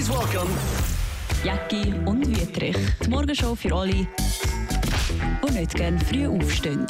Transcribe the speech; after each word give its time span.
Please 0.00 0.18
welcome 0.18 0.50
Jacki 1.44 1.92
und 2.06 2.26
Wüttrich. 2.26 2.74
Die 3.04 3.10
Morgenshow 3.10 3.54
für 3.54 3.74
alle, 3.74 3.92
die 3.92 5.52
nicht 5.52 5.74
gerne 5.74 6.00
früh 6.00 6.26
aufstehen. 6.26 6.86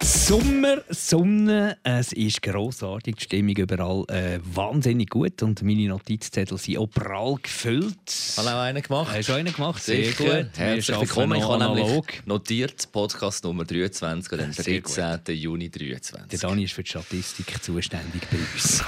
Sommer, 0.00 0.82
Sonne, 0.90 1.76
es 1.82 2.12
ist 2.12 2.40
grossartig, 2.40 3.16
die 3.16 3.24
Stimmung 3.24 3.56
überall 3.56 4.04
äh, 4.10 4.38
wahnsinnig 4.44 5.10
gut 5.10 5.42
und 5.42 5.60
meine 5.62 5.88
Notizzettel 5.88 6.56
sind 6.56 6.78
auch 6.78 6.86
prall 6.86 7.34
gefüllt. 7.42 7.96
Habe 8.36 8.48
auch 8.48 8.60
einen 8.60 8.82
gemacht. 8.82 9.12
Hast 9.12 9.28
du 9.28 9.32
einen 9.32 9.52
gemacht? 9.52 9.82
Sehr 9.82 10.04
Sicher. 10.04 10.44
gut. 10.44 10.58
Herzlich 10.58 11.00
willkommen. 11.00 11.38
Ich 11.38 11.42
habe 11.42 11.64
nämlich 11.64 11.82
analog. 11.82 12.06
notiert 12.26 12.92
Podcast 12.92 13.42
Nummer 13.42 13.64
23 13.64 14.32
an 14.32 14.38
dem 14.38 14.52
Sehr 14.52 14.82
gut. 14.82 14.96
13. 14.96 15.34
Juni 15.34 15.68
Der 15.68 15.80
23. 15.80 16.38
Dani 16.38 16.62
ist 16.62 16.74
für 16.74 16.84
die 16.84 16.90
Statistik 16.90 17.60
zuständig 17.60 18.22
bei 18.30 18.36
uns. 18.36 18.84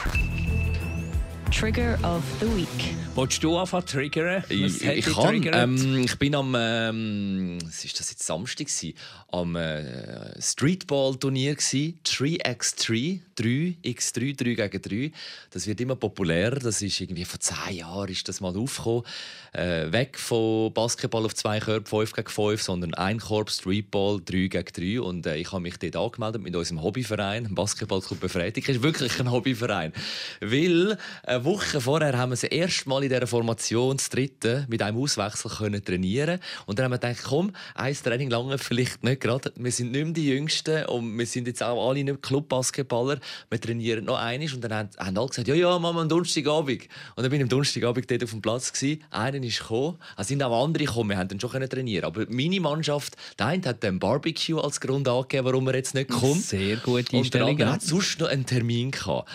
Trigger 1.51 1.99
of 2.03 2.23
the 2.41 2.47
Week. 2.57 2.95
Wolltest 3.15 3.43
du 3.43 3.57
anfangen 3.57 3.87
triggern? 3.87 4.45
Ich, 4.49 4.85
ich 4.85 5.05
kann. 5.07 5.43
Ähm, 5.53 6.05
ich 6.05 6.19
bin 6.19 6.35
am, 6.35 6.55
ähm, 6.57 7.59
was 7.65 7.85
ist 7.85 7.99
das 7.99 8.11
jetzt 8.11 8.27
Samstag 8.27 8.67
gewesen? 8.67 8.95
Am 9.33 9.57
äh, 9.57 10.41
Streetball-Turnier 10.41 11.57
3x3. 11.57 13.21
3, 13.39 13.77
X3, 13.85 14.37
3 14.37 14.69
gegen 14.69 15.11
3. 15.11 15.19
Das 15.51 15.67
wird 15.67 15.81
immer 15.81 15.97
populärer. 15.97 16.59
Das 16.59 16.83
ist 16.83 17.01
irgendwie 17.01 17.25
vor 17.25 17.41
zehn 17.41 17.77
Jahren 17.77 18.09
ist 18.09 18.29
das 18.29 18.41
mal 18.41 18.57
aufgekommen. 18.57 19.05
Äh, 19.53 19.91
weg 19.93 20.19
von 20.19 20.73
Basketball 20.75 21.25
auf 21.25 21.35
zwei 21.35 21.59
Körper, 21.59 21.89
5 21.89 22.13
gegen 22.13 22.29
5, 22.29 22.63
sondern 22.63 22.95
ein 22.95 23.19
Korb, 23.19 23.51
Streetball, 23.51 24.21
3 24.23 24.49
gegen 24.49 24.99
3. 24.99 25.01
Und 25.01 25.27
äh, 25.27 25.37
ich 25.37 25.51
habe 25.53 25.63
mich 25.63 25.79
dort 25.79 25.97
angemeldet 25.97 26.43
mit 26.43 26.55
unserem 26.55 26.83
Hobbyverein, 26.83 27.55
Basketballclub 27.55 28.21
Befreiung. 28.21 28.53
ist 28.55 28.83
wirklich 28.83 29.19
ein 29.21 29.31
Hobbyverein. 29.31 29.93
Weil 30.41 30.93
äh, 31.23 31.39
eine 31.39 31.45
Woche 31.45 31.81
vorher 31.81 32.19
haben 32.19 32.31
wir 32.31 32.37
das 32.37 32.45
erste 32.45 32.89
Mal 32.89 33.05
in 33.05 33.11
dieser 33.11 33.27
Formation, 33.27 33.97
das 33.97 34.09
dritte, 34.09 34.67
mit 34.69 34.83
einem 34.83 34.99
Auswechsel 34.99 35.51
können 35.51 35.85
trainieren 35.85 36.41
Und 36.67 36.79
dann 36.79 36.85
haben 36.85 36.93
wir 36.93 36.99
gedacht, 36.99 37.25
komm, 37.25 37.53
ein 37.75 37.95
Training 37.95 38.31
lange 38.31 38.59
vielleicht 38.59 39.05
nicht 39.05 39.21
gerade. 39.21 39.53
Wir 39.57 39.71
sind 39.71 39.93
nicht 39.93 40.05
mehr 40.05 40.13
die 40.13 40.29
Jüngsten 40.29 40.85
und 40.87 41.17
wir 41.17 41.27
sind 41.27 41.47
jetzt 41.47 41.63
auch 41.63 41.89
alle 41.89 42.03
nicht 42.03 42.23
Clubbasketballer. 42.23 43.21
Wir 43.51 43.61
trainieren 43.61 44.05
noch 44.05 44.19
einiges 44.19 44.55
und 44.55 44.63
dann 44.63 44.73
haben, 44.73 44.89
haben 44.99 45.19
alle 45.19 45.29
gesagt, 45.29 45.49
ja, 45.49 45.55
ja, 45.55 45.79
machen 45.79 45.97
wir 45.97 46.03
am 46.03 46.09
Donnerstagabend. 46.09 46.83
Und 47.17 47.23
dann 47.23 47.31
bin 47.31 47.41
ich 47.41 47.43
am 47.43 47.49
Donnerstagabend 47.49 48.11
dort 48.11 48.25
auf 48.25 48.31
dem 48.31 48.43
Platz 48.43 48.73
gewesen. 48.73 49.05
Einer 49.11 49.43
ist 49.43 49.61
gekommen, 49.61 49.99
es 50.17 50.29
sind 50.29 50.43
auch 50.43 50.65
andere 50.65 50.85
gekommen, 50.85 51.11
wir 51.11 51.19
haben 51.19 51.29
dann 51.29 51.41
schon 51.41 51.51
trainieren. 51.69 52.05
Aber 52.05 52.27
meine 52.29 52.61
Mannschaft, 52.61 53.17
der 53.39 53.47
eine 53.47 53.65
hat 53.67 53.83
den 53.83 53.99
Barbecue 53.99 54.61
als 54.61 54.81
Grund 54.81 55.09
angegeben, 55.09 55.47
warum 55.47 55.67
er 55.69 55.75
jetzt 55.77 55.95
nicht 55.95 56.11
kommt. 56.11 56.43
Sehr 56.43 56.77
gute 56.77 56.99
Und 56.99 57.13
der 57.13 57.19
Einstellung. 57.19 57.51
andere 57.51 57.69
ja. 57.69 57.75
hat 57.75 57.83
sonst 57.83 58.21
noch 58.21 58.29
einen 58.29 58.47
Termin 58.47 58.91
gehabt. 58.91 59.29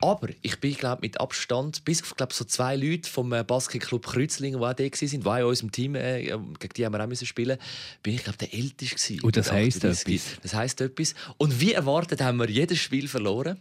Aber 0.00 0.28
ich 0.42 0.60
bin 0.60 0.74
glaub, 0.74 1.02
mit 1.02 1.20
Abstand, 1.20 1.84
bis 1.84 2.02
auf 2.02 2.14
glaub, 2.14 2.32
so 2.32 2.44
zwei 2.44 2.76
Leute 2.76 3.10
vom 3.10 3.32
äh, 3.32 3.42
Basketclub 3.42 4.06
Kreuzlingen, 4.06 4.60
die 4.60 4.64
auch 4.64 4.72
da 4.72 4.84
waren, 4.84 5.20
die 5.20 5.26
auch 5.26 5.36
in 5.36 5.44
unserem 5.44 5.72
Team, 5.72 5.94
äh, 5.96 6.22
gegen 6.22 6.74
die 6.76 6.86
haben 6.86 6.92
wir 6.92 7.02
auch 7.02 7.08
müssen 7.08 7.26
spielen 7.26 7.58
bin 8.02 8.14
ich 8.14 8.22
glaub, 8.22 8.38
der 8.38 8.54
Älteste. 8.54 8.94
gewesen, 8.94 9.24
Und 9.24 9.36
das 9.36 9.50
heisst 9.50 9.78
38. 9.78 10.14
etwas. 10.14 10.40
Das 10.42 10.54
heisst 10.54 10.80
etwas. 10.80 11.14
Und 11.36 11.60
wie 11.60 11.72
erwartet 11.72 12.20
haben 12.20 12.38
wir 12.38 12.48
jedes 12.48 12.78
Spiel 12.78 13.08
verloren. 13.08 13.60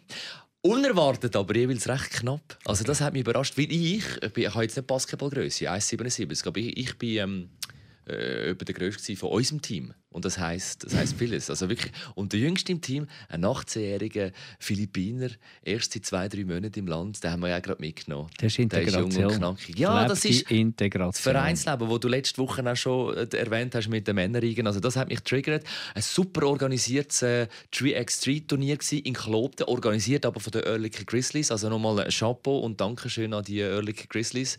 Unerwartet, 0.61 1.35
aber 1.35 1.55
jeweils 1.55 1.87
recht 1.87 2.11
knapp. 2.11 2.57
Also 2.65 2.83
das 2.83 3.01
hat 3.01 3.13
mich 3.13 3.21
überrascht, 3.21 3.57
weil 3.57 3.71
ich, 3.71 4.03
ich, 4.21 4.33
bin, 4.33 4.43
ich 4.43 4.53
habe 4.53 4.63
jetzt 4.63 4.75
nicht 4.75 4.87
Basketballgröße, 4.87 5.71
1,77, 5.71 6.47
aber 6.47 6.59
ich, 6.59 6.77
ich 6.77 6.97
bin 6.97 7.17
ähm, 7.17 7.49
äh, 8.07 8.51
etwa 8.51 8.65
der 8.65 8.75
grösste 8.75 9.15
von 9.15 9.29
unserem 9.29 9.61
Team. 9.61 9.93
Und 10.09 10.25
das 10.25 10.39
heisst, 10.39 10.85
das 10.85 10.95
heisst 10.95 11.17
vieles. 11.17 11.49
Also 11.49 11.69
wirklich. 11.69 11.91
Und 12.15 12.33
der 12.33 12.39
jüngste 12.39 12.71
im 12.71 12.81
Team, 12.81 13.07
ein 13.29 13.43
18-jähriger 13.43 14.31
Philippiner, 14.57 15.29
erst 15.61 15.93
seit 15.93 16.05
zwei, 16.05 16.27
drei 16.29 16.45
Monaten 16.45 16.79
im 16.79 16.87
Land, 16.87 17.23
den 17.23 17.31
haben 17.31 17.41
wir 17.41 17.49
ja 17.49 17.59
gerade 17.59 17.81
mitgenommen. 17.81 18.29
Das 18.37 18.57
ist 18.57 18.71
Der 18.71 18.81
ist 18.83 18.95
jung 18.95 19.03
Integration. 19.05 19.25
und 19.25 19.37
knackig. 19.37 19.79
Ja, 19.79 20.07
das 20.07 20.21
Gelebte 20.21 20.39
ist 20.39 20.45
das 20.45 20.57
Integration. 20.57 21.33
Vereinsleben, 21.33 21.89
das 21.89 21.99
du 21.99 22.07
letzte 22.07 22.37
Woche 22.41 22.71
auch 22.71 22.75
schon 22.75 23.17
äh, 23.17 23.37
erwähnt 23.37 23.75
hast 23.75 23.89
mit 23.89 24.07
den 24.07 24.15
Männerriegen. 24.15 24.65
Also 24.65 24.79
das 24.79 24.95
hat 24.95 25.09
mich 25.09 25.19
getriggert. 25.19 25.65
Ein 25.93 26.01
super 26.01 26.47
organisiertes 26.47 27.21
äh, 27.23 27.47
3x3-Turnier 27.73 28.77
in 29.03 29.13
Klopten, 29.13 29.65
organisiert 29.65 30.25
aber 30.25 30.39
von 30.39 30.51
den 30.51 30.63
Oerlikon 30.63 31.05
Grizzlies. 31.05 31.51
Also 31.51 31.69
nochmal 31.69 31.99
ein 31.99 32.09
Chapeau 32.09 32.59
und 32.59 32.79
Dankeschön 32.79 33.33
an 33.33 33.43
die 33.43 33.61
Oerlikon 33.61 34.07
Grizzlies. 34.09 34.57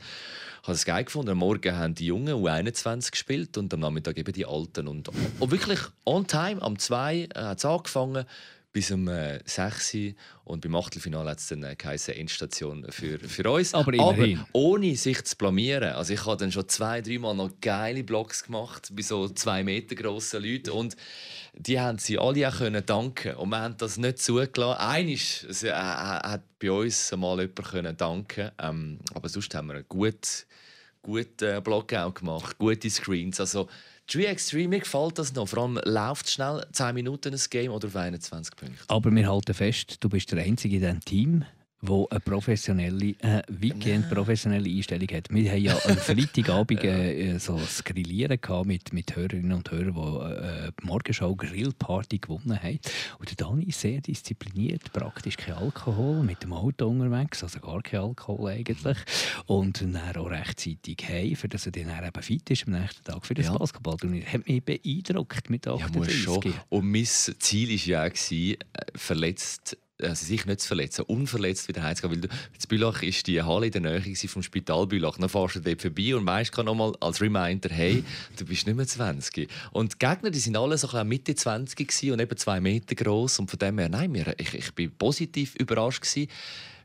Ich 0.60 0.68
habe 0.68 0.74
es 0.74 0.84
geil 0.84 1.04
gefunden. 1.04 1.30
Am 1.30 1.38
Morgen 1.38 1.74
haben 1.74 1.94
die 1.94 2.06
Jungen 2.06 2.34
U21 2.34 3.12
gespielt 3.12 3.56
und 3.56 3.72
am 3.72 3.80
Nachmittag 3.80 4.18
eben 4.18 4.32
die 4.32 4.44
Alten. 4.44 4.88
Und, 4.88 5.08
und 5.38 5.50
wirklich 5.50 5.80
on 6.04 6.26
time, 6.26 6.60
am 6.62 6.78
2 6.78 7.28
hat 7.34 7.58
es 7.58 7.64
angefangen 7.64 8.24
bis 8.72 8.90
um 8.90 9.08
äh, 9.08 9.40
6 9.44 9.94
Uhr. 9.94 10.12
und 10.44 10.60
beim 10.60 10.76
Achtelfinale 10.76 11.30
hat 11.30 11.38
es 11.38 11.48
dann 11.48 11.62
äh, 11.62 11.74
geheißen 11.74 12.14
Endstation 12.14 12.86
für, 12.90 13.18
für 13.18 13.50
uns. 13.50 13.72
Aber 13.74 13.92
immerhin. 13.92 14.44
ohne 14.52 14.94
sich 14.94 15.24
zu 15.24 15.36
blamieren. 15.36 15.94
Also 15.94 16.12
ich 16.12 16.24
habe 16.26 16.36
dann 16.36 16.52
schon 16.52 16.68
zwei, 16.68 17.00
dreimal 17.00 17.34
noch 17.34 17.50
geile 17.60 18.04
Blocks 18.04 18.44
gemacht 18.44 18.92
bei 18.92 19.02
so 19.02 19.28
zwei 19.30 19.64
Meter 19.64 19.94
grossen 19.94 20.42
Leuten 20.42 20.70
und 20.70 20.96
die 21.54 21.80
haben 21.80 21.98
sie 21.98 22.18
alle 22.18 22.48
auch 22.48 22.58
können 22.58 22.84
danken 22.84 23.34
und 23.36 23.48
wir 23.48 23.60
haben 23.60 23.76
das 23.78 23.96
nicht 23.96 24.18
zugelassen. 24.18 24.78
Eines 24.78 25.44
es, 25.44 25.62
äh, 25.62 25.72
hat 25.72 26.42
bei 26.58 26.70
uns 26.70 27.10
mal 27.16 27.40
jemand 27.40 27.64
können 27.64 27.96
danken, 27.96 28.50
ähm, 28.60 28.98
aber 29.14 29.28
sonst 29.28 29.54
haben 29.54 29.68
wir 29.68 29.74
einen 29.74 29.88
gut 29.88 30.46
guten 31.02 31.56
äh, 31.56 31.60
Block 31.62 31.94
auch 31.94 32.12
gemacht, 32.12 32.58
gute 32.58 32.90
Screens. 32.90 33.40
Also 33.40 33.68
3x3, 34.08 34.68
mir 34.68 34.80
gefällt 34.80 35.18
das 35.18 35.34
noch. 35.34 35.48
Vor 35.48 35.64
allem 35.64 35.80
läuft 35.84 36.30
schnell 36.30 36.64
10 36.72 36.94
Minuten 36.94 37.34
ein 37.34 37.40
Game 37.50 37.72
oder 37.72 37.88
auf 37.88 37.96
21 37.96 38.56
Punkte. 38.56 38.84
Aber 38.88 39.10
wir 39.10 39.28
halten 39.28 39.54
fest, 39.54 39.96
du 40.00 40.08
bist 40.08 40.32
der 40.32 40.42
Einzige 40.42 40.76
in 40.76 40.82
diesem 40.82 41.00
Team, 41.00 41.44
der 41.80 42.06
eine 42.10 42.20
professionelle, 42.20 43.14
äh, 43.20 43.42
weitgehend 43.48 44.10
professionelle 44.10 44.68
Einstellung 44.68 45.08
hat. 45.12 45.30
Wir 45.30 45.50
haben 45.50 45.62
ja 45.62 45.78
am 45.84 45.96
Freitagabend 45.96 46.82
äh, 46.82 47.38
so 47.38 47.56
das 47.56 47.84
Grillieren 47.84 48.40
gehabt 48.40 48.66
mit, 48.66 48.92
mit 48.92 49.14
Hörerinnen 49.14 49.52
und 49.52 49.70
Hörern, 49.70 49.94
die 49.94 50.44
äh, 50.44 50.72
die 50.80 50.86
Morgenschau 50.86 51.36
Grillparty 51.36 52.18
gewonnen 52.18 52.60
haben. 52.60 52.80
Und 53.18 53.30
der 53.30 53.36
Dani 53.36 53.64
ist 53.64 53.80
sehr 53.80 54.00
diszipliniert, 54.00 54.92
praktisch 54.92 55.36
kein 55.36 55.54
Alkohol, 55.54 56.22
mit 56.24 56.42
dem 56.42 56.52
Auto 56.52 56.88
unterwegs, 56.88 57.42
also 57.44 57.60
gar 57.60 57.80
kein 57.82 58.00
Alkohol 58.00 58.50
eigentlich. 58.50 58.98
Und 59.46 59.80
dann 59.80 60.16
auch 60.16 60.30
rechtzeitig 60.30 60.98
heim, 61.08 61.36
für 61.36 61.48
dass 61.48 61.66
er 61.66 61.72
dann 61.72 62.06
eben 62.06 62.22
fit 62.22 62.50
ist 62.50 62.66
am 62.66 62.72
nächsten 62.72 63.04
Tag 63.04 63.24
für 63.24 63.34
das 63.34 63.46
Ja. 63.46 63.56
Basketballturnier. 63.56 64.24
Hat 64.26 64.48
mich 64.48 64.64
beeindruckt 64.64 65.48
mit 65.48 65.66
Ja, 65.66 65.74
38. 65.74 65.96
muss 65.96 66.12
schon. 66.42 66.54
Und 66.70 66.90
mein 66.90 67.04
Ziel 67.04 67.68
war 67.70 67.86
ja, 67.86 68.04
auch, 68.04 68.32
äh, 68.32 68.56
verletzt 68.96 69.76
also 70.02 70.26
sich 70.26 70.46
nicht 70.46 70.60
zu 70.60 70.68
verletzen, 70.68 71.02
unverletzt 71.02 71.68
wieder 71.68 71.82
heimzugehen. 71.82 72.22
Weil 72.22 72.28
du, 72.28 72.34
in 72.34 72.68
Bülach 72.68 73.02
ist 73.02 73.26
die 73.26 73.42
Halle 73.42 73.66
in 73.66 73.72
der 73.72 73.80
Nähe 73.80 74.16
vom 74.16 74.42
Spital 74.42 74.86
Bülach. 74.86 75.18
Dann 75.18 75.28
fährst 75.28 75.56
du 75.56 75.60
dort 75.60 75.82
vorbei 75.82 76.16
und 76.16 76.26
weißt 76.26 76.56
noch 76.58 76.74
mal 76.74 76.92
als 77.00 77.20
Reminder, 77.20 77.68
hey, 77.70 78.04
du 78.36 78.44
bist 78.44 78.66
nicht 78.66 78.76
mehr 78.76 78.86
20. 78.86 79.48
Und 79.72 79.94
die 79.94 79.98
Gegner, 79.98 80.30
die 80.30 80.38
sind 80.38 80.56
alle 80.56 80.78
so 80.78 80.88
Mitte 81.04 81.34
20 81.34 81.76
gewesen 81.76 82.12
und 82.12 82.20
eben 82.20 82.36
zwei 82.36 82.60
Meter 82.60 82.94
groß 82.94 83.40
und 83.40 83.50
von 83.50 83.58
dem 83.58 83.78
her, 83.78 83.88
nein, 83.88 84.14
ich, 84.38 84.54
ich 84.54 84.74
bin 84.74 84.90
positiv 84.90 85.54
überrascht 85.56 86.02
gewesen. 86.02 86.28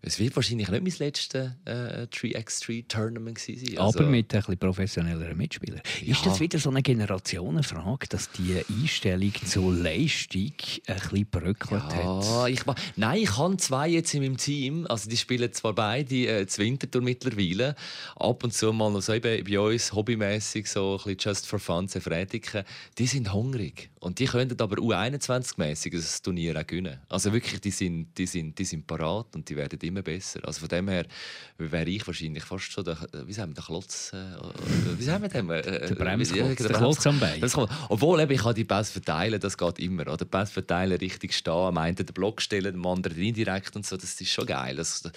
Es 0.05 0.19
wird 0.19 0.35
wahrscheinlich 0.35 0.67
nicht 0.69 0.83
mein 0.83 0.93
letztes 1.07 1.51
äh, 1.65 2.07
3x3-Tournament 2.11 3.37
gewesen 3.39 3.65
sein. 3.65 3.77
Also, 3.77 3.99
aber 3.99 4.09
mit 4.09 4.33
ein 4.33 4.39
bisschen 4.39 4.57
professionelleren 4.57 5.37
Mitspielern. 5.37 5.81
Ist 6.01 6.07
Ja. 6.25 6.29
das 6.31 6.39
wieder 6.39 6.59
so 6.59 6.69
eine 6.69 6.81
Generationenfrage, 6.81 8.07
dass 8.09 8.29
die 8.31 8.61
Einstellung 8.69 9.31
zur 9.45 9.73
Leistung 9.73 10.51
ein 10.87 10.95
bisschen 10.99 11.25
bröckelt 11.31 11.83
hat? 11.83 12.23
Ja, 12.23 12.47
ich, 12.47 12.65
ma- 12.65 12.75
nein, 12.95 13.19
ich 13.21 13.37
habe 13.37 13.55
zwei 13.57 13.87
jetzt 13.87 14.13
in 14.13 14.23
meinem 14.23 14.37
Team. 14.37 14.85
Also 14.87 15.09
die 15.09 15.17
spielen 15.17 15.51
zwar 15.53 15.73
beide 15.73 16.15
äh, 16.41 16.47
zu 16.47 16.61
Winterthur 16.61 17.01
mittlerweile. 17.01 17.75
Ab 18.17 18.43
und 18.43 18.53
zu 18.53 18.73
mal 18.73 18.91
noch 18.91 19.01
so 19.01 19.13
eben 19.13 19.43
bei 19.43 19.59
uns 19.59 19.93
hobbymäßig 19.93 20.67
so 20.69 20.97
ein 20.97 21.15
bisschen 21.15 21.17
just 21.33 21.47
for 21.47 21.59
fun, 21.59 21.87
zu 21.87 22.01
Freitigen. 22.01 22.63
Die 22.97 23.07
sind 23.07 23.31
hungrig. 23.33 23.89
Und 24.03 24.19
die 24.19 24.25
können 24.25 24.53
aber 24.59 24.75
U21-mäßig 24.75 25.93
das 25.95 26.21
Turnier 26.21 26.59
auch 26.59 26.67
gewinnen. 26.67 26.99
Also 27.07 27.31
wirklich, 27.31 27.61
die 27.61 27.71
sind, 27.71 28.09
die 28.17 28.25
sind, 28.25 28.59
die 28.59 28.65
sind 28.65 28.85
parat 28.85 29.33
und 29.33 29.47
die 29.47 29.55
werden 29.55 29.79
immer 29.79 30.01
besser. 30.01 30.41
Also 30.43 30.59
von 30.59 30.67
dem 30.67 30.89
her 30.89 31.05
wäre 31.57 31.89
ich 31.89 32.05
wahrscheinlich 32.05 32.43
fast 32.43 32.69
schon 32.69 32.83
der, 32.83 32.97
wie 33.25 33.31
sagen 33.31 33.51
wir, 33.51 33.55
der 33.55 33.63
Klotz, 33.63 34.11
äh, 34.13 34.17
äh, 34.17 34.97
wie 34.97 35.03
sagen 35.03 35.21
wir 35.21 35.29
dem? 35.29 35.49
Äh, 35.51 35.61
Der 35.61 35.95
Bremsklotz, 35.95 36.59
ja, 36.59 36.67
der 36.67 36.77
Klotz 36.77 37.07
am 37.07 37.17
Bein. 37.17 37.41
Obwohl, 37.87 38.19
eben, 38.19 38.33
ich 38.33 38.41
kann 38.41 38.53
die 38.53 38.65
Pass 38.65 38.91
verteilen, 38.91 39.39
das 39.39 39.57
geht 39.57 39.79
immer. 39.79 40.05
Oder 40.11 40.25
Pass 40.25 40.51
verteilen, 40.51 40.97
richtig 40.97 41.33
stehen, 41.33 41.53
am 41.53 41.77
einen 41.77 41.95
den 41.95 42.05
Block 42.07 42.41
stellen, 42.41 42.75
am 42.75 42.85
anderen 42.85 43.17
indirekt 43.17 43.73
und 43.77 43.85
so, 43.85 43.95
das 43.95 44.19
ist 44.19 44.29
schon 44.29 44.47
geil. 44.47 44.75
Das, 44.75 45.09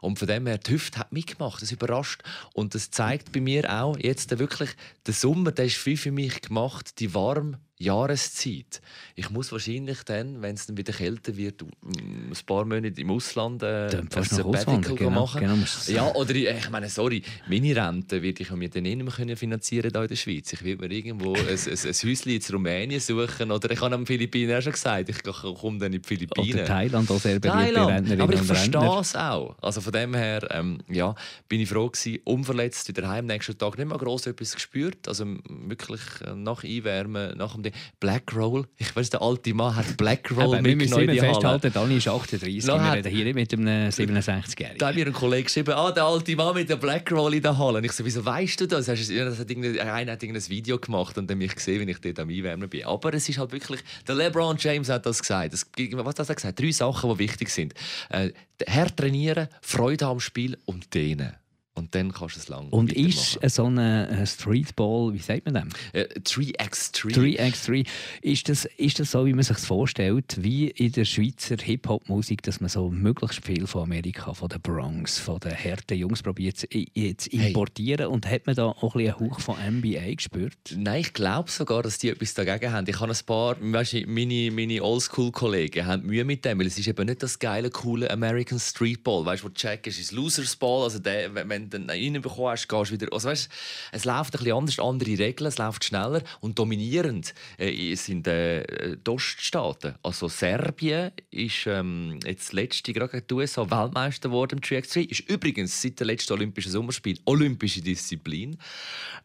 und 0.00 0.18
von 0.18 0.26
dem 0.26 0.48
her, 0.48 0.58
die 0.58 0.72
Hüfte 0.72 0.98
hat 0.98 1.12
mitgemacht, 1.12 1.62
das 1.62 1.70
überrascht. 1.70 2.22
Und 2.52 2.74
das 2.74 2.90
zeigt 2.90 3.30
bei 3.30 3.40
mir 3.40 3.72
auch, 3.72 3.96
jetzt 3.96 4.36
wirklich, 4.36 4.70
der 5.06 5.14
Sommer, 5.14 5.52
der 5.52 5.66
ist 5.66 5.76
viel 5.76 5.96
für 5.96 6.10
mich 6.10 6.42
gemacht, 6.42 6.98
die 6.98 7.14
warm 7.14 7.58
Jahreszeit. 7.78 8.80
Ich 9.16 9.30
muss 9.30 9.50
wahrscheinlich 9.50 10.02
dann, 10.04 10.42
wenn 10.42 10.54
es 10.54 10.66
dann 10.66 10.76
wieder 10.76 10.92
kälter 10.92 11.36
wird, 11.36 11.62
ein 11.62 12.32
paar 12.46 12.64
Monate 12.64 13.00
im 13.00 13.10
Ausland 13.10 13.62
äh, 13.62 13.88
ein 13.88 14.08
Sabbatical 14.22 14.94
genau, 14.94 15.10
machen. 15.10 15.40
Genau, 15.40 15.56
ja, 15.88 16.14
oder 16.14 16.34
ich, 16.34 16.48
ich 16.48 16.70
meine, 16.70 16.88
sorry, 16.88 17.22
meine 17.48 17.74
Rente 17.74 18.22
werde 18.22 18.42
ich 18.42 18.50
mir 18.52 18.68
dann 18.68 18.84
nicht 18.84 19.02
mehr 19.02 19.36
finanzieren 19.36 19.90
hier 19.92 20.02
in 20.02 20.08
der 20.08 20.16
Schweiz. 20.16 20.52
Ich 20.52 20.62
will 20.62 20.76
mir 20.76 20.90
irgendwo 20.90 21.34
ein, 21.34 21.40
ein, 21.40 21.48
ein 21.48 21.94
Häuschen 21.94 22.30
in 22.30 22.42
Rumänien 22.52 23.00
suchen 23.00 23.50
oder 23.50 23.70
ich 23.70 23.80
habe 23.80 23.94
am 23.94 24.06
Philippinen 24.06 24.56
auch 24.56 24.62
schon 24.62 24.72
gesagt, 24.72 25.08
ich 25.08 25.22
komme 25.22 25.78
dann 25.78 25.92
in 25.92 26.00
die 26.00 26.06
Philippinen. 26.06 26.54
Oder 26.54 26.64
Thailand 26.64 27.10
als 27.10 27.22
sehr 27.24 27.40
Thailand, 27.40 28.20
aber 28.20 28.34
ich 28.34 28.42
verstehe 28.42 29.00
es 29.00 29.16
auch. 29.16 29.56
Also 29.60 29.80
von 29.80 29.92
dem 29.92 30.14
her, 30.14 30.46
ähm, 30.52 30.78
ja, 30.88 31.14
bin 31.48 31.60
ich 31.60 31.68
froh 31.68 31.88
gewesen, 31.88 32.20
unverletzt 32.24 32.86
wieder 32.88 33.08
heim, 33.08 33.26
nächsten 33.26 33.58
Tag 33.58 33.76
nicht 33.78 33.88
mehr 33.88 33.98
groß 33.98 34.28
etwas 34.28 34.54
gespürt, 34.54 35.08
also 35.08 35.26
wirklich 35.48 36.00
äh, 36.24 36.34
nach 36.34 36.62
Einwärmen, 36.62 37.36
nach 37.36 37.54
dem 37.54 37.63
Black 38.00 38.34
Roll. 38.34 38.66
Ich 38.76 38.94
weiß, 38.94 39.10
der 39.10 39.22
alte 39.22 39.54
Mann 39.54 39.76
hat 39.76 39.96
Black 39.96 40.30
Roll 40.36 40.60
mit 40.60 40.64
Wir 40.64 40.76
müssen 40.76 41.18
festhalten, 41.18 41.72
Dani 41.72 41.96
ist 41.96 42.08
38. 42.08 42.66
No, 42.66 42.74
wir 42.74 42.92
reden 42.92 43.10
hier 43.10 43.24
nicht 43.24 43.34
mit 43.34 43.52
einem 43.52 43.90
67-Jährigen. 43.90 44.78
Da 44.78 44.88
hat 44.88 44.94
mir 44.94 45.06
ein 45.06 45.12
Kollege 45.12 45.44
geschrieben, 45.44 45.74
ah, 45.74 45.90
der 45.92 46.04
alte 46.04 46.36
Mann 46.36 46.54
mit 46.54 46.68
der 46.68 46.76
Black 46.76 47.10
Roll 47.12 47.34
in 47.34 47.42
der 47.42 47.56
Halle. 47.56 47.78
Und 47.78 47.84
ich 47.84 47.92
so, 47.92 48.04
wieso 48.04 48.24
weißt 48.24 48.60
du 48.60 48.66
das? 48.66 48.86
das 48.86 48.98
hat 48.98 49.50
einer 49.50 50.12
hat 50.12 50.22
ein 50.22 50.48
Video 50.48 50.78
gemacht 50.78 51.16
und 51.18 51.30
dann 51.30 51.38
mich 51.38 51.54
gesehen, 51.54 51.86
wie 51.86 51.90
ich 51.90 52.00
dort 52.00 52.18
am 52.20 52.28
Einwärmen 52.28 52.68
bin. 52.68 52.84
Aber 52.84 53.14
es 53.14 53.28
ist 53.28 53.38
halt 53.38 53.52
wirklich, 53.52 53.80
der 54.06 54.14
LeBron 54.14 54.56
James 54.58 54.88
hat 54.88 55.06
das 55.06 55.20
gesagt. 55.20 55.52
Das, 55.52 55.66
was 55.76 56.18
hat 56.18 56.28
er 56.28 56.34
gesagt? 56.34 56.60
Drei 56.60 56.70
Sachen, 56.70 57.10
die 57.10 57.18
wichtig 57.18 57.48
sind. 57.50 57.74
Äh, 58.10 58.30
hart 58.68 58.96
trainieren, 58.96 59.48
Freude 59.62 60.06
am 60.06 60.20
Spiel 60.20 60.58
und 60.64 60.94
dehnen. 60.94 61.34
Und 61.76 61.94
dann 61.94 62.12
kannst 62.12 62.36
du 62.36 62.40
es 62.40 62.48
lang 62.48 62.68
Und 62.70 62.92
ist 62.92 63.38
so 63.48 63.66
ein 63.66 64.26
Streetball, 64.26 65.12
wie 65.12 65.18
sagt 65.18 65.44
man 65.44 65.54
das? 65.54 65.64
3x3. 65.94 67.38
3x3. 67.38 67.86
Ist 68.22 68.48
das, 68.48 68.64
ist 68.76 69.00
das 69.00 69.10
so, 69.10 69.26
wie 69.26 69.32
man 69.32 69.44
sich 69.44 69.58
vorstellt, 69.58 70.36
wie 70.40 70.68
in 70.68 70.92
der 70.92 71.04
Schweizer 71.04 71.56
Hip-Hop-Musik, 71.60 72.42
dass 72.42 72.60
man 72.60 72.68
so 72.68 72.90
möglichst 72.90 73.44
viel 73.44 73.66
von 73.66 73.84
Amerika, 73.84 74.34
von 74.34 74.48
der 74.48 74.58
Bronx, 74.58 75.18
von 75.18 75.38
den 75.40 75.52
harten 75.52 75.96
Jungs 75.96 76.22
probiert 76.22 76.58
zu 76.58 76.66
importieren? 76.66 78.06
Hey. 78.06 78.14
Und 78.14 78.28
hat 78.30 78.46
man 78.46 78.54
da 78.54 78.66
auch 78.66 78.94
ein 78.94 79.04
einen 79.04 79.30
Hauch 79.30 79.40
von 79.40 79.56
NBA 79.56 80.14
gespürt? 80.14 80.56
Nein, 80.76 81.00
ich 81.00 81.12
glaube 81.12 81.50
sogar, 81.50 81.82
dass 81.82 81.98
die 81.98 82.10
etwas 82.10 82.34
dagegen 82.34 82.72
haben. 82.72 82.86
Ich 82.88 83.00
habe 83.00 83.12
ein 83.12 83.26
paar, 83.26 83.56
weißt 83.60 83.92
du, 83.94 84.06
meine, 84.06 84.50
meine 84.50 84.82
Oldschool-Kollegen 84.82 85.86
haben 85.86 86.06
Mühe 86.06 86.24
mit 86.24 86.44
dem, 86.44 86.58
weil 86.58 86.66
es 86.66 86.78
ist 86.78 86.86
eben 86.86 87.06
nicht 87.06 87.22
das 87.22 87.38
geile, 87.38 87.70
coole 87.70 88.10
American 88.10 88.58
Streetball. 88.58 89.24
Weißt 89.24 89.42
du, 89.42 89.48
wo 89.48 89.52
Jack 89.54 89.86
ist, 89.86 89.98
ist 89.98 90.12
Losers 90.12 90.56
Ball. 90.56 90.84
Also 90.84 90.98
der, 90.98 91.34
wenn 91.34 91.63
wenn 91.70 91.86
du 91.86 91.94
ihn 91.94 92.14
reinbekommen 92.14 92.50
hast, 92.50 92.68
gehst 92.68 92.90
du 92.90 92.94
wieder. 92.94 93.12
Also 93.12 93.28
weißt, 93.28 93.48
es 93.92 94.04
läuft 94.04 94.34
ein 94.34 94.38
bisschen 94.38 94.56
anders, 94.56 94.78
andere 94.78 95.18
Regeln, 95.18 95.48
es 95.48 95.58
läuft 95.58 95.84
schneller 95.84 96.22
und 96.40 96.58
dominierend 96.58 97.34
äh, 97.58 97.94
sind 97.94 98.26
äh, 98.26 98.96
die 98.96 99.10
Oststaaten. 99.10 99.94
Also 100.02 100.28
Serbien 100.28 101.12
ist 101.30 101.66
ähm, 101.66 102.18
jetzt 102.24 102.52
letzte 102.52 102.92
gerade 102.92 103.12
gegen 103.12 103.26
die 103.26 103.34
USA 103.34 103.70
Weltmeister 103.70 104.28
geworden 104.28 104.58
im 104.58 104.60
3x3. 104.60 105.10
Ist 105.10 105.28
übrigens 105.28 105.80
seit 105.80 106.00
dem 106.00 106.06
letzten 106.06 106.32
Olympischen 106.32 106.72
Sommerspiel 106.72 107.18
olympische 107.24 107.80
Disziplin. 107.80 108.56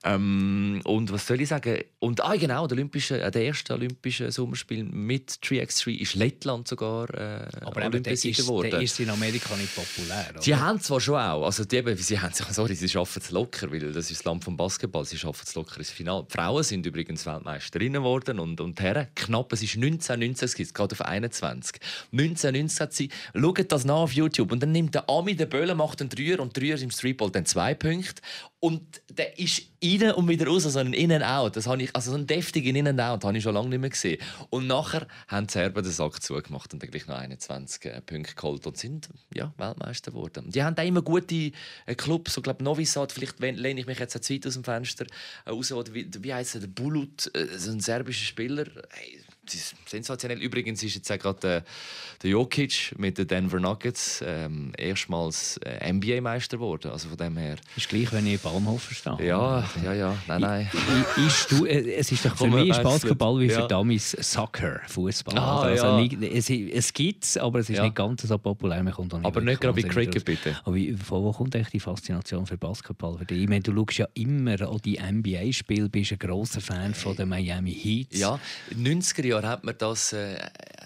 Ähm, 0.04 0.82
und 0.86 1.12
was 1.12 1.28
soll 1.28 1.42
ich 1.42 1.50
sagen? 1.50 1.82
Und 2.00 2.24
ah, 2.24 2.36
genau, 2.36 2.68
der, 2.68 2.78
Olympische, 2.78 3.22
äh, 3.22 3.32
der 3.32 3.44
erste 3.44 3.74
Olympische 3.74 4.32
Sommerspiel 4.32 4.84
mit 4.84 5.32
3x3 5.32 5.98
ist 5.98 6.16
Lettland 6.16 6.68
sogar 6.68 7.10
äh, 7.14 7.48
Aber 7.62 7.86
Olympiasieger 7.86 8.44
geworden. 8.44 8.72
Der 8.72 8.82
ist 8.82 9.00
in 9.00 9.10
Amerika 9.10 9.56
nicht 9.56 9.76
populär. 9.76 10.28
Oder? 10.32 10.42
Sie 10.42 10.56
haben 10.56 10.80
zwar 10.80 11.02
schon 11.02 11.16
auch, 11.16 11.46
also 11.46 11.66
die, 11.66 11.96
sie 11.96 12.20
haben 12.20 12.29
sorry, 12.34 12.76
sie 12.76 12.90
schaffen 12.90 13.22
es 13.24 13.32
locker, 13.32 13.72
weil 13.72 13.92
das 13.92 14.12
ist 14.12 14.20
das 14.20 14.24
Land 14.26 14.44
vom 14.44 14.58
Basketball, 14.58 15.06
sie 15.06 15.18
schaffen 15.18 15.44
es 15.46 15.56
locker 15.56 15.78
ins 15.78 15.90
Finale. 15.90 16.26
Die 16.30 16.34
Frauen 16.34 16.64
sind 16.64 16.86
übrigens 16.86 17.26
Weltmeisterinnen 17.26 18.02
geworden 18.02 18.40
und, 18.40 18.62
und 18.62 18.80
Herren 18.80 19.08
knapp, 19.16 19.52
es 19.54 19.64
ist 19.64 19.76
1919, 19.76 20.46
es 20.46 20.74
geht 20.74 20.80
auf 20.80 21.02
21. 21.02 21.80
1919 22.12 22.80
hat 22.80 22.94
sie, 22.94 23.10
schaut 23.34 23.72
das 23.72 23.86
nach 23.86 23.96
auf 23.96 24.14
YouTube 24.14 24.52
und 24.52 24.62
dann 24.62 24.72
nimmt 24.72 24.96
der 24.96 25.10
Ami 25.10 25.36
den 25.36 25.50
Böllen, 25.50 25.78
macht 25.78 26.02
einen 26.02 26.10
Dreier 26.10 26.40
und 26.40 26.56
Dreier 26.56 26.80
im 26.82 26.92
Streetball 26.92 27.32
dann 27.32 27.46
zwei 27.46 27.74
Punkte 27.74 28.22
und 28.62 29.02
der 29.10 29.40
ist 29.40 29.64
rein 29.84 30.12
und 30.12 30.28
wieder 30.28 30.48
raus, 30.48 30.64
so 30.64 30.80
ein 30.80 30.92
In-and-Out. 30.94 31.56
Das 31.56 31.66
habe 31.66 31.82
ich, 31.82 31.96
also 31.96 32.12
so 32.12 32.18
einen 32.18 32.28
deftigen 32.28 32.76
In-and-Out 32.76 33.24
habe 33.24 33.38
ich 33.38 33.44
schon 33.44 33.54
lange 33.54 33.70
nicht 33.70 33.80
mehr 33.80 33.90
gesehen. 33.90 34.22
Und 34.50 34.68
nachher 34.68 35.08
haben 35.30 35.48
die 35.48 35.54
Serben 35.54 35.82
den 35.82 35.92
Sack 35.94 36.22
zugemacht 36.22 36.74
und 36.74 36.84
dann 36.84 36.92
gleich 36.92 37.08
noch 37.08 37.18
21 37.18 37.86
äh, 37.86 38.02
Punkte 38.02 38.36
geholt 38.36 38.68
und 38.68 38.78
sind 38.78 39.10
ja, 39.34 39.54
Weltmeister 39.58 40.12
geworden. 40.12 40.52
Die 40.52 40.62
haben 40.62 40.76
da 40.76 40.84
immer 40.84 41.02
gute 41.02 41.52
äh, 41.86 41.96
Clubs, 41.96 42.34
so 42.34 42.42
glaube 42.42 42.64
Novi 42.64 42.86
Sad, 42.86 43.14
vielleicht 43.14 43.40
lehne 43.40 43.80
ich 43.80 43.88
mich 43.88 44.00
jetzt 44.00 44.22
zu 44.22 44.34
weit 44.34 44.46
aus 44.46 44.54
dem 44.56 44.66
Fenster 44.66 45.06
äh, 45.46 45.50
raus, 45.50 45.72
oder 45.72 45.94
wie, 45.94 46.10
wie 46.20 46.34
heißt 46.34 46.56
der, 46.56 46.68
Bulut, 46.68 47.32
so 47.56 47.72
ein 47.72 47.80
serbischer 47.80 48.26
Spieler. 48.26 48.66
Hey, 48.90 49.22
sensationell. 49.86 50.42
Übrigens 50.42 50.84
ist 50.84 50.96
jetzt 50.96 51.12
auch 51.12 51.20
gerade 51.20 51.40
der, 51.40 51.64
der 52.24 52.30
Jokic 52.32 52.94
mit 52.98 53.18
den 53.18 53.28
Denver 53.28 53.60
Nuggets 53.60 54.24
ähm, 54.26 54.72
erstmals 54.78 55.58
äh, 55.58 55.92
NBA-Meister 55.92 56.58
geworden. 56.58 56.92
Also 56.92 57.10
von 57.10 57.18
dem 57.18 57.38
her. 57.38 57.58
Ist 57.76 57.90
gleich, 57.90 58.12
wenn 58.12 58.28
ich 58.28 58.42
Baumhof 58.42 58.84
verstehe. 58.84 59.28
Ja, 59.28 59.70
ja, 59.84 59.94
ja. 59.94 60.18
Nein, 60.28 60.42
nein. 60.42 60.72
I, 61.18 61.28
ist 61.28 61.52
du, 61.52 61.66
äh, 61.66 61.94
es 61.94 62.12
ist 62.12 62.26
doch 62.26 62.36
für 62.36 62.48
mich 62.48 62.70
ist 62.70 62.84
Basketball 62.84 63.40
wie 63.40 63.50
für 63.50 63.62
ja. 63.62 63.68
Dummies 63.68 64.12
Soccer, 64.20 64.82
Fußball. 64.88 65.38
Ah, 65.38 65.62
also, 65.62 65.86
ja. 65.86 66.02
nicht, 66.02 66.22
es, 66.22 66.50
es 66.50 66.94
gibt 66.94 67.24
es, 67.24 67.38
aber 67.38 67.60
es 67.60 67.70
ist 67.70 67.78
ja. 67.78 67.84
nicht 67.84 67.96
ganz 67.96 68.22
so 68.22 68.38
populär. 68.38 68.84
Man 68.84 68.94
kommt 68.94 69.14
nicht 69.14 69.26
aber 69.26 69.42
nicht 69.42 69.62
gerade 69.62 69.76
wie 69.76 69.84
Cricket, 69.84 70.26
bitte. 70.26 70.60
Aber 70.64 70.78
von 71.04 71.24
wo 71.24 71.32
kommt 71.32 71.56
die 71.74 71.80
Faszination 71.80 72.46
für 72.46 72.58
Basketball? 72.58 73.18
Für 73.18 73.26
dich? 73.26 73.42
Ich 73.42 73.50
meine, 73.50 73.62
du 73.62 73.74
schaust 73.74 73.98
ja 73.98 74.08
immer 74.14 74.60
an 74.62 74.78
die 74.84 75.00
NBA-Spiele, 75.00 75.90
bist 75.90 76.12
ein 76.12 76.20
grosser 76.20 76.62
Fan 76.62 76.94
von 76.94 77.16
den 77.16 77.30
Miami 77.30 77.74
Heat. 77.74 78.16
Ja, 78.16 78.40
90er 78.76 79.26
Jahre 79.26 79.39
hat 79.48 79.64
man 79.64 79.78
das, 79.78 80.14
äh, 80.14 80.38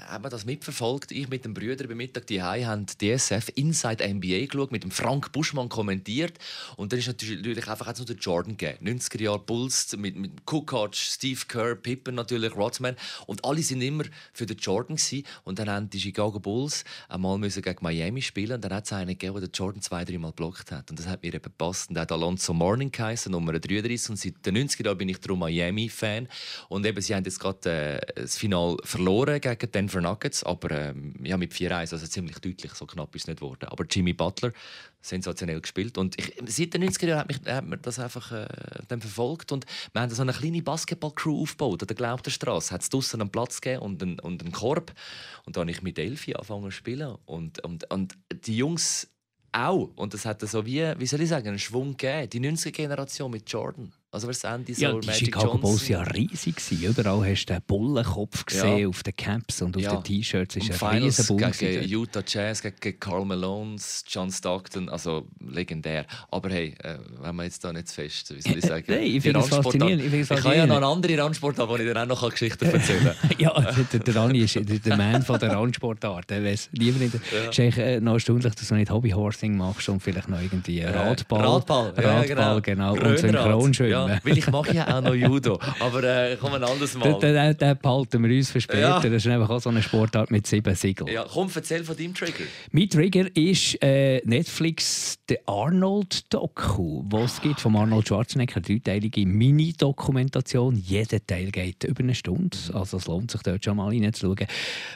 hat 0.08 0.22
man 0.22 0.32
das 0.32 0.46
mitverfolgt. 0.46 1.12
Ich 1.12 1.30
mit 1.30 1.46
dem 1.46 1.54
Brüder 1.54 1.88
beim 1.88 1.98
Mittag 1.98 2.28
die 2.28 2.42
haben 2.42 2.86
DSF 2.86 3.52
Inside 3.56 4.08
NBA 4.08 4.46
geschaut, 4.46 4.72
mit 4.72 4.84
dem 4.84 4.92
Frank 4.92 5.32
Buschmann 5.32 5.70
kommentiert. 5.70 6.38
Und 6.76 6.92
dann 6.92 7.00
ist 7.00 7.08
natürlich 7.08 7.68
einfach 7.68 7.88
auch 7.88 7.98
noch 7.98 8.06
der 8.06 8.16
Jordan 8.16 8.58
gegeben. 8.58 9.00
90er 9.00 9.22
Jahre 9.22 9.40
Bulls 9.40 9.96
mit, 9.98 10.16
mit 10.16 10.46
Kukoc, 10.46 10.96
Steve 10.96 11.40
Kerr, 11.48 11.76
Pippen 11.76 12.16
natürlich, 12.16 12.56
Rodman. 12.56 12.96
Und 13.28 13.44
alle 13.46 13.62
sind 13.62 13.82
immer 13.82 14.04
für 14.34 14.46
den 14.46 14.58
Jordan 14.58 14.96
gewesen. 14.96 15.26
Und 15.44 15.60
dann 15.60 15.70
haben 15.70 15.90
die 15.90 16.00
Chicago 16.00 16.40
Bulls 16.40 16.84
einmal 17.10 17.38
müssen 17.38 17.62
gegen 17.62 17.80
Miami 17.82 18.22
spielen. 18.22 18.54
Und 18.54 18.64
dann 18.64 18.74
hat 18.74 18.86
es 18.86 18.94
einen 18.94 19.18
gegeben, 19.18 19.40
der 19.40 19.50
Jordan 19.50 19.82
zwei, 19.82 20.06
drei 20.06 20.18
Mal 20.18 20.32
blockt 20.32 20.72
hat. 20.72 20.90
Und 20.90 21.00
das 21.00 21.08
hat 21.08 21.24
mir 21.24 21.34
eben 21.34 21.42
gepasst. 21.42 21.90
Und 21.90 21.98
hat 21.98 22.12
Alonso 22.12 22.54
Morning 22.54 22.92
geheißen, 22.92 23.32
Nummer 23.32 23.54
33. 23.54 24.10
Und 24.10 24.18
seit 24.18 24.46
den 24.46 24.58
90er 24.58 24.86
Jahren 24.86 24.98
bin 24.98 25.10
ich 25.10 25.20
darum 25.20 25.40
Miami-Fan. 25.40 26.28
Und 26.70 26.86
eben, 26.86 27.02
sie 27.02 27.16
haben 27.16 27.24
jetzt 27.24 27.40
gerade 27.40 27.70
äh, 27.70 28.22
das 28.22 28.38
Finale 28.44 28.76
verloren 28.84 29.40
gegen 29.40 29.72
Denver 29.72 30.02
Nuggets, 30.02 30.44
aber 30.44 30.72
ähm, 30.72 31.14
ja, 31.24 31.38
mit 31.38 31.54
4-1, 31.54 31.94
also 31.94 32.06
ziemlich 32.08 32.40
deutlich, 32.40 32.74
so 32.74 32.86
knapp 32.86 33.16
ist 33.16 33.22
es 33.22 33.28
nicht 33.28 33.40
geworden. 33.40 33.70
Aber 33.70 33.86
Jimmy 33.90 34.12
Butler, 34.12 34.52
sensationell 35.02 35.62
gespielt. 35.62 35.98
Und 35.98 36.20
ich, 36.20 36.34
seit 36.48 36.74
den 36.74 36.84
90er 36.84 37.08
Jahren 37.08 37.20
hat, 37.20 37.28
mich, 37.30 37.40
hat 37.46 37.66
man 37.66 37.82
das 37.82 38.00
einfach 38.00 38.34
äh, 38.34 38.46
dann 38.90 39.00
verfolgt. 39.00 39.54
Und 39.54 39.66
wir 39.94 40.02
haben 40.02 40.14
so 40.14 40.22
eine 40.22 40.34
kleine 40.34 40.62
Basketball-Crew 40.62 41.44
aufgebaut 41.44 41.84
an 41.84 41.88
der 41.88 41.96
Glaubterstraße. 41.96 42.74
Hat 42.74 42.82
es 42.82 42.90
draußen 42.90 43.22
einen 43.22 43.32
Platz 43.32 43.62
gegeben 43.62 43.82
und 43.82 44.04
einen, 44.04 44.20
und 44.20 44.42
einen 44.42 44.52
Korb. 44.52 44.92
Und 45.46 45.56
da 45.56 45.62
habe 45.62 45.72
ich 45.72 45.82
mit 45.82 45.98
Elfi 45.98 46.34
angefangen 46.34 46.66
zu 46.66 46.72
spielen. 46.72 47.16
Und, 47.26 47.64
und, 47.64 47.90
und 47.92 48.18
die 48.46 48.58
Jungs 48.58 49.08
auch. 49.54 49.90
Und 49.96 50.14
das 50.14 50.26
hat 50.26 50.42
so 50.42 50.66
wie, 50.66 50.82
wie 50.98 51.08
soll 51.08 51.22
ich 51.22 51.30
sagen, 51.30 51.48
einen 51.48 51.60
Schwung 51.60 51.96
gegeben. 51.96 52.30
Die 52.30 52.42
90er-Generation 52.42 53.32
mit 53.32 53.50
Jordan. 53.50 53.94
Also 54.14 54.28
was 54.28 54.44
Andy 54.44 54.76
so 54.76 54.84
ja, 54.84 54.92
die 54.92 55.08
Magic 55.08 55.26
Chicago 55.26 55.58
Bulls 55.58 55.90
waren 55.90 56.06
ja 56.06 56.12
riesig. 56.12 56.56
Überall 56.84 57.32
hast 57.32 57.46
du 57.48 57.54
den 57.54 57.64
Bullenkopf 57.66 58.46
gesehen 58.46 58.78
ja. 58.78 58.88
auf 58.88 59.02
den 59.02 59.16
Caps 59.16 59.64
und 59.64 59.76
auf 59.76 59.82
ja. 59.82 59.96
den 59.96 60.04
T-Shirts. 60.04 60.56
War 60.80 60.92
ein 60.92 61.02
riesen 61.02 61.26
Bull. 61.26 61.52
Gegen 61.58 61.90
Utah 61.90 62.22
Jazz, 62.24 62.62
gegen 62.62 63.00
Carl 63.00 63.26
Malone, 63.26 63.78
John 64.08 64.32
Stockton, 64.32 64.88
also 64.90 65.26
legendär. 65.40 66.06
Aber 66.30 66.48
hey, 66.52 66.76
äh, 66.84 67.00
wenn 67.22 67.36
man 67.36 67.48
jetzt 67.48 67.64
da 67.64 67.74
nicht 67.74 67.88
zu 67.88 67.96
fest, 67.96 68.36
wie 68.36 68.42
soll 68.42 68.60
ich 68.60 68.66
sagen? 68.68 68.86
Nein, 68.88 69.02
ich 69.02 69.24
finde 69.24 69.40
es 69.40 69.48
faszinierend. 69.48 70.04
Ich, 70.06 70.14
ich 70.14 70.30
kann 70.30 70.58
ja 70.58 70.68
noch 70.68 70.78
eine 70.78 70.86
andere 70.86 71.18
Randsportart, 71.18 71.68
wo 71.68 71.76
ich 71.78 71.82
dir 71.82 72.00
auch 72.00 72.06
noch 72.06 72.30
Geschichten 72.30 72.66
erzählen 72.66 73.16
kann. 73.20 73.32
ja, 73.40 73.74
der, 73.94 74.00
der 74.00 74.16
Rani 74.16 74.42
ist 74.42 74.60
der 74.86 74.96
Mann 74.96 75.24
von 75.24 75.40
der 75.40 75.54
Randsportart. 75.54 76.30
Er 76.30 76.44
weiß 76.44 76.70
lieber 76.74 77.00
nicht. 77.00 77.16
Ja. 77.16 77.20
Es 77.50 77.50
ist 77.50 77.60
eigentlich 77.60 77.78
äh, 77.80 78.00
noch 78.00 78.14
erstaunlich, 78.14 78.54
dass 78.54 78.68
du 78.68 78.76
nicht 78.76 78.92
Hobbyhorsing 78.92 79.58
machst 79.58 79.90
und 79.90 80.04
vielleicht 80.04 80.30
noch 80.30 80.40
irgendwie 80.40 80.82
äh, 80.82 80.90
Radball. 80.90 81.44
Radball, 81.44 81.94
Radball, 81.98 82.62
genau. 82.62 82.94
genau. 82.94 83.10
Und 83.10 83.18
Synchronschwimmen. 83.18 84.03
Ja, 84.10 84.20
weil 84.24 84.38
ich 84.38 84.50
mache 84.50 84.74
ja 84.74 84.98
auch 84.98 85.02
noch 85.02 85.16
Judo. 85.16 85.60
Aber 85.80 86.04
äh, 86.04 86.38
komm 86.40 86.54
ein 86.54 86.64
anderes 86.64 86.96
Mal. 86.96 87.20
Den, 87.20 87.34
den, 87.34 87.58
den 87.58 87.78
behalten 87.78 88.24
wir 88.24 88.36
uns 88.36 88.52
für 88.52 88.62
später. 88.62 88.80
Ja. 88.80 89.00
Das 89.00 89.12
ist 89.12 89.28
einfach 89.28 89.50
auch 89.50 89.62
so 89.62 89.70
eine 89.70 89.82
Sportart 89.82 90.32
mit 90.32 90.48
sieben 90.48 90.76
Siegeln. 90.76 91.12
Ja, 91.12 91.26
komm, 91.32 91.50
erzähl 91.54 91.84
von 91.84 91.96
deinem 91.96 92.14
Trigger. 92.14 92.46
Mein 92.72 92.90
Trigger 92.90 93.26
ist 93.36 93.82
äh, 93.82 94.22
Netflix 94.26 95.18
The 95.30 95.38
Arnold 95.46 96.34
Doku, 96.34 97.04
wo 97.10 97.24
es 97.24 97.42
gibt 97.42 97.60
von 97.60 97.76
Arnold 97.76 98.08
Schwarzenegger 98.08 98.58
eine 98.58 98.64
dreiteilige 98.64 99.26
Mini-Dokumentation. 99.26 100.76
Jeder 100.76 101.26
Teil 101.26 101.52
geht 101.52 101.84
über 101.84 102.04
eine 102.04 102.16
Stunde, 102.16 102.58
also 102.74 102.98
es 102.98 103.08
lohnt 103.08 103.32
sich 103.32 103.42
dort 103.42 103.64
schon 103.64 103.78
mal 103.78 103.88
reinzuschauen. 103.88 104.48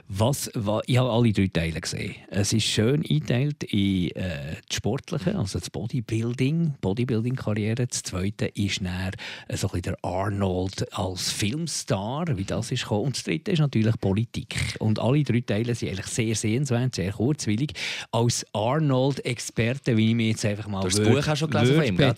Was, 0.08 0.52
was, 0.54 0.84
ich 0.86 0.98
habe 0.98 1.10
alle 1.10 1.32
drei 1.32 1.48
Teile 1.48 1.80
gesehen. 1.80 2.16
Es 2.30 2.54
ist 2.54 2.66
schön 2.66 3.04
eingeteilt 3.10 3.64
in 3.64 4.12
äh, 4.12 4.56
die 4.70 4.76
sportliche, 4.76 5.38
also 5.38 5.60
das 5.60 5.70
Bodybuilding, 5.70 6.76
Bodybuilding-Karriere. 6.82 7.88
Das 7.88 8.04
zweite 8.04 8.48
ist 8.48 8.82
dann 8.82 8.97
er 8.98 9.12
äh, 9.48 9.58
so 9.58 9.70
ein 9.72 9.82
der 9.82 9.98
Arnold 10.04 10.92
als 10.94 11.32
Filmstar, 11.32 12.38
wie 12.38 12.44
das 12.44 12.72
ist 12.72 12.84
gekommen. 12.84 13.06
Und 13.06 13.16
das 13.16 13.24
dritte 13.24 13.52
ist 13.52 13.60
natürlich 13.60 14.00
Politik. 14.00 14.76
Und 14.80 15.00
alle 15.00 15.24
drei 15.24 15.42
Teile 15.42 15.76
sind 15.76 15.90
eigentlich 15.90 16.08
sehr 16.08 16.36
sehenswert, 16.36 16.96
sehr 16.96 17.12
kurzwillig. 17.12 17.74
Als 18.12 18.46
Arnold-Experte, 18.54 19.96
wie 19.98 20.10
ich 20.10 20.16
mir 20.16 20.28
jetzt 20.30 20.46
einfach 20.46 20.68
mal 20.68 20.82
Du 20.82 20.88
hast 20.88 21.00
das 21.00 21.08
Buch 21.08 21.28
auch 21.28 21.36
schon 21.36 21.50
gelesen 21.50 21.76
von 21.76 21.84
ihm, 21.86 22.00
ja, 22.00 22.14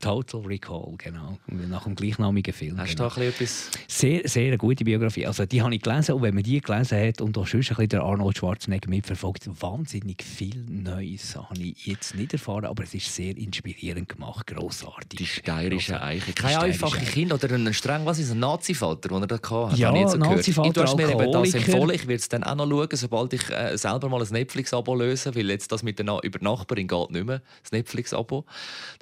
Total 0.00 0.40
Recall, 0.42 0.94
genau. 0.98 1.38
Nach 1.46 1.84
dem 1.84 1.94
gleichnamigen 1.94 2.52
Film. 2.54 2.78
Hast 2.78 2.96
genau. 2.96 3.08
du 3.08 3.14
da 3.14 3.20
ein 3.20 3.32
bisschen 3.32 3.46
etwas? 3.46 3.70
Sehr, 3.88 4.28
sehr 4.28 4.46
eine 4.48 4.58
gute 4.58 4.84
Biografie. 4.84 5.26
Also 5.26 5.46
die 5.46 5.62
habe 5.62 5.74
ich 5.74 5.82
gelesen 5.82 6.14
und 6.14 6.22
wenn 6.22 6.34
man 6.34 6.42
die 6.42 6.60
gelesen 6.60 6.98
hat 6.98 7.20
und 7.20 7.36
auch 7.36 7.46
schon 7.46 7.60
ein 7.60 7.66
bisschen 7.66 7.88
der 7.88 8.02
Arnold 8.02 8.38
Schwarzenegger 8.38 8.88
mitverfolgt, 8.88 9.48
wahnsinnig 9.60 10.22
viel 10.22 10.64
Neues 10.68 11.36
habe 11.36 11.60
ich 11.60 11.86
jetzt 11.86 12.14
nicht 12.14 12.32
erfahren, 12.32 12.64
aber 12.64 12.84
es 12.84 12.94
ist 12.94 13.14
sehr 13.14 13.36
inspirierend 13.36 14.08
gemacht, 14.08 14.46
grossartig. 14.46 15.18
Die 15.18 15.26
steirische 15.26 15.79
Grossartig. 15.86 16.10
Eiche. 16.10 16.26
Die 16.26 16.32
Kein 16.32 16.50
steirische 16.50 16.84
einfache 16.84 17.00
Eiche. 17.00 17.12
Kind 17.12 17.32
oder 17.32 17.54
ein 17.54 17.74
streng, 17.74 18.06
was 18.06 18.18
ist 18.18 18.30
ein 18.30 18.38
Nazi-Vater, 18.38 19.08
den 19.08 19.22
er 19.22 19.26
da 19.26 19.36
hatte? 19.36 19.76
Ja, 19.76 19.88
habe 19.88 19.98
ich 19.98 20.02
jetzt 20.02 20.12
so 20.12 20.18
gehört. 20.18 20.36
Nazi-Vater, 20.36 20.72
Du 20.72 20.82
hast 20.82 20.96
mir 20.96 21.10
eben 21.10 21.32
das 21.32 21.54
empfohlen. 21.54 21.90
Ich 21.94 22.06
werde 22.06 22.20
es 22.20 22.28
dann 22.28 22.44
auch 22.44 22.54
noch 22.54 22.68
schauen, 22.68 22.88
sobald 22.92 23.32
ich 23.32 23.50
äh, 23.50 23.76
selber 23.76 24.08
mal 24.08 24.22
ein 24.22 24.28
Netflix-Abo 24.28 24.94
löse, 24.94 25.34
weil 25.34 25.50
jetzt 25.50 25.70
das 25.72 25.82
mit 25.82 25.98
der 25.98 26.06
Na 26.06 26.18
über 26.22 26.38
die 26.38 26.44
Nachbarin 26.44 26.88
geht 26.88 27.10
nicht 27.10 27.26
mehr, 27.26 27.42
das 27.62 27.72
Netflix-Abo. 27.72 28.44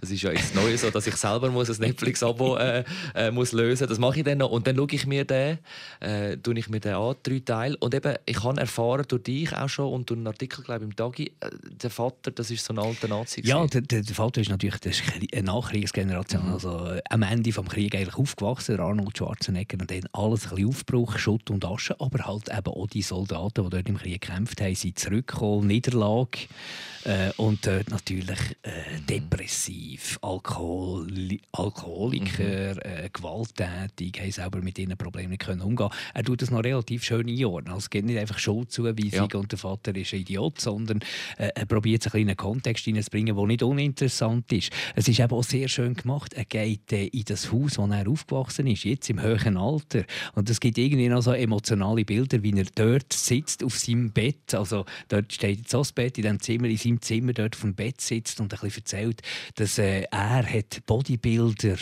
Das 0.01 0.11
ist 0.11 0.23
ja 0.23 0.33
jetzt 0.33 0.55
neu 0.55 0.77
so, 0.77 0.91
dass 0.91 1.07
ich 1.07 1.17
selber 1.17 1.51
muss 1.51 1.71
ein 1.71 1.77
Netflix-Abo 1.81 2.57
äh, 2.57 2.85
äh, 3.15 3.31
muss 3.31 3.53
lösen. 3.53 3.89
Das 3.89 3.99
mache 3.99 4.19
ich 4.19 4.25
dann 4.25 4.39
noch 4.39 4.51
und 4.51 4.67
dann 4.67 4.77
schaue 4.77 4.89
ich 4.91 5.07
mir 5.07 5.25
den, 5.25 5.59
äh, 6.01 6.37
tue 6.37 6.59
ich 6.59 6.69
mir 6.69 6.81
den 6.81 6.95
an, 6.95 7.15
drei 7.23 7.41
Teile. 7.45 7.77
Und 7.79 7.95
eben, 7.95 8.15
ich 8.27 8.43
habe 8.43 8.61
erfahren 8.61 9.05
durch 9.09 9.23
dich 9.23 9.55
auch 9.55 9.69
schon 9.69 9.93
und 9.93 10.11
durch 10.11 10.19
einen 10.19 10.27
Artikel, 10.27 10.65
glaube 10.65 10.85
ich, 10.85 10.91
im 10.91 10.97
Tagi, 10.97 11.33
äh, 11.41 11.51
der 11.83 11.91
Vater, 11.91 12.31
das 12.31 12.51
ist 12.51 12.65
so 12.65 12.73
ein 12.73 12.79
alter 12.79 13.09
Nazi. 13.09 13.43
Ja, 13.45 13.67
der, 13.67 13.83
der 13.83 14.15
Vater 14.15 14.41
ist 14.41 14.51
natürlich 14.51 14.79
das 14.81 15.01
ist 15.01 15.03
eine 15.33 15.43
Nachkriegsgeneration. 15.43 16.47
Mhm. 16.47 16.58
Also 16.59 16.99
am 17.09 17.23
Ende 17.23 17.53
des 17.53 17.65
Krieges 17.67 18.01
eigentlich 18.01 18.17
aufgewachsen, 18.17 18.81
Arnold 18.81 19.17
Schwarzenegger, 19.17 19.79
und 19.81 19.89
dann 19.93 20.09
alles 20.13 20.47
ein 20.49 20.57
bisschen 20.57 20.69
Aufbruch, 20.71 21.17
Schutt 21.17 21.51
und 21.51 21.65
Asche, 21.65 21.95
aber 22.01 22.27
halt 22.27 22.49
eben 22.49 22.67
auch 22.73 22.89
die 22.89 23.03
Soldaten, 23.03 23.63
die 23.63 23.71
dort 23.71 23.89
im 23.89 23.97
Krieg 23.97 24.21
gekämpft 24.21 24.61
haben, 24.61 24.75
sind 24.75 24.99
zurückgekommen, 24.99 25.69
Niederlage 25.69 26.49
äh, 27.05 27.31
und 27.37 27.65
dort 27.65 27.91
natürlich 27.91 28.41
äh, 28.63 28.73
depressiv, 29.09 30.19
Alkohol, 30.21 31.07
Alkoholiker, 31.53 32.75
Mhm. 32.75 32.81
äh, 32.83 33.09
gewalttätig, 33.13 34.21
haben 34.21 34.33
selber 34.33 34.61
mit 34.61 34.81
ihren 34.81 34.97
Problemen 34.97 35.31
nicht 35.31 35.43
können 35.43 35.61
umgehen. 35.61 35.91
Er 36.13 36.25
tut 36.25 36.43
das 36.43 36.51
noch 36.51 36.65
relativ 36.65 37.05
schön 37.05 37.29
einordnen. 37.29 37.73
Also 37.73 37.85
es 37.85 37.91
geht 37.91 38.05
nicht 38.05 38.19
einfach 38.19 38.39
Schuldzuweisung 38.41 39.29
Ja. 39.33 39.39
und 39.39 39.53
der 39.53 39.59
Vater 39.61 39.95
ist 39.95 40.13
ein 40.13 40.21
Idiot, 40.23 40.61
sondern 40.61 40.99
äh, 41.37 41.51
er 41.55 41.67
probiert 41.67 42.03
es 42.03 42.07
ein 42.07 42.11
bisschen 42.11 42.23
in 42.23 42.29
einen 42.31 42.37
Kontext 42.37 42.85
hineinzubringen, 42.85 43.37
der 43.37 43.47
nicht 43.47 43.63
uninteressant 43.63 44.51
ist. 44.53 44.71
Es 44.97 45.07
ist 45.07 45.21
eben 45.21 45.31
auch 45.33 45.45
sehr 45.45 45.69
schön 45.69 45.95
gemacht. 45.95 46.35
Er 46.35 46.45
geht 46.49 46.93
äh, 46.93 47.07
in 47.07 47.25
das 47.27 47.53
Haus, 47.53 47.79
wo 47.79 47.87
er 47.87 48.09
aufgewachsen 48.09 48.67
ist, 48.67 48.85
jetzt 48.85 49.09
im 49.11 49.21
höheren 49.23 49.57
Alter. 49.57 50.05
Und 50.35 50.49
es 50.51 50.61
gibt 50.61 50.79
irgendwie 50.79 51.09
noch 51.09 51.23
so 51.23 51.33
emotionale 51.33 52.05
Bilder, 52.05 52.43
wie 52.43 52.53
er 52.59 52.67
dort 52.75 53.13
sitzt 53.13 53.63
auf 53.65 53.79
seinem 53.79 54.11
Bett. 54.11 54.55
Also 54.55 54.85
dort 55.09 55.33
steht 55.33 55.59
jetzt 55.59 55.71
so 55.71 55.79
das 55.79 55.93
Bett 55.93 56.19
in 56.19 56.25
dem 56.25 56.41
Zimmer, 56.41 56.67
in 56.69 56.77
seinem 56.77 57.01
Zimmer 57.03 57.33
dort 57.33 57.57
vom 57.57 57.75
Bett 57.75 58.01
sitzt 58.01 58.41
und 58.41 58.53
ein 58.53 58.61
bisschen 58.61 58.83
erzählt, 58.83 59.23
dass 59.57 59.79
äh, 59.79 60.03
er 60.11 60.45
hat 60.47 60.85
Bodybuilder 60.87 61.77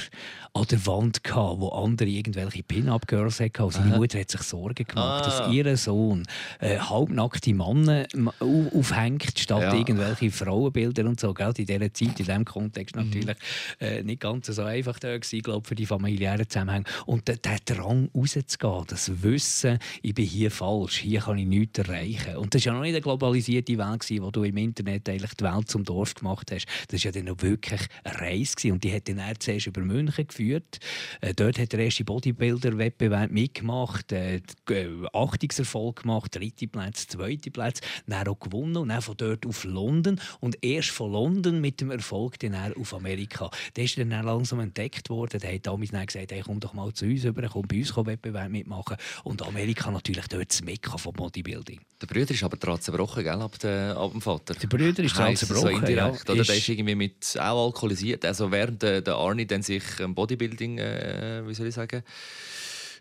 an 0.54 0.64
der 0.70 0.86
Wand 0.86 1.20
hatte, 1.26 1.60
wo 1.60 1.68
andere 1.68 2.08
irgendwelche 2.08 2.62
Pin-Up-Girls 2.62 3.40
hatten. 3.40 3.62
Und 3.62 3.72
seine 3.72 3.90
Aha. 3.92 3.96
Mutter 3.98 4.18
hat 4.20 4.30
sich 4.30 4.42
Sorgen 4.42 4.84
gemacht, 4.86 5.24
Ah. 5.26 5.40
dass 5.42 5.52
ihr 5.52 5.76
Sohn 5.76 6.24
äh, 6.60 6.78
halbnackte 6.78 7.52
Männer 7.54 8.06
aufhängt, 8.40 9.38
statt 9.38 9.62
Ja. 9.62 9.74
irgendwelche 9.74 10.30
Frauenbilder 10.30 11.04
und 11.04 11.20
so. 11.20 11.34
Gell? 11.34 11.52
In 11.56 11.66
dieser 11.66 11.92
Zeit, 11.92 12.08
in 12.08 12.14
diesem 12.14 12.44
Kontext 12.44 12.96
Mhm. 12.96 13.02
natürlich 13.04 13.36
äh, 13.80 14.02
nicht 14.02 14.20
ganz 14.20 14.46
so 14.46 14.55
einfach 14.64 14.98
da 14.98 15.16
gewesen, 15.16 15.42
glaub, 15.42 15.66
für 15.66 15.74
die 15.74 15.86
familiären 15.86 16.48
Zusammenhänge. 16.48 16.84
Und 17.06 17.28
der, 17.28 17.36
der 17.36 17.58
Drang 17.64 18.10
rauszugehen, 18.14 18.84
das 18.88 19.22
Wissen, 19.22 19.78
ich 20.02 20.14
bin 20.14 20.26
hier 20.26 20.50
falsch, 20.50 20.98
hier 20.98 21.20
kann 21.20 21.38
ich 21.38 21.46
nichts 21.46 21.78
erreichen. 21.78 22.36
Und 22.36 22.54
das 22.54 22.64
war 22.64 22.72
ja 22.72 22.78
noch 22.78 22.84
nicht 22.84 22.94
eine 22.94 23.02
globalisierte 23.02 23.78
Welt, 23.78 24.00
gewesen, 24.00 24.22
wo 24.22 24.30
du 24.30 24.44
im 24.44 24.56
Internet 24.56 25.08
eigentlich 25.08 25.34
die 25.34 25.44
Welt 25.44 25.68
zum 25.68 25.84
Dorf 25.84 26.14
gemacht 26.14 26.50
hast. 26.52 26.66
Das 26.88 27.04
war 27.04 27.12
ja 27.12 27.20
dann 27.20 27.32
auch 27.32 27.42
wirklich 27.42 27.80
eine 28.04 28.20
Reise 28.20 28.54
gewesen. 28.54 28.72
und 28.72 28.84
die 28.84 28.92
hat 28.92 29.08
dann 29.08 29.18
er 29.18 29.38
zuerst 29.38 29.66
über 29.66 29.80
München 29.80 30.26
geführt. 30.26 30.78
Äh, 31.20 31.34
dort 31.34 31.58
hat 31.58 31.72
der 31.72 31.80
erste 31.80 32.04
Bodybuilder-Wettbewerb 32.04 33.30
mitgemacht, 33.30 34.12
äh, 34.12 34.40
äh, 34.70 34.88
Achtungserfolg 35.12 36.02
gemacht, 36.02 36.34
dritte 36.34 36.68
Platz, 36.68 37.06
zweite 37.06 37.50
Platz, 37.50 37.80
dann 38.06 38.28
auch 38.28 38.38
gewonnen 38.38 38.76
und 38.76 38.88
dann 38.88 39.02
von 39.02 39.16
dort 39.16 39.46
auf 39.46 39.64
London 39.64 40.20
und 40.40 40.58
erst 40.62 40.90
von 40.90 41.12
London 41.12 41.60
mit 41.60 41.80
dem 41.80 41.90
Erfolg 41.90 42.38
dann 42.40 42.74
auf 42.74 42.94
Amerika. 42.94 43.50
Der 43.76 43.84
ist 43.84 43.98
dann 43.98 44.12
langsam 44.46 44.60
entdeckt 44.60 45.10
worden. 45.10 45.40
Der 45.40 45.54
hat 45.54 45.66
damals 45.66 45.90
dann 45.90 46.06
gesagt, 46.06 46.30
hey, 46.30 46.42
komm 46.44 46.60
doch 46.60 46.72
mal 46.72 46.92
zu 46.92 47.04
uns 47.06 47.24
rüber, 47.24 47.48
komm 47.52 47.66
bei 47.66 47.78
uns 47.78 47.92
komm 47.92 48.06
Wettbewerb 48.06 48.50
mitmachen. 48.50 48.96
Und 49.24 49.42
Amerika 49.46 49.90
natürlich 49.90 50.26
dort 50.28 50.50
das 50.50 50.62
Mekka 50.62 50.96
vom 50.96 51.12
Bodybuilding. 51.14 51.80
Der 52.00 52.06
Bruder 52.06 52.30
ist 52.30 52.42
aber 52.44 52.56
dran 52.56 52.80
zerbrochen, 52.80 53.24
gell, 53.24 53.40
ab, 53.40 53.58
der, 53.58 53.96
ab 53.96 54.12
dem 54.12 54.20
Vater. 54.20 54.54
Der 54.54 54.68
Bruder 54.68 55.02
ist 55.02 55.16
dran 55.16 55.34
zerbrochen, 55.36 55.62
So 55.62 55.68
indirekt, 55.68 56.28
ja. 56.28 56.32
oder? 56.32 56.40
Ist- 56.42 56.48
Der 56.50 56.56
ist 56.56 56.68
irgendwie 56.68 56.94
mit, 56.94 57.36
auch 57.40 57.66
alkoholisiert. 57.66 58.24
Also 58.24 58.50
während 58.52 58.82
der, 58.82 59.00
der 59.02 59.16
Arnie 59.16 59.46
dann 59.46 59.62
sich 59.62 59.82
ähm, 60.00 60.14
Bodybuilding, 60.14 60.78
äh, 60.78 61.42
wie 61.46 61.54
soll 61.54 61.66
ich 61.66 61.74
sagen, 61.74 62.02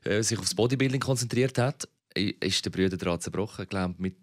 äh, 0.03 0.21
sich 0.23 0.39
aufs 0.39 0.55
Bodybuilding 0.55 0.99
konzentriert 0.99 1.57
hat, 1.57 1.87
ist 2.15 2.65
der 2.65 2.69
Bruder 2.71 2.97
dran 2.97 3.19
zerbrochen. 3.19 3.67
Glaube, 3.67 3.95
mit, 3.97 4.15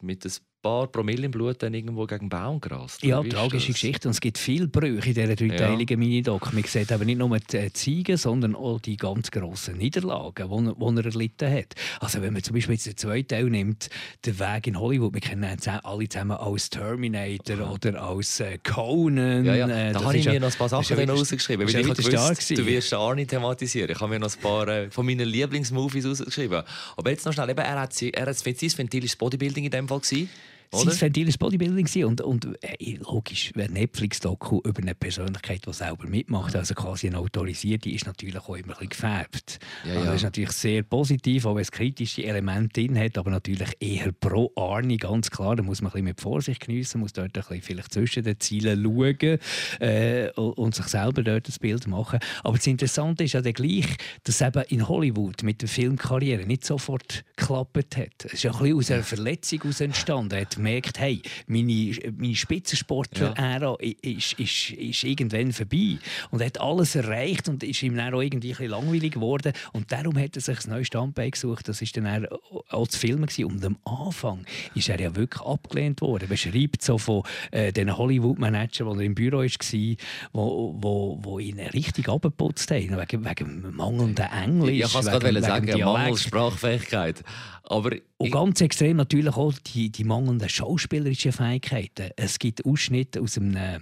mit 0.00 0.24
ein 0.24 0.32
paar 0.64 0.86
Promille 0.88 1.26
im 1.26 1.30
Blut 1.30 1.62
dann 1.62 1.72
irgendwo 1.74 2.06
gegen 2.06 2.28
Baum 2.28 2.60
gerast. 2.60 3.02
Ja, 3.04 3.22
tragische 3.22 3.68
das? 3.68 3.74
Geschichte. 3.74 4.08
Und 4.08 4.12
es 4.14 4.20
gibt 4.20 4.38
viele 4.38 4.66
Brüche 4.66 5.08
in 5.08 5.14
dieser 5.14 5.36
dreiteiligen 5.36 5.98
Minidoc. 5.98 6.52
Man 6.52 6.64
sieht 6.64 6.90
aber 6.90 7.04
nicht 7.04 7.18
nur 7.18 7.38
die 7.38 7.56
äh, 7.56 7.72
Ziegen, 7.72 8.16
sondern 8.16 8.56
auch 8.56 8.80
die 8.80 8.96
ganz 8.96 9.30
grossen 9.30 9.76
Niederlagen, 9.78 10.48
die 10.48 10.66
er, 10.66 10.90
die 10.92 10.98
er 10.98 11.04
erlitten 11.06 11.52
hat. 11.52 11.74
Also 12.00 12.20
wenn 12.22 12.32
man 12.32 12.42
zum 12.42 12.54
Beispiel 12.54 12.74
jetzt 12.74 12.86
den 12.86 12.96
zweiten 12.96 13.28
Teil 13.28 13.44
nimmt, 13.50 13.88
den 14.26 14.38
Weg 14.40 14.66
in 14.66 14.80
Hollywood, 14.80 15.14
wir 15.14 15.20
kennen 15.20 15.44
ihn 15.44 15.68
alle 15.84 16.08
zusammen 16.08 16.36
als 16.38 16.70
Terminator 16.70 17.70
oder 17.72 18.02
als 18.02 18.40
äh, 18.40 18.58
Conan. 18.64 19.44
Ja, 19.44 19.54
ja. 19.54 19.68
Äh, 19.68 19.92
Da 19.92 19.98
das 20.00 20.04
habe 20.04 20.16
ich 20.16 20.24
mir 20.26 20.34
ja- 20.34 20.40
noch 20.40 20.50
ein 20.50 20.58
paar 20.58 20.68
Sachen 20.68 20.98
ja 20.98 21.04
rausgeschrieben. 21.12 21.66
Weil 21.66 21.68
ich 21.80 21.86
ja 21.86 21.94
gewusst, 21.94 22.50
du 22.50 22.66
wirst 22.66 22.92
Arnie 22.94 23.26
thematisieren. 23.26 23.90
Ich 23.90 24.00
habe 24.00 24.10
mir 24.12 24.18
noch 24.18 24.34
ein 24.34 24.40
paar 24.40 24.90
von 24.90 25.06
meinen 25.06 25.28
Lieblingsmovies 25.28 26.06
rausgeschrieben. 26.06 26.62
Aber 26.96 27.10
jetzt 27.10 27.26
noch 27.26 27.32
schnell, 27.32 27.50
eben, 27.50 27.60
er 27.60 27.80
hat, 27.80 27.92
sie- 27.92 28.12
er 28.12 28.26
hat 28.26 28.36
sein 28.36 28.54
Ventil 28.76 29.04
ist 29.04 29.18
Bodybuilding 29.18 29.64
in 29.64 29.70
dem 29.70 29.86
Fall 29.88 30.00
gewesen, 30.00 30.28
Sein 30.74 30.88
oder? 30.88 31.00
Ventil 31.00 31.28
war 31.28 31.34
Bodybuilding 31.38 32.04
und, 32.04 32.20
und 32.20 32.48
äh, 32.62 32.96
logisch, 33.00 33.52
wer 33.54 33.70
Netflix-Doku 33.70 34.60
über 34.64 34.82
eine 34.82 34.94
Persönlichkeit, 34.94 35.66
die 35.66 35.72
selber 35.72 36.06
mitmacht, 36.06 36.56
also 36.56 36.74
quasi 36.74 37.06
eine 37.06 37.18
autorisierte, 37.18 37.90
ist 37.90 38.06
natürlich 38.06 38.36
auch 38.38 38.48
immer 38.56 38.74
ein 38.80 38.88
bisschen 38.88 38.88
gefärbt. 38.88 39.58
Ja, 39.84 39.92
Also 39.92 40.00
ja. 40.00 40.06
das 40.06 40.16
ist 40.16 40.22
natürlich 40.24 40.52
sehr 40.52 40.82
positiv, 40.82 41.46
auch 41.46 41.54
wenn 41.54 41.62
es 41.62 41.70
kritische 41.70 42.24
Elemente 42.24 42.80
drin 42.80 42.98
hat, 42.98 43.18
aber 43.18 43.30
natürlich 43.30 43.70
eher 43.80 44.12
pro 44.12 44.52
Arni, 44.56 44.96
ganz 44.96 45.30
klar. 45.30 45.56
Da 45.56 45.62
muss 45.62 45.80
man 45.80 45.90
ein 45.90 45.92
bisschen 45.92 46.04
mit 46.04 46.20
Vorsicht 46.20 46.60
geniessen, 46.66 47.00
muss 47.00 47.12
dort 47.12 47.26
ein 47.26 47.32
bisschen 47.32 47.62
vielleicht 47.62 47.92
zwischen 47.92 48.24
den 48.24 48.38
Zielen 48.40 48.82
schauen 48.82 49.38
äh, 49.80 50.30
und 50.30 50.74
sich 50.74 50.86
selber 50.86 51.22
dort 51.22 51.48
das 51.48 51.58
Bild 51.58 51.86
machen. 51.86 52.18
Aber 52.42 52.56
das 52.56 52.66
Interessante 52.66 53.24
ist 53.24 53.32
ja 53.32 53.40
dann 53.40 53.52
gleich, 53.52 53.86
dass 54.24 54.40
eben 54.40 54.62
in 54.68 54.88
Hollywood 54.88 55.42
mit 55.42 55.62
der 55.62 55.68
Filmkarriere 55.68 56.46
nicht 56.46 56.64
sofort 56.64 57.24
geklappt 57.36 57.96
hat. 57.96 58.24
Es 58.24 58.34
ist 58.34 58.42
ja 58.42 58.52
ein 58.52 58.58
bisschen 58.58 58.78
aus 58.78 58.90
einer 58.90 59.02
Verletzung 59.02 59.60
entstanden. 59.78 60.34
Er 60.34 60.42
hat 60.42 60.58
gemerkt, 60.64 60.98
hey, 60.98 61.20
meine, 61.46 61.92
meine 62.16 62.34
Spitzensportler-Ära 62.34 63.76
ist, 63.80 64.32
ist, 64.34 64.70
ist 64.70 65.04
irgendwann 65.04 65.52
vorbei. 65.52 65.98
Und 66.30 66.40
er 66.40 66.46
hat 66.46 66.60
alles 66.60 66.94
erreicht 66.94 67.48
und 67.48 67.62
ist 67.62 67.82
ihm 67.82 67.96
dann 67.96 68.14
auch 68.14 68.20
irgendwie 68.20 68.48
ein 68.52 68.56
bisschen 68.56 68.70
langweilig 68.70 69.12
geworden. 69.14 69.52
Und 69.72 69.92
darum 69.92 70.18
hat 70.18 70.36
er 70.36 70.42
sich 70.42 70.64
ein 70.64 70.70
neues 70.70 70.86
Standbein 70.86 71.30
gesucht. 71.30 71.68
Das 71.68 71.80
war 71.80 71.88
dann 72.02 72.26
auch- 72.70 72.88
zu 72.88 72.98
filmen. 72.98 73.26
Gewesen. 73.26 73.44
Und 73.46 73.64
am 73.64 73.78
Anfang 73.84 74.44
ist 74.74 74.88
er 74.88 75.00
ja 75.00 75.14
wirklich 75.16 75.42
abgelehnt 75.42 76.00
worden. 76.00 76.24
Er 76.24 76.28
beschreibt 76.28 76.82
so 76.82 76.98
von 76.98 77.22
äh, 77.50 77.72
den 77.72 77.96
Hollywood-Managern, 77.96 78.98
die 78.98 79.04
im 79.06 79.14
Büro 79.14 79.38
war, 79.38 79.96
wo, 80.32 80.74
wo, 80.80 81.18
wo 81.22 81.38
ihn 81.38 81.58
richtig 81.60 82.08
abgeputzt 82.08 82.70
haben, 82.70 82.96
wegen, 82.98 83.24
wegen 83.24 83.74
mangelndem 83.74 84.26
Englisch. 84.44 84.78
Ja, 84.78 84.86
ich 84.86 84.92
kann 84.92 85.06
es 85.06 85.10
gerade 85.10 85.42
sagen. 85.42 85.80
Mangel 85.80 86.16
Sprachfähigkeit. 86.16 87.22
Aber 87.66 87.92
Und 88.18 88.30
ganz 88.30 88.60
extrem 88.60 88.98
natürlich 88.98 89.34
auch 89.34 89.54
die, 89.74 89.88
die 89.90 90.04
mangelnden 90.04 90.48
schauspielerischen 90.54 91.32
Fähigkeiten. 91.32 92.10
Es 92.16 92.38
gibt 92.38 92.64
Ausschnitte 92.64 93.20
aus 93.20 93.36
einem 93.38 93.56
äh, 93.56 93.78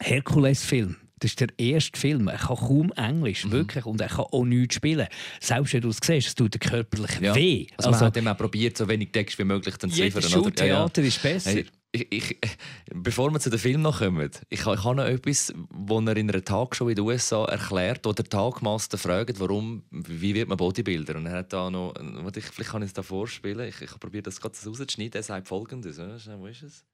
Herkules-Film. 0.00 0.96
Das 1.20 1.32
ist 1.32 1.40
der 1.40 1.48
erste 1.58 1.98
Film. 1.98 2.28
Er 2.28 2.36
kann 2.38 2.56
kaum 2.56 2.92
Englisch, 2.92 3.44
Mhm. 3.44 3.50
wirklich. 3.50 3.84
Und 3.86 4.00
er 4.00 4.06
kann 4.08 4.26
auch 4.30 4.44
nichts 4.44 4.76
spielen. 4.76 5.08
Selbst 5.40 5.72
wenn 5.74 5.80
du 5.80 5.88
es 5.88 5.98
siehst, 6.00 6.28
es 6.28 6.34
tut 6.36 6.54
dir 6.54 6.60
körperlich 6.60 7.18
ja. 7.20 7.34
weh. 7.34 7.66
Also, 7.76 7.90
man 7.90 8.00
hat 8.00 8.16
eben 8.16 8.28
auch 8.28 8.36
probiert, 8.38 8.76
so 8.76 8.86
wenig 8.88 9.10
Text 9.10 9.36
wie 9.38 9.44
möglich 9.44 9.76
zu 9.78 9.88
jedes 9.88 10.14
liefern. 10.14 10.40
oder? 10.40 10.64
Ja, 10.64 10.66
ja. 10.66 10.74
Schultheater 10.84 11.02
ist 11.02 11.20
besser. 11.20 11.50
Hey, 11.50 11.66
ich, 11.92 12.06
ich, 12.12 12.38
bevor 12.92 13.30
wir 13.32 13.40
zu 13.40 13.50
dem 13.50 13.58
Film 13.58 13.82
noch 13.82 13.98
kommen, 13.98 14.30
ich, 14.48 14.60
ich 14.60 14.66
habe 14.66 14.94
noch 14.96 15.04
etwas, 15.04 15.52
wo 15.70 16.00
er 16.00 16.16
in 16.16 16.30
einer 16.30 16.44
Tagshow 16.44 16.88
in 16.88 16.96
den 16.96 17.04
USA 17.04 17.44
erklärt, 17.44 18.04
wo 18.04 18.12
der 18.12 18.24
Tagmaster 18.24 18.98
fragt, 18.98 19.40
warum, 19.40 19.84
wie 19.90 20.34
wird 20.34 20.48
man 20.48 20.56
Bodybuilder? 20.58 21.16
Und 21.16 21.26
er 21.26 21.38
hat 21.38 21.52
da 21.52 21.70
noch, 21.70 21.94
ich, 22.34 22.44
vielleicht 22.44 22.70
kann 22.70 22.82
ich 22.82 22.88
es 22.88 22.94
da 22.94 23.02
vorspielen, 23.02 23.68
ich, 23.68 23.80
ich 23.80 23.98
probiere 23.98 24.22
das 24.24 24.40
gerade 24.40 24.54
rauszuschneiden, 24.64 25.14
er 25.14 25.22
sagt 25.22 25.48
folgendes, 25.48 25.98
wo 25.98 26.46
ist 26.46 26.62
es? 26.62 26.84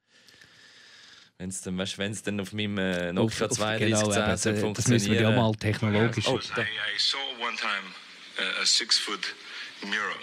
Wenn 1.36 1.48
es 1.48 1.60
dann, 1.62 1.76
weißt, 1.76 1.98
wenn's 1.98 2.22
dann 2.22 2.38
auf 2.38 2.52
meinem 2.52 2.78
äh, 2.78 3.12
Nokia 3.12 3.46
Auf- 3.46 3.50
auf- 3.52 3.58
3210 3.58 3.88
genau, 3.88 4.36
soll 4.36 4.56
eben, 4.56 4.74
das 4.74 4.86
müssen 4.86 5.10
wir 5.10 5.20
ja 5.20 5.30
mal 5.32 5.52
technologisch. 5.56 6.28
Oh, 6.28 6.36
I, 6.38 6.38
I 6.38 6.98
saw 6.98 7.18
one 7.40 7.56
time 7.56 7.90
a, 8.38 8.62
a 8.62 8.64
six 8.64 8.96
foot 8.98 9.34
mirror 9.82 10.14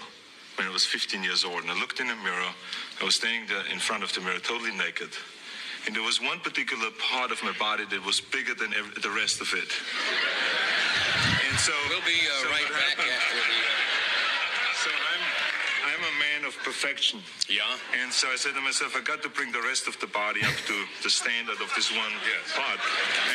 when 0.61 0.69
I 0.69 0.73
was 0.73 0.85
15 0.85 1.23
years 1.23 1.43
old, 1.43 1.63
and 1.65 1.71
I 1.71 1.79
looked 1.81 1.99
in 1.99 2.05
a 2.11 2.15
mirror. 2.21 2.53
I 3.01 3.03
was 3.03 3.15
standing 3.15 3.49
there 3.49 3.65
in 3.73 3.79
front 3.79 4.03
of 4.05 4.13
the 4.13 4.21
mirror, 4.21 4.37
totally 4.37 4.69
naked. 4.77 5.09
And 5.87 5.95
there 5.95 6.03
was 6.05 6.21
one 6.21 6.37
particular 6.39 6.93
part 7.01 7.31
of 7.33 7.41
my 7.41 7.49
body 7.57 7.85
that 7.89 8.05
was 8.05 8.21
bigger 8.21 8.53
than 8.53 8.69
ev- 8.77 8.93
the 9.01 9.09
rest 9.09 9.41
of 9.41 9.49
it. 9.57 9.73
And 11.49 11.57
so 11.57 11.73
We'll 11.89 12.05
be 12.05 12.13
uh, 12.29 12.45
so 12.45 12.49
right 12.53 12.69
back 12.69 12.93
happened- 12.93 13.09
of 16.51 16.63
perfection. 16.63 17.19
Yeah. 17.47 17.63
And 18.03 18.11
so 18.11 18.27
I 18.27 18.37
said 18.37 18.53
to 18.55 18.61
myself, 18.61 18.91
I 18.95 19.01
got 19.01 19.21
to 19.23 19.29
bring 19.29 19.51
the 19.55 19.63
rest 19.69 19.87
of 19.87 19.95
the 20.03 20.07
body 20.07 20.41
up 20.43 20.57
to 20.67 20.75
the 21.03 21.09
standard 21.09 21.59
of 21.63 21.69
this 21.75 21.87
one 21.91 22.13
part. 22.55 22.79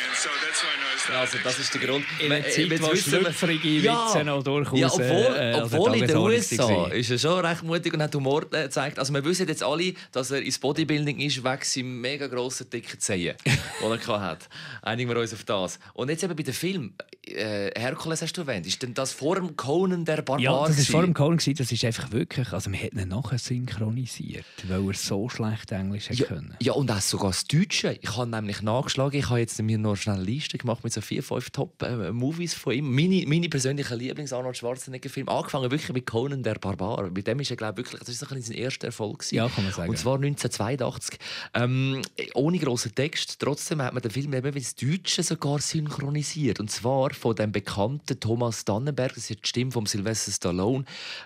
And 0.01 0.13
so 0.13 0.29
that's 0.43 0.61
why 0.61 0.73
I 0.77 0.97
started. 1.01 1.19
Also, 1.19 1.37
das 1.43 1.59
ist 1.59 1.73
der 1.73 1.81
Grund. 1.81 2.05
In 2.19 2.31
einer 2.31 2.45
Man- 2.45 2.51
Zeit, 2.51 2.81
wo 2.81 2.95
schlüpfrige 2.95 3.83
Witze 3.83 4.23
noch 4.23 4.43
durchaus, 4.43 4.79
Ja, 4.79 4.87
obwohl, 4.87 5.07
äh, 5.33 5.53
an 5.53 5.53
der 5.53 5.65
obwohl 5.65 5.95
in 5.97 6.07
den 6.07 6.17
USA 6.17 6.87
ist 6.87 7.09
er 7.09 7.17
schon 7.19 7.45
recht 7.45 7.63
mutig 7.63 7.93
und 7.93 8.01
hat 8.01 8.13
Humor 8.13 8.43
äh, 8.53 8.63
gezeigt. 8.63 8.99
Also 8.99 9.13
wir 9.13 9.23
wissen 9.25 9.47
jetzt 9.47 9.63
alle, 9.63 9.93
dass 10.11 10.31
er 10.31 10.41
ins 10.41 10.59
Bodybuilding 10.59 11.19
ist, 11.19 11.43
wegen 11.43 11.63
seinem 11.63 12.01
mega 12.01 12.27
grossen, 12.27 12.69
dicken 12.69 12.99
Zehen, 12.99 13.35
den 13.45 13.91
er 13.91 14.21
hatte. 14.21 14.45
Einigen 14.81 15.09
wir 15.09 15.17
uns 15.17 15.33
auf 15.33 15.43
das. 15.43 15.79
Und 15.93 16.09
jetzt 16.09 16.23
eben 16.23 16.35
bei 16.35 16.43
dem 16.43 16.53
Film, 16.53 16.93
äh, 17.25 17.71
Herkules 17.79 18.21
hast 18.21 18.33
du 18.33 18.41
erwähnt, 18.41 18.65
ist 18.67 18.81
denn 18.81 18.93
das 18.93 19.11
vor 19.11 19.35
dem 19.35 19.55
Conan 19.55 20.05
der 20.05 20.17
Barbar 20.17 20.39
Ja, 20.39 20.67
das 20.67 20.77
war 20.77 20.85
vor 20.85 21.01
dem 21.01 21.13
Conan, 21.13 21.37
das 21.37 21.71
ist 21.71 21.85
einfach 21.85 22.11
wirklich, 22.11 22.51
also 22.51 22.71
wir 22.71 22.79
hätten 22.79 23.06
nachher 23.07 23.37
synchronisiert, 23.39 24.45
weil 24.67 24.87
er 24.87 24.93
so 24.93 25.29
schlecht 25.29 25.71
Englisch 25.71 26.09
Ja, 26.11 26.25
können. 26.25 26.55
ja, 26.61 26.73
und 26.73 26.91
auch 26.91 26.99
sogar 27.01 27.29
das 27.31 27.45
Deutsche. 27.45 27.97
Ich 28.01 28.15
habe 28.17 28.29
nämlich 28.29 28.61
nachgeschlagen, 28.61 29.19
ich 29.19 29.29
habe 29.29 29.39
jetzt 29.39 29.61
mir 29.61 29.77
noch 29.77 29.95
schnell 29.95 30.15
eine 30.17 30.23
Liste 30.25 30.57
gemacht 30.57 30.83
mit 30.83 30.93
so 30.93 31.01
vier, 31.01 31.23
fünf 31.23 31.49
Top-Movies 31.51 32.53
von 32.53 32.73
ihm. 32.73 32.93
Meine, 32.93 33.23
meine 33.27 33.49
persönlichen 33.49 33.97
Lieblings-Arnold 33.97 34.57
Schwarzenegger-Filme. 34.57 35.31
Angefangen 35.31 35.71
wirklich 35.71 35.93
mit 35.93 36.05
Conan 36.05 36.43
der 36.43 36.55
Barbar. 36.55 37.09
Mit 37.09 37.27
dem 37.27 37.39
ist 37.39 37.49
er, 37.51 37.57
glaube 37.57 37.81
ich, 37.81 37.87
wirklich, 37.87 37.99
das 37.99 38.09
ist 38.09 38.19
so 38.19 38.25
ein 38.27 38.35
bisschen 38.35 38.53
sein 38.55 38.63
erster 38.63 38.87
Erfolg. 38.87 39.19
gewesen. 39.19 39.35
Ja, 39.35 39.47
kann 39.49 39.63
man 39.63 39.73
sagen. 39.73 39.89
Und 39.89 39.97
zwar 39.97 40.15
1982. 40.15 41.19
Ähm, 41.53 42.01
ohne 42.33 42.57
grossen 42.59 42.93
Text. 42.93 43.39
Trotzdem 43.39 43.81
hat 43.81 43.93
man 43.93 44.01
den 44.01 44.11
Film 44.11 44.33
eben 44.33 44.55
ins 44.55 44.75
Deutsche 44.75 45.23
sogar 45.23 45.59
synchronisiert. 45.59 46.59
Und 46.59 46.69
zwar 46.71 47.13
von 47.13 47.35
dem 47.35 47.51
bekannten 47.51 48.19
Thomas 48.19 48.65
Dannenberg, 48.65 49.13
das 49.15 49.29
ist 49.29 49.43
die 49.43 49.47
Stimme 49.47 49.71
von 49.71 49.85
Sylvester 49.85 50.31
Stallone, 50.31 50.85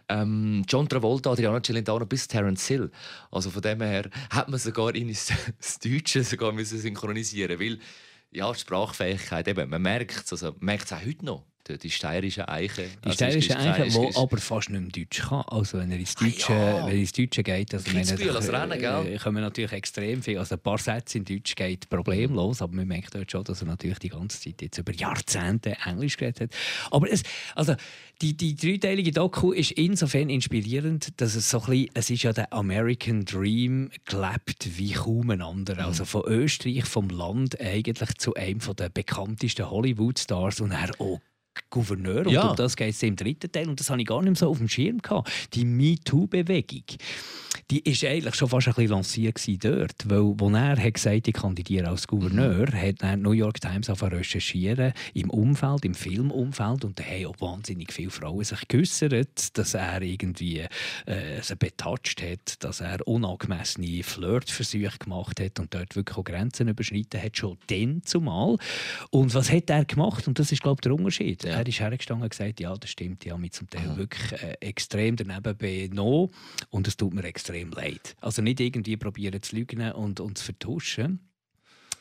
ähm, 0.10 0.64
John 0.68 0.88
Travolta, 0.88 1.32
Adriana 1.32 1.62
Celentano 1.72 2.06
bis 2.06 2.28
Terence 2.28 2.68
Hill. 2.68 2.92
Also 3.32 3.50
von 3.50 3.62
dem 3.62 3.82
her 3.82 4.10
hat 4.30 4.50
man 4.50 4.60
sogar 4.60 4.94
ins 4.94 5.32
ins 5.58 5.80
Deutsche 5.80 6.24
sogar 6.24 6.52
müssen 6.52 6.80
synchronisieren, 6.80 7.60
weil 7.60 7.80
ja, 8.32 8.52
die 8.52 8.60
Sprachfähigkeit 8.60 9.48
eben, 9.48 9.70
man 9.70 9.82
merkt 9.82 10.26
es, 10.26 10.32
also 10.32 10.48
man 10.52 10.66
merkt 10.66 10.86
es 10.86 10.94
auch 10.94 11.06
heute 11.06 11.26
noch. 11.26 11.46
Die, 11.68 11.78
die 11.78 11.90
steirische 11.90 12.48
Eiche. 12.48 12.84
Die 12.84 13.08
Also, 13.08 13.16
steirische 13.16 13.58
Eiche, 13.58 13.88
die 13.88 14.16
aber 14.16 14.38
fast 14.38 14.70
nicht 14.70 14.82
mehr 14.82 14.92
Deutsch 14.92 15.22
kann. 15.22 15.44
Also 15.48 15.78
wenn 15.78 15.92
er 15.92 16.00
ins 16.00 16.16
Deutsche, 16.16 16.54
ja. 16.54 16.86
wenn 16.86 16.94
er 16.94 17.00
ins 17.00 17.12
Deutsche 17.12 17.44
geht, 17.44 17.74
also 17.74 17.92
Kitzbühel, 17.92 18.34
das 18.34 18.52
Rennen, 18.52 18.80
gell? 18.80 19.08
äh, 19.08 19.18
kommen 19.18 19.42
natürlich 19.42 19.72
extrem 19.72 20.22
viel. 20.22 20.38
Also 20.38 20.56
ein 20.56 20.62
paar 20.62 20.78
Sätze 20.78 21.18
in 21.18 21.26
Deutsch 21.26 21.56
geht 21.56 21.90
problemlos, 21.90 22.62
aber 22.62 22.74
man 22.74 22.88
merkt 22.88 23.14
dort 23.16 23.32
schon, 23.32 23.44
dass 23.44 23.62
er 23.62 23.68
natürlich 23.68 24.00
die 24.00 24.10
ganze 24.10 24.40
Zeit 24.40 24.62
jetzt 24.62 24.78
über 24.78 24.94
Jahrzehnte 24.94 25.78
Englisch 25.86 26.18
geredet 26.18 26.42
hat. 26.42 26.50
Aber 26.92 27.12
es, 27.12 27.24
also 27.56 27.76
die, 28.22 28.38
die 28.38 28.56
dreiteilige 28.56 29.12
Doku 29.12 29.52
ist 29.52 29.72
insofern 29.72 30.30
inspirierend, 30.30 31.20
dass 31.20 31.36
es 31.36 31.50
so 31.50 31.60
ein 31.62 31.66
bisschen, 31.66 31.90
es 31.96 32.10
ist 32.12 32.24
ja 32.24 32.34
der 32.34 32.54
American 32.54 33.26
Dream 33.26 33.90
gelebt 34.06 34.78
wie 34.78 34.92
kaum 34.92 35.32
ein 35.32 35.42
anderer. 35.42 35.86
Also 35.86 36.06
von 36.06 36.24
Österreich, 36.26 36.86
vom 36.86 37.10
Land 37.10 37.60
eigentlich 37.60 38.18
zu 38.18 38.36
einem 38.36 38.60
der 38.78 38.90
bekanntesten 38.90 39.70
Hollywood-Stars 39.70 40.62
und 40.62 40.72
er 40.72 40.92
auch 41.00 41.20
Gouverneur. 41.72 42.28
Und 42.28 42.34
Ja. 42.34 42.50
um 42.50 42.56
das 42.56 42.76
geht 42.76 42.94
es 42.94 43.02
im 43.02 43.16
dritten 43.16 43.52
Teil. 43.52 43.68
Und 43.68 43.80
das 43.80 43.90
hatte 43.90 44.02
ich 44.02 44.08
gar 44.08 44.20
nicht 44.22 44.30
mehr 44.30 44.36
so 44.36 44.50
auf 44.50 44.60
dem 44.60 44.70
Schirm. 44.70 45.00
Gehabt. 45.02 45.32
Die 45.56 45.66
MeToo-Bewegung, 45.66 46.84
die 47.72 47.84
war 47.86 48.10
eigentlich 48.12 48.36
schon 48.36 48.50
fast 48.50 48.68
ein 48.68 48.74
bisschen 48.74 48.92
lanciert 48.92 49.64
dort. 49.64 50.10
Weil, 50.10 50.34
wo 50.38 50.50
er 50.50 50.78
hat 50.78 50.94
gesagt 50.94 51.28
ich 51.28 51.34
kandidiere 51.34 51.88
als 51.88 52.08
Gouverneur, 52.08 52.68
hat 52.72 53.02
dann 53.02 53.20
die 53.20 53.24
New 53.24 53.32
York 53.32 53.60
Times 53.62 53.90
angefangen 53.90 54.18
recherchieren 54.18 54.94
im 55.14 55.30
Umfeld, 55.30 55.86
im 55.86 55.96
Filmumfeld. 55.96 56.86
Und 56.86 57.00
da 57.00 57.04
haben 57.04 57.26
auch 57.28 57.42
wahnsinnig 57.42 57.92
viele 57.94 58.10
Frauen 58.10 58.44
sich 58.44 58.68
geäussert, 58.68 59.58
dass 59.58 59.74
er 59.74 60.02
irgendwie 60.02 60.60
äh, 61.06 61.42
sie 61.42 61.56
betatscht 61.56 62.22
hat, 62.22 62.64
dass 62.64 62.82
er 62.82 63.08
unangemessene 63.08 64.04
Flirtversuche 64.04 64.98
gemacht 65.00 65.40
hat 65.40 65.60
und 65.60 65.74
dort 65.74 65.96
wirklich 65.96 66.18
auch 66.18 66.24
Grenzen 66.24 66.68
überschritten 66.68 67.22
hat, 67.22 67.38
schon 67.38 67.58
dann 67.68 68.02
zumal. 68.04 68.58
Und 69.10 69.34
was 69.34 69.52
hat 69.52 69.70
er 69.70 69.86
gemacht? 69.86 70.28
Und 70.28 70.40
das 70.40 70.52
ist, 70.52 70.62
glaube 70.62 70.80
ich, 70.80 70.82
der 70.82 70.94
Unterschied. 70.94 71.46
Er 71.62 71.68
ist 71.68 71.80
hergestanden 71.80 72.24
und 72.24 72.32
gesagt, 72.32 72.60
ja, 72.60 72.76
das 72.76 72.90
stimmt, 72.90 73.24
ich 73.24 73.32
habe 73.32 73.40
mich 73.40 73.52
zum 73.52 73.70
Teil 73.70 73.96
wirklich 73.96 74.32
äh, 74.42 74.54
extrem 74.62 75.16
daneben 75.16 75.56
benommen 75.56 76.32
und 76.72 76.88
es 76.88 76.98
tut 76.98 77.14
mir 77.14 77.24
extrem 77.24 77.70
leid. 77.70 78.16
Also 78.20 78.42
nicht 78.42 78.60
irgendwie 78.60 78.98
probieren 78.98 79.40
zu 79.44 79.58
lügen 79.58 79.92
und, 79.92 80.20
und 80.20 80.40
zu 80.40 80.46
vertuschen, 80.46 81.20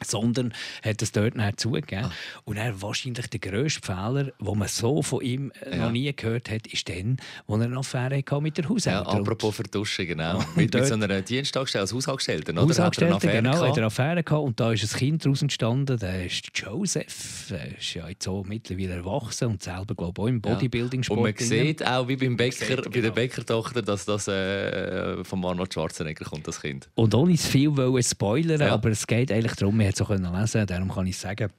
sondern 0.05 0.53
hat 0.85 1.03
es 1.03 1.13
dort 1.13 1.35
nachher 1.37 1.57
zugegeben. 1.57 2.05
Ah. 2.05 2.13
Und 2.45 2.57
er 2.57 2.81
wahrscheinlich 2.83 3.27
der 3.29 3.41
grösste 3.41 3.81
Fehler, 3.85 4.33
den 4.41 4.59
man 4.59 4.69
so 4.69 5.03
von 5.03 5.21
ihm 5.23 5.53
äh, 5.65 5.77
Ja. 5.77 5.85
noch 5.85 5.93
nie 5.93 6.13
gehört 6.15 6.51
hat, 6.51 6.67
ist 6.67 6.89
dann, 6.89 7.17
als 7.47 7.59
er 7.61 7.65
eine 7.67 7.77
Affäre 7.79 8.17
hatte 8.17 8.41
mit 8.41 8.57
der 8.57 8.65
Ja, 8.65 8.71
Haushälterin. 8.71 9.21
apropos 9.21 9.55
Vertuschen, 9.57 10.07
genau. 10.07 10.39
Mit, 10.57 10.73
mit 10.75 10.87
so 10.87 10.95
einer 10.95 11.21
Dienstangestellten 11.23 11.83
als 11.83 11.93
Hausangestellten, 11.93 12.59
oder? 12.59 12.69
Hausangestellte, 12.69 13.15
Hat 13.15 13.25
er 13.25 13.31
eine 13.31 13.43
genau, 13.43 13.55
hat 13.63 13.71
er 13.71 13.77
eine? 13.77 13.87
Affäre 13.87 14.23
gehabt 14.23 14.43
und 14.45 14.59
da 14.61 14.73
ist 14.73 14.83
ein 14.95 14.99
Kind 14.99 15.25
daraus 15.25 15.43
entstanden, 15.43 15.99
der 15.99 16.27
ist 16.27 16.51
Joseph, 16.55 17.47
der 17.51 17.79
ist 17.79 17.95
ja 17.95 18.09
jetzt 18.09 18.25
so 18.25 18.45
mittlerweile 18.47 18.95
erwachsen 18.95 19.49
und 19.49 19.63
selber, 19.63 19.95
glaube 19.95 20.13
ich, 20.17 20.25
auch 20.25 20.29
im 20.29 20.41
Bodybuilding-Sport. 20.41 21.19
Und 21.19 21.25
man 21.25 21.35
sieht 21.37 21.87
auch, 21.87 22.09
wie 22.09 22.17
beim 22.17 22.37
Bäcker, 22.37 22.65
sieht, 22.65 22.77
bei 22.85 22.91
der 22.91 23.03
genau. 23.03 23.15
Bäckertochter, 23.15 23.83
dass 23.83 24.05
das 24.05 24.29
äh, 24.29 25.23
von 25.25 25.45
Arnold 25.45 25.73
Schwarzenegger 25.75 26.25
kommt, 26.25 26.47
das 26.49 26.61
Kind. 26.61 26.89
Und 26.95 27.15
ohne 27.15 27.35
zu 27.37 27.49
viel 27.49 27.77
wollen 27.77 28.03
spoilern, 28.03 28.61
Ja. 28.61 28.73
aber 28.73 28.91
es 28.91 29.07
geht 29.07 29.31
eigentlich 29.33 29.55
darum, 29.57 29.79
wir 29.79 29.90
haben 29.99 30.25
es 30.25 30.31
auch 30.31 30.41
lesen, 30.41 30.67
darum 30.67 30.91
kann 30.91 31.07
ich 31.07 31.19
sagen, 31.19 31.51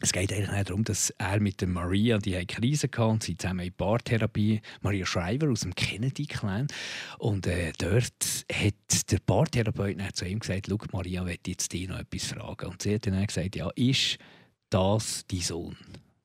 es 0.00 0.12
geht 0.12 0.32
eigentlich 0.32 0.50
nicht 0.50 0.70
darum, 0.70 0.84
dass 0.84 1.10
er 1.18 1.40
mit 1.40 1.60
der 1.60 1.66
Maria, 1.66 2.18
die 2.18 2.36
haben 2.36 2.46
Krise 2.46 2.88
gehabt 2.88 3.10
und 3.10 3.22
sie 3.24 3.36
zusammen 3.36 3.66
in 3.66 3.72
Paartherapie, 3.72 4.60
Maria 4.80 5.04
Shriver 5.04 5.50
aus 5.50 5.60
dem 5.60 5.74
Kennedy-Clan. 5.74 6.68
Und 7.18 7.48
äh, 7.48 7.72
dort 7.78 8.46
hat 8.52 9.10
der 9.10 9.18
Paartherapeut 9.18 9.98
dann 9.98 10.14
zu 10.14 10.24
ihm 10.24 10.38
gesagt, 10.38 10.68
«Schau, 10.68 10.78
Maria, 10.92 11.26
ich 11.26 11.40
jetzt 11.46 11.72
dich 11.72 11.88
noch 11.88 11.98
etwas 11.98 12.26
fragen. 12.26 12.66
Und 12.66 12.82
sie 12.82 12.94
hat 12.94 13.06
dann 13.08 13.26
gesagt, 13.26 13.56
ja, 13.56 13.70
ist 13.74 14.18
das 14.70 15.24
dein 15.26 15.40
Sohn? 15.40 15.76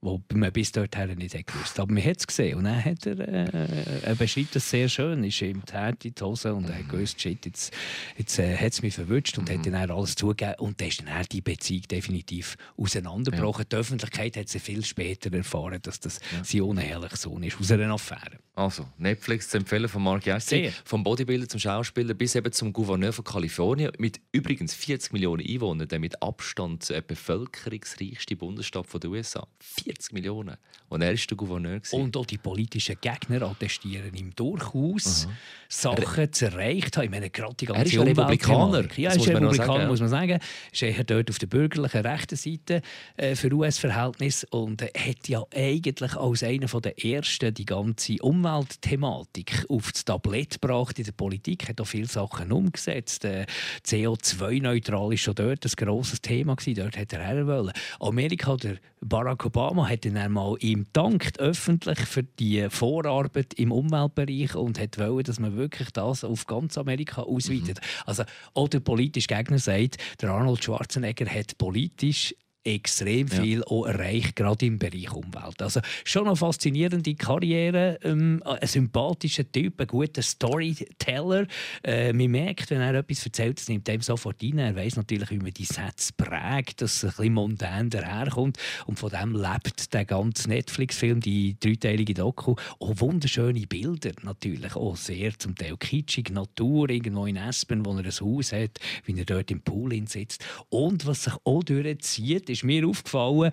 Wo 0.03 0.21
man 0.33 0.51
bis 0.51 0.69
dorthin 0.73 1.17
nicht 1.17 1.33
hat 1.33 1.47
gewusst 1.47 1.79
Aber 1.79 1.93
man 1.93 2.03
hat 2.03 2.17
es 2.17 2.27
gesehen. 2.27 2.57
Und 2.57 2.65
dann 2.65 2.83
hat 2.83 3.05
er, 3.05 3.19
äh, 3.19 4.01
er 4.03 4.15
beschreibt 4.15 4.53
das 4.53 4.69
sehr 4.69 4.89
schön. 4.89 5.23
ist 5.23 5.41
ihm 5.41 5.63
die 5.65 5.73
Hände 5.73 6.09
in 6.09 6.13
die 6.13 6.21
Hose 6.21 6.53
und 6.53 6.67
er 6.67 6.79
hat 6.79 6.89
gewusst, 6.89 7.21
shit, 7.21 7.45
jetzt, 7.45 7.73
jetzt 8.17 8.37
äh, 8.37 8.57
hat 8.57 8.73
es 8.73 8.81
mich 8.81 8.95
verwünscht 8.95 9.37
und 9.37 9.49
hat 9.49 9.65
dann 9.65 9.75
alles 9.75 10.15
zugegeben. 10.15 10.55
Und 10.59 10.81
dann 10.81 10.89
ist 10.89 11.01
dann 11.07 11.25
die 11.31 11.39
Beziehung 11.39 11.83
definitiv 11.83 12.57
auseinandergebrochen. 12.75 13.63
Die 13.71 13.75
Öffentlichkeit 13.77 14.35
hat 14.35 14.49
sie 14.49 14.59
viel 14.59 14.83
später 14.83 15.33
erfahren, 15.33 15.79
dass 15.81 16.01
das 16.01 16.19
sein 16.43 16.61
unehrlicher 16.61 17.15
Sohn 17.15 17.43
ist, 17.43 17.57
aus 17.57 17.71
einer 17.71 17.93
Affäre. 17.93 18.39
Also, 18.55 18.85
Netflix 18.97 19.49
zu 19.49 19.57
empfehlen 19.57 19.87
von 19.87 20.03
Mark 20.03 20.25
Jesse. 20.25 20.71
Vom 20.83 21.03
Bodybuilder 21.03 21.47
zum 21.47 21.59
Schauspieler 21.59 22.13
bis 22.13 22.35
eben 22.35 22.51
zum 22.51 22.71
Gouverneur 22.71 23.13
von 23.13 23.23
Kalifornien. 23.23 23.91
Mit 23.97 24.19
übrigens 24.31 24.75
40 24.75 25.13
Millionen 25.13 25.47
Einwohnern, 25.47 25.87
der 25.87 25.99
mit 25.99 26.21
Abstand 26.21 26.93
bevölkerungsreichste 27.07 28.35
Bundesstaat 28.35 28.85
der 29.01 29.09
USA. 29.09 29.47
40 29.59 29.92
Millionen. 30.11 30.57
Und 30.89 31.01
er 31.01 31.09
war 31.09 31.15
der 31.15 31.37
Gouverneur. 31.37 31.79
gewesen. 31.79 32.01
Und 32.01 32.17
auch 32.17 32.25
die 32.25 32.37
politischen 32.37 32.97
Gegner 33.01 33.41
attestieren 33.43 34.13
ihm 34.13 34.35
durchaus, 34.35 35.27
Sachen 35.67 36.31
zu 36.31 36.45
erreicht 36.45 36.97
haben. 36.97 37.05
Ich 37.05 37.09
meine, 37.09 37.29
gerade 37.29 37.55
die 37.55 37.65
ganze 37.65 37.81
Er 37.81 37.85
ist 37.87 37.97
ein 37.97 38.07
Republikaner. 38.07 38.85
Ja, 38.95 39.09
er 39.09 39.15
ist 39.15 39.27
Republikaner, 39.27 39.87
muss 39.87 39.99
man 39.99 40.09
sagen. 40.09 40.39
Ist 40.71 40.83
eher 40.83 41.03
dort 41.03 41.29
auf 41.29 41.39
der 41.39 41.47
bürgerlichen 41.47 42.01
rechten 42.01 42.35
Seite 42.35 42.81
äh, 43.17 43.35
für 43.35 43.51
US-Verhältnis 43.51 44.45
und 44.51 44.81
äh, 44.81 44.91
hat 44.95 45.27
ja 45.27 45.43
eigentlich 45.53 46.15
als 46.15 46.43
einer 46.43 46.67
der 46.67 47.03
ersten 47.03 47.53
die 47.53 47.65
ganze 47.65 48.17
Umweltthematik 48.21 49.65
aufs 49.69 50.05
Tablett 50.05 50.61
gebracht 50.61 50.99
in 50.99 51.05
der 51.05 51.11
Politik, 51.11 51.67
hat 51.69 51.81
auch 51.81 51.87
viele 51.87 52.07
Sachen 52.07 52.51
umgesetzt. 52.51 53.25
Äh, 53.25 53.45
CO2-neutral 53.85 55.13
ist 55.13 55.21
schon 55.21 55.35
dort 55.35 55.65
ein 55.65 55.71
grosses 55.75 56.21
Thema 56.21 56.55
gewesen. 56.55 56.81
Dort 56.81 56.97
hat 56.97 57.13
er 57.13 57.25
her 57.25 57.47
wollen. 57.47 57.73
Amerika, 57.99 58.55
der 58.57 58.77
Barack 59.05 59.45
Obama 59.45 59.89
hat 59.89 60.05
dann 60.05 60.17
einmal 60.17 60.55
ihm 60.59 60.87
dankt 60.93 61.39
öffentlich 61.39 61.99
für 61.99 62.23
die 62.23 62.67
Vorarbeit 62.69 63.53
im 63.55 63.71
Umweltbereich 63.71 64.55
und 64.55 64.79
hat 64.79 64.97
wollen, 64.97 65.23
dass 65.23 65.39
man 65.39 65.55
wirklich 65.55 65.91
das 65.91 66.23
auf 66.23 66.45
ganz 66.45 66.77
Amerika 66.77 67.23
ausweitet. 67.23 67.79
Also 68.05 68.23
auch 68.53 68.69
der 68.69 68.79
politische 68.79 69.27
Gegner 69.27 69.59
sagt, 69.59 69.97
der 70.21 70.29
Arnold 70.29 70.63
Schwarzenegger 70.63 71.25
hat 71.25 71.57
politisch 71.57 72.35
extrem 72.63 73.27
viel 73.27 73.59
ja. 73.59 73.67
auch 73.67 73.85
erreicht, 73.85 74.35
gerade 74.35 74.65
im 74.65 74.79
Bereich 74.79 75.11
Umwelt. 75.11 75.61
Also 75.61 75.81
schon 76.05 76.27
eine 76.27 76.35
faszinierende 76.35 77.15
Karriere, 77.15 77.99
ähm, 78.03 78.41
ein 78.45 78.67
sympathischer 78.67 79.49
Typ, 79.51 79.81
ein 79.81 79.87
guter 79.87 80.21
Storyteller. 80.21 81.47
Äh, 81.83 82.13
man 82.13 82.31
merkt, 82.31 82.69
wenn 82.69 82.81
er 82.81 82.95
etwas 82.95 83.25
erzählt, 83.25 83.59
es 83.59 83.67
nimmt 83.67 83.89
ihm 83.89 84.01
sofort 84.01 84.41
rein. 84.41 84.59
Er 84.59 84.75
weiß 84.75 84.95
natürlich, 84.95 85.29
wie 85.31 85.39
man 85.39 85.51
die 85.51 85.65
Sätze 85.65 86.13
prägt, 86.15 86.81
dass 86.81 86.97
es 86.97 87.03
ein 87.03 87.09
bisschen 87.09 87.33
mondän 87.33 87.89
daherkommt. 87.89 88.57
Und 88.85 88.97
von 88.97 89.09
dem 89.09 89.35
lebt 89.35 89.93
der 89.93 90.05
ganze 90.05 90.49
Netflix-Film, 90.49 91.19
die 91.19 91.57
dreiteilige 91.59 92.13
Doku. 92.13 92.55
Auch 92.79 92.99
wunderschöne 92.99 93.67
Bilder 93.67 94.11
natürlich, 94.21 94.75
auch 94.75 94.95
sehr 94.95 95.37
zum 95.37 95.55
Teil 95.55 95.75
kitschig, 95.77 96.29
Natur, 96.29 96.89
irgendwo 96.89 97.25
in 97.25 97.35
Espen, 97.35 97.85
wo 97.85 97.91
er 97.91 98.05
ein 98.05 98.11
Haus 98.11 98.53
hat, 98.53 98.79
wie 99.05 99.17
er 99.17 99.25
dort 99.25 99.51
im 99.51 99.61
Pool 99.61 99.93
sitzt. 100.07 100.43
Und 100.69 101.05
was 101.05 101.25
sich 101.25 101.33
auch 101.43 101.63
durchzieht, 101.63 102.49
ist 102.53 102.63
mir 102.63 102.87
aufgefallen, 102.87 103.51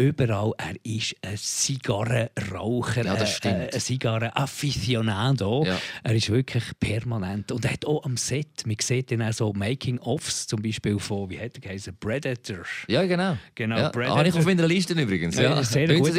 überall, 0.00 0.52
er 0.56 0.74
ist 0.82 1.14
ein 1.22 1.36
Zigarrenraucher, 1.36 3.04
ja, 3.04 3.16
das 3.16 3.36
stimmt. 3.36 3.74
ein, 3.74 3.80
Zigarren-Afficionado. 3.80 5.64
Ja. 5.66 5.78
Er 6.02 6.14
ist 6.14 6.30
wirklich 6.30 6.64
permanent. 6.78 7.52
Und 7.52 7.64
er 7.64 7.72
hat 7.72 7.84
auch 7.84 8.04
am 8.04 8.16
Set, 8.16 8.66
man 8.66 8.76
sieht 8.80 9.10
dann 9.10 9.22
auch 9.22 9.32
so 9.32 9.52
Making-ofs, 9.52 10.46
zum 10.46 10.62
Beispiel 10.62 10.98
von, 10.98 11.28
wie 11.30 11.38
hat 11.38 11.54
er 11.56 11.60
geheißen, 11.60 11.96
Predator. 11.98 12.64
Ja, 12.88 13.04
genau. 13.04 13.36
genau 13.54 13.76
ja. 13.76 13.88
Predator. 13.90 14.18
Ah, 14.18 14.24
ich 14.24 14.34
auf 14.34 14.46
meiner 14.46 14.66
Liste 14.66 14.94
übrigens. 14.94 15.36
Ja, 15.36 15.54
ja. 15.54 15.62
Sehr 15.62 15.86
gut. 15.98 16.10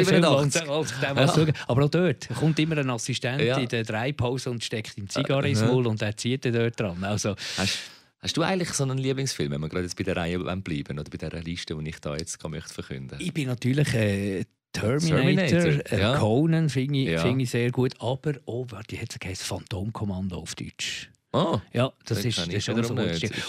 Aber 1.66 1.84
auch 1.84 1.90
dort 1.90 2.28
kommt 2.38 2.58
immer 2.58 2.78
ein 2.78 2.90
Assistent 2.90 3.40
in 3.40 3.68
der 3.68 3.84
Dreipause 3.84 4.50
und 4.50 4.62
steckt 4.62 4.96
ihm 4.96 5.08
Zigarre 5.08 5.48
ins 5.48 5.62
Maul 5.62 5.86
und 5.86 6.00
er 6.02 6.16
zieht 6.16 6.44
dort 6.44 6.78
dran. 6.78 7.02
Also, 7.04 7.34
Hast 7.56 7.78
Hast 8.22 8.36
du 8.36 8.42
eigentlich 8.42 8.70
so 8.70 8.84
einen 8.84 8.98
Lieblingsfilm, 8.98 9.50
wenn 9.50 9.60
wir 9.60 9.68
gerade 9.68 9.82
jetzt 9.82 9.96
bei 9.96 10.04
der 10.04 10.16
Reihe 10.16 10.38
bleiben 10.38 10.96
oder 10.96 11.10
bei 11.10 11.18
der 11.18 11.42
Liste, 11.42 11.74
die 11.74 11.90
ich 11.90 12.00
da 12.00 12.16
jetzt 12.16 12.38
kann, 12.38 12.52
möchte 12.52 12.72
verkünden? 12.72 13.18
Ich 13.20 13.34
bin 13.34 13.48
natürlich 13.48 13.92
äh, 13.94 14.44
Terminator, 14.72 15.48
Terminator. 15.48 15.92
Äh, 15.92 16.00
ja. 16.00 16.18
Conan 16.18 16.68
finde 16.68 17.00
ich, 17.00 17.08
ja. 17.08 17.20
find 17.20 17.42
ich 17.42 17.50
sehr 17.50 17.72
gut, 17.72 17.94
aber 17.98 18.34
oh, 18.44 18.64
warte, 18.68 18.94
jetzt 18.94 19.18
heißt 19.24 19.42
Phantomkommando 19.42 20.36
auf 20.36 20.54
Deutsch. 20.54 21.10
Oh, 21.34 21.58
ja, 21.72 21.90
das, 22.04 22.26
ist, 22.26 22.36
das 22.36 22.48
ist 22.48 22.64
schon 22.64 22.84
so 22.84 22.94
gut. 22.94 22.98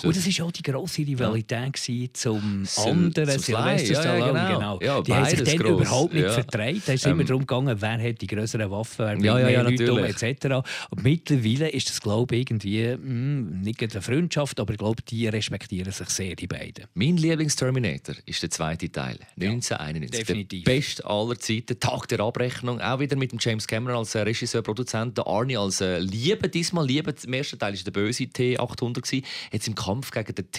Und 0.03 0.15
das 0.15 0.39
war 0.39 0.45
auch 0.45 0.51
die 0.51 0.61
grosse 0.61 1.01
Rivalität 1.01 1.87
ja. 1.89 2.13
zum 2.13 2.65
anderen 2.77 3.39
Sylvester 3.39 3.95
Stallone. 3.95 4.39
Ja, 4.39 4.47
genau. 4.53 4.77
genau. 4.77 4.79
Ja, 4.81 5.01
die 5.01 5.13
haben 5.13 5.25
sich 5.25 5.43
dann 5.43 5.57
gross. 5.57 5.81
überhaupt 5.81 6.13
nicht 6.13 6.23
ja. 6.23 6.31
vertreibt. 6.31 6.87
Da 6.87 6.93
ist 6.93 7.05
ähm, 7.05 7.11
immer 7.11 7.25
darum 7.25 7.41
gegangen, 7.41 7.75
wer 7.77 8.01
hat 8.01 8.21
die 8.21 8.27
größeren 8.27 8.71
Waffen, 8.71 9.05
wer 9.05 9.17
ja, 9.17 9.39
ja, 9.39 9.45
mehr 9.45 9.63
Leute 9.63 9.91
um, 9.91 9.99
etc. 9.99 10.65
Und 10.91 11.03
mittlerweile 11.03 11.69
ist 11.71 11.89
das, 11.89 11.99
glaube 11.99 12.35
ich, 12.37 12.41
irgendwie 12.43 12.87
mh, 12.87 12.97
hm, 12.97 13.61
nicht 13.61 13.81
eine 13.81 14.01
Freundschaft, 14.01 14.61
aber 14.61 14.71
ich 14.71 14.79
glaube, 14.79 15.03
die 15.03 15.27
respektieren 15.27 15.91
sich 15.91 16.07
sehr, 16.07 16.37
die 16.37 16.47
beiden. 16.47 16.85
Mein 16.93 17.17
Lieblings-Terminator 17.17 18.15
ist 18.25 18.41
der 18.41 18.49
zweite 18.49 18.89
Teil, 18.89 19.19
1991. 19.35 20.25
definitiv. 20.25 20.63
Der 20.63 20.71
beste 20.71 21.05
aller 21.05 21.37
Zeiten, 21.37 21.77
Tag 21.81 22.07
der 22.07 22.21
Abrechnung. 22.21 22.79
Auch 22.79 23.01
wieder 23.01 23.17
mit 23.17 23.33
dem 23.33 23.39
James 23.41 23.67
Cameron 23.67 23.97
als 23.97 24.15
Regisseur, 24.15 24.61
Produzent, 24.61 25.17
der 25.17 25.27
Arnie 25.27 25.57
als 25.57 25.81
äh, 25.81 25.99
Liebe, 25.99 26.47
diesmal 26.47 26.87
Liebe, 26.87 27.13
im 27.25 27.33
ersten 27.33 27.59
Teil 27.59 27.72
war 27.73 27.83
der 27.83 27.91
böse 27.91 28.23
T800. 28.23 29.23
Jetzt 29.51 29.67
im 29.67 29.75
Kampf 29.75 30.11
gegen 30.11 30.35
den 30.35 30.51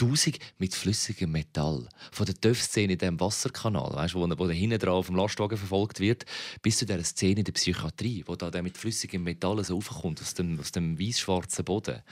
T1000 0.00 0.38
mit 0.58 0.74
flüssigem 0.74 1.32
Metall. 1.32 1.88
Von 2.12 2.26
der 2.26 2.34
TÜV-Szene 2.34 2.94
in 2.94 2.98
diesem 2.98 3.20
Wasserkanal, 3.20 3.94
weißt, 3.94 4.14
wo, 4.14 4.28
wo 4.28 4.48
hinten 4.48 4.78
drauf 4.78 5.06
vom 5.06 5.16
Lastwagen 5.16 5.58
verfolgt 5.58 6.00
wird, 6.00 6.24
bis 6.62 6.78
zu 6.78 6.86
dieser 6.86 7.04
Szene 7.04 7.40
in 7.40 7.44
der 7.44 7.52
Psychiatrie, 7.52 8.24
wo 8.26 8.36
da 8.36 8.50
der 8.50 8.62
mit 8.62 8.76
flüssigem 8.76 9.22
Metall 9.22 9.62
so 9.64 9.76
aufkommt 9.76 10.20
aus 10.20 10.34
dem, 10.34 10.58
aus 10.60 10.72
dem 10.72 10.98
weiß-schwarzen 10.98 11.64
Boden. 11.64 12.02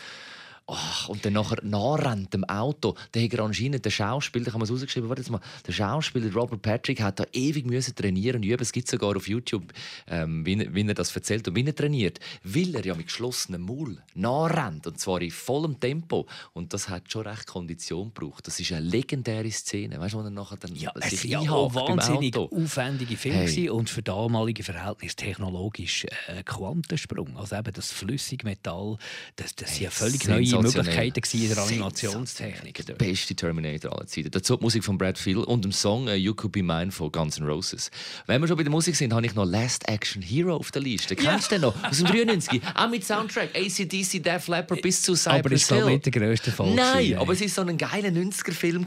Oh, 0.68 0.74
und 1.12 1.24
dann 1.24 1.34
nachher 1.34 1.62
nachrennt 1.62 2.34
dem 2.34 2.42
Auto. 2.42 2.96
Der 3.14 3.22
hat 3.22 3.38
anscheinend 3.38 3.84
der 3.84 3.90
Schauspieler, 3.90 4.46
da 4.46 4.52
man 4.52 4.62
es 4.62 4.70
rausgeschrieben, 4.72 5.08
warte 5.08 5.22
jetzt 5.22 5.30
mal, 5.30 5.40
der 5.64 5.70
Schauspieler 5.70 6.32
Robert 6.34 6.60
Patrick 6.60 7.00
hat 7.00 7.20
da 7.20 7.24
ewig 7.32 7.66
müssen 7.66 7.94
trainieren 7.94 8.38
und 8.38 8.42
üben. 8.42 8.60
Es 8.60 8.72
gibt 8.72 8.88
sogar 8.88 9.16
auf 9.16 9.28
YouTube, 9.28 9.72
ähm, 10.08 10.44
wie, 10.44 10.74
wie, 10.74 10.82
er 10.82 10.94
das 10.94 11.14
erzählt 11.14 11.46
und 11.46 11.54
wie 11.54 11.64
er 11.64 11.74
trainiert, 11.74 12.18
weil 12.42 12.74
er 12.74 12.84
ja 12.84 12.96
mit 12.96 13.06
geschlossenem 13.06 13.62
Maul 13.62 14.02
nachrennt 14.14 14.88
und 14.88 14.98
zwar 14.98 15.22
in 15.22 15.30
vollem 15.30 15.78
Tempo. 15.78 16.26
Und 16.52 16.72
das 16.74 16.88
hat 16.88 17.12
schon 17.12 17.28
recht 17.28 17.46
Kondition 17.46 18.12
gebraucht. 18.12 18.48
Das 18.48 18.58
ist 18.58 18.72
eine 18.72 18.84
legendäre 18.84 19.52
Szene, 19.52 20.00
weißt 20.00 20.14
du, 20.14 20.18
wo 20.18 20.22
er 20.24 20.30
nachher 20.30 20.56
dann 20.56 20.74
ja, 20.74 20.90
sich 20.96 21.12
es 21.12 21.22
ja 21.22 21.38
auch 21.42 21.72
wahnsinnig 21.76 22.36
aufwendige 22.36 23.16
Film 23.16 23.36
hey. 23.36 23.70
und 23.70 23.88
für 23.88 24.02
damalige 24.02 24.64
Verhältnisse 24.64 25.14
technologisch 25.14 26.06
äh, 26.26 26.42
Quantensprung. 26.42 27.36
Also 27.36 27.54
eben 27.54 27.72
das 27.72 27.92
Flüssigmetall, 27.92 28.98
das, 29.36 29.54
das 29.54 29.68
hey, 29.68 29.74
sind 29.74 29.84
ja 29.84 29.90
völlig 29.90 30.26
neue 30.26 30.55
Möglichkeiten 30.62 31.20
in 31.36 31.48
der 31.48 31.58
Animationstechnik. 31.58 32.86
Der 32.86 32.94
beste 32.94 33.34
Terminator 33.34 33.92
aller 33.92 34.06
Zeiten. 34.06 34.30
Dazu 34.30 34.56
die 34.56 34.62
Musik 34.62 34.84
von 34.84 34.98
Brad 34.98 35.18
Field 35.18 35.46
und 35.46 35.64
dem 35.64 35.72
Song 35.72 36.06
uh, 36.06 36.12
«You 36.12 36.34
Could 36.34 36.52
Be 36.52 36.62
Mine» 36.62 36.90
von 36.90 37.10
Guns 37.12 37.38
N' 37.38 37.46
Roses. 37.46 37.90
Wenn 38.26 38.40
wir 38.40 38.48
schon 38.48 38.56
bei 38.56 38.62
der 38.62 38.72
Musik 38.72 38.96
sind, 38.96 39.12
habe 39.12 39.26
ich 39.26 39.34
noch 39.34 39.44
«Last 39.44 39.88
Action 39.88 40.22
Hero» 40.22 40.56
auf 40.56 40.70
der 40.70 40.82
Liste. 40.82 41.16
Kennst 41.16 41.50
du 41.50 41.56
den 41.56 41.62
noch? 41.62 41.74
Aus 41.84 41.98
dem 41.98 42.06
93. 42.06 42.60
Auch 42.74 42.88
mit 42.88 43.04
Soundtrack. 43.04 43.50
ACDC, 43.54 44.22
Def 44.22 44.48
Leppard 44.48 44.82
bis 44.82 45.02
zu 45.02 45.14
Cypress 45.14 45.40
Aber 45.40 45.52
ist 45.52 45.72
Hill. 45.72 45.84
nicht 45.86 46.06
der 46.06 46.12
grösste 46.12 46.50
Fall. 46.50 46.74
Nein, 46.74 47.16
aber 47.16 47.32
es 47.32 47.40
war 47.40 47.48
so 47.48 47.62
ein 47.62 47.78
geiler 47.78 48.08
90er-Film. 48.08 48.86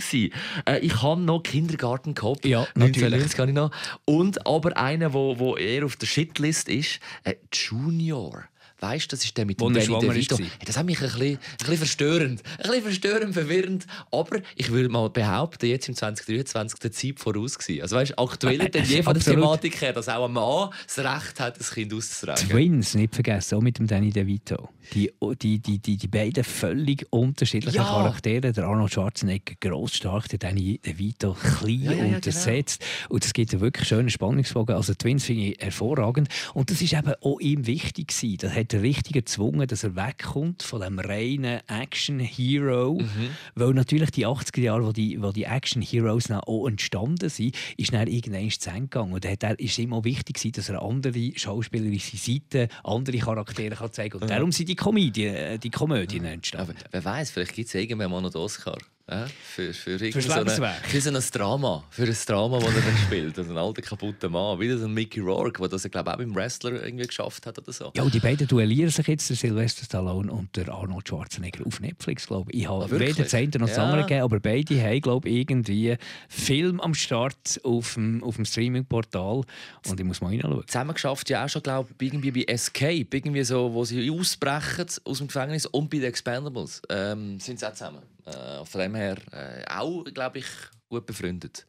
Äh, 0.66 0.80
ich 0.80 1.02
habe 1.02 1.22
noch 1.22 1.44
«Kindergarten» 1.44 2.14
gehabt. 2.14 2.46
Ja, 2.46 2.68
natürlich. 2.76 3.24
Das 3.24 3.34
kann 3.36 3.50
ich 3.50 3.56
noch. 3.56 3.72
Und 4.06 4.46
aber 4.46 4.78
einer, 4.78 5.14
wo, 5.14 5.40
wo 5.40 5.56
eher 5.56 5.86
auf 5.86 5.96
der 5.96 6.08
Shitlist 6.08 6.70
ist, 6.70 7.00
äh, 7.24 7.36
«Junior». 7.54 8.44
Weißt 8.80 9.12
du, 9.12 9.16
das 9.16 9.26
ist 9.26 9.36
der 9.38 9.46
mit 9.46 9.60
dem 9.60 9.74
Danny 9.74 10.00
DeVito. 10.00 10.38
Das 10.66 10.78
hat 10.78 10.86
mich 10.86 11.02
ein 11.02 11.04
bisschen, 11.04 11.22
ein 11.22 11.38
bisschen 11.58 11.78
verstörend, 11.78 12.44
ein 12.58 12.64
bisschen 12.64 12.84
verstörend, 12.84 13.34
verwirrend. 13.34 13.88
Aber 14.12 14.40
ich 14.56 14.72
würde 14.72 14.90
mal 14.90 15.10
behaupten, 15.10 15.66
jetzt 15.66 15.90
im 15.90 15.96
2023 15.96 16.80
der 16.80 16.92
Zeit 16.92 17.20
voraus 17.20 17.58
gewesen. 17.58 17.82
Also 17.82 17.98
weißt, 17.98 18.18
aktuell 18.18 18.70
denn 18.70 18.86
je 18.86 19.04
von 19.04 19.14
der 19.14 19.24
Thematik 19.24 19.82
her, 19.82 19.94
dass 19.94 20.08
auch 20.08 20.26
ein 20.26 20.32
Mann 20.32 20.70
das 20.86 21.00
Recht 21.00 21.40
hat, 21.40 21.60
das 21.60 21.72
Kind 21.72 21.94
auszutragen. 21.94 22.50
Twins, 22.50 22.96
nicht 22.96 23.14
vergessen, 23.14 23.58
auch 23.58 23.62
mit 23.62 23.80
dem 23.80 23.88
Danny 23.88 24.12
DeVito. 24.12 24.70
Die, 24.94 25.12
die, 25.42 25.60
die, 25.60 25.80
die, 25.80 25.98
die 25.98 26.08
beiden 26.08 26.44
völlig 26.44 27.06
unterschiedlichen 27.12 27.78
ja. 27.78 27.84
Charaktere. 27.84 28.52
Der 28.54 28.64
Arnold 28.64 28.94
Schwarzenegger 28.94 29.56
gross 29.60 29.96
stark, 29.96 30.30
der 30.30 30.40
Danny 30.40 30.80
DeVito 30.80 31.34
klein 31.34 31.82
ja, 31.82 31.92
ja, 31.92 32.06
ja, 32.06 32.16
untersetzt. 32.16 32.80
Genau. 32.80 33.16
Und 33.16 33.26
es 33.26 33.34
gibt 33.34 33.52
einen 33.52 33.62
wirklich 33.62 33.88
schönen 33.88 34.10
Spannungsbogen. 34.10 34.76
Also 34.76 34.94
Twins 34.94 35.26
finde 35.26 35.44
ich 35.44 35.60
hervorragend. 35.60 36.30
Und 36.54 36.72
das 36.72 36.82
ist 36.82 36.94
eben 36.94 37.14
auch 37.22 37.40
ihm 37.40 37.68
wichtig 37.68 38.08
gewesen. 38.08 38.38
Das 38.38 38.56
hat 38.56 38.69
er 38.74 38.82
richtig 38.82 39.14
gezwungen, 39.14 39.68
dass 39.68 39.84
er 39.84 39.96
wegkommt 39.96 40.64
von 40.64 40.82
dem 40.82 41.00
reinen 41.00 41.62
Action-Hero. 41.68 43.00
Mhm. 43.00 43.30
Weil 43.56 43.74
natürlich 43.74 44.12
die 44.12 44.28
80er 44.28 44.62
Jahre, 44.62 44.86
wo 44.86 44.92
die, 44.92 45.22
wo 45.22 45.32
die 45.32 45.44
Action-Heroes 45.44 46.32
auch 46.32 46.68
entstanden 46.68 47.30
sind, 47.30 47.56
ist 47.78 47.94
dann 47.94 48.08
irgendwann 48.08 48.50
zu 48.50 48.70
Ende 48.70 48.82
gegangen. 48.82 49.14
Und 49.14 49.26
er 49.26 49.60
ist 49.60 49.80
immer 49.80 50.04
wichtig 50.04 50.36
gewesen, 50.36 50.54
dass 50.54 50.70
er 50.70 50.82
andere 50.82 51.32
schauspielerische 51.36 52.18
Seiten, 52.18 52.70
andere 52.84 53.18
Charaktere 53.18 53.76
kann 53.76 53.92
zeigen 53.92 54.12
kann. 54.12 54.22
Und 54.22 54.28
mhm. 54.28 54.34
darum 54.34 54.52
sind 54.52 54.70
die 54.70 54.76
Komödien, 54.76 55.36
äh, 55.36 55.60
die 55.60 55.70
Komödien 55.70 56.26
entstanden. 56.26 56.72
Aber 56.72 56.90
wer 56.92 57.06
weiß, 57.06 57.32
vielleicht 57.32 57.54
gibt 57.54 57.68
es 57.68 57.76
irgendwann 57.76 58.12
mal 58.12 58.22
noch 58.22 58.32
den 58.32 58.42
Oscar. 58.42 58.78
Ja, 59.10 59.26
für, 59.28 59.74
für, 59.74 59.98
für, 59.98 60.22
so 60.22 60.34
eine, 60.34 60.50
für 60.84 61.02
so 61.02 61.10
ein 61.10 61.24
Drama. 61.32 61.84
Für 61.90 62.04
ein 62.04 62.18
Drama, 62.28 62.60
das 62.60 62.76
er 62.76 62.82
dann 62.82 62.98
spielt. 63.08 63.40
Also 63.40 63.52
ein 63.52 63.58
alter, 63.58 63.82
kaputter 63.82 64.30
Mann. 64.30 64.60
Wie 64.60 64.70
so 64.78 64.86
ein 64.86 64.94
Mickey 64.94 65.20
Rourke, 65.20 65.60
der 65.62 65.70
das, 65.70 65.90
glaube 65.90 66.14
auch 66.14 66.18
beim 66.18 66.36
Wrestler 66.36 66.84
irgendwie 66.84 67.08
geschafft 67.08 67.48
hat 67.48 67.58
oder 67.58 67.74
so. 67.74 67.92
Ja, 67.96 68.06
die 68.06 68.20
beiden 68.20 68.48
duellieren 68.48 68.92
sich 68.92 69.08
jetzt, 69.08 69.28
der 69.28 69.36
Sylvester 69.36 69.86
Stallone 69.86 70.32
und 70.32 70.56
der 70.56 70.70
Arnold 70.70 71.08
Schwarzenegger, 71.08 71.66
auf 71.66 71.80
Netflix, 71.80 72.28
glaube 72.28 72.52
ich. 72.52 72.62
Ich 72.62 72.70
habe 72.70 72.86
ah, 72.86 72.92
weder 72.92 73.24
das 73.24 73.34
eine 73.34 73.48
noch 73.48 73.68
das 73.68 73.78
ja. 73.78 73.84
andere 73.84 74.02
gegeben, 74.04 74.22
aber 74.22 74.40
beide 74.40 74.80
haben, 74.80 75.02
glaube 75.02 75.28
ich, 75.28 75.38
irgendwie 75.38 75.98
Film 76.28 76.80
am 76.80 76.94
Start 76.94 77.60
auf 77.64 77.96
dem, 77.96 78.24
auf 78.24 78.36
dem 78.36 78.46
Streaming-Portal. 78.46 79.42
Und 79.88 80.00
ich 80.00 80.06
muss 80.06 80.22
mal 80.22 80.28
reinschauen. 80.28 80.68
Zusammen 80.68 80.94
geschafft 80.94 81.32
ja 81.32 81.44
auch 81.44 81.50
schon, 81.50 81.64
glaube 81.64 81.90
ich, 81.98 82.08
irgendwie 82.08 82.32
bei 82.32 82.44
Escape, 82.44 83.08
irgendwie 83.12 83.44
so, 83.44 83.74
wo 83.74 83.84
sie 83.86 84.12
ausbrechen 84.12 84.86
aus 85.04 85.18
dem 85.18 85.28
Gefängnis 85.28 85.66
und 85.66 85.90
bei 85.90 85.98
den 85.98 86.10
Expendables 86.10 86.84
ähm, 86.90 87.40
sind 87.40 87.60
sie 87.60 87.68
auch 87.68 87.74
zusammen. 87.74 88.04
Äh, 88.30 88.66
von 88.66 88.82
dem 88.82 88.96
her 88.96 89.18
äh, 89.32 89.64
auch, 89.72 90.04
glaube 90.06 90.40
ich, 90.40 90.48
gut 90.90 91.06
befreundet. 91.06 91.66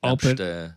Aber 0.00 0.12
Nebst, 0.12 0.40
äh, 0.40 0.70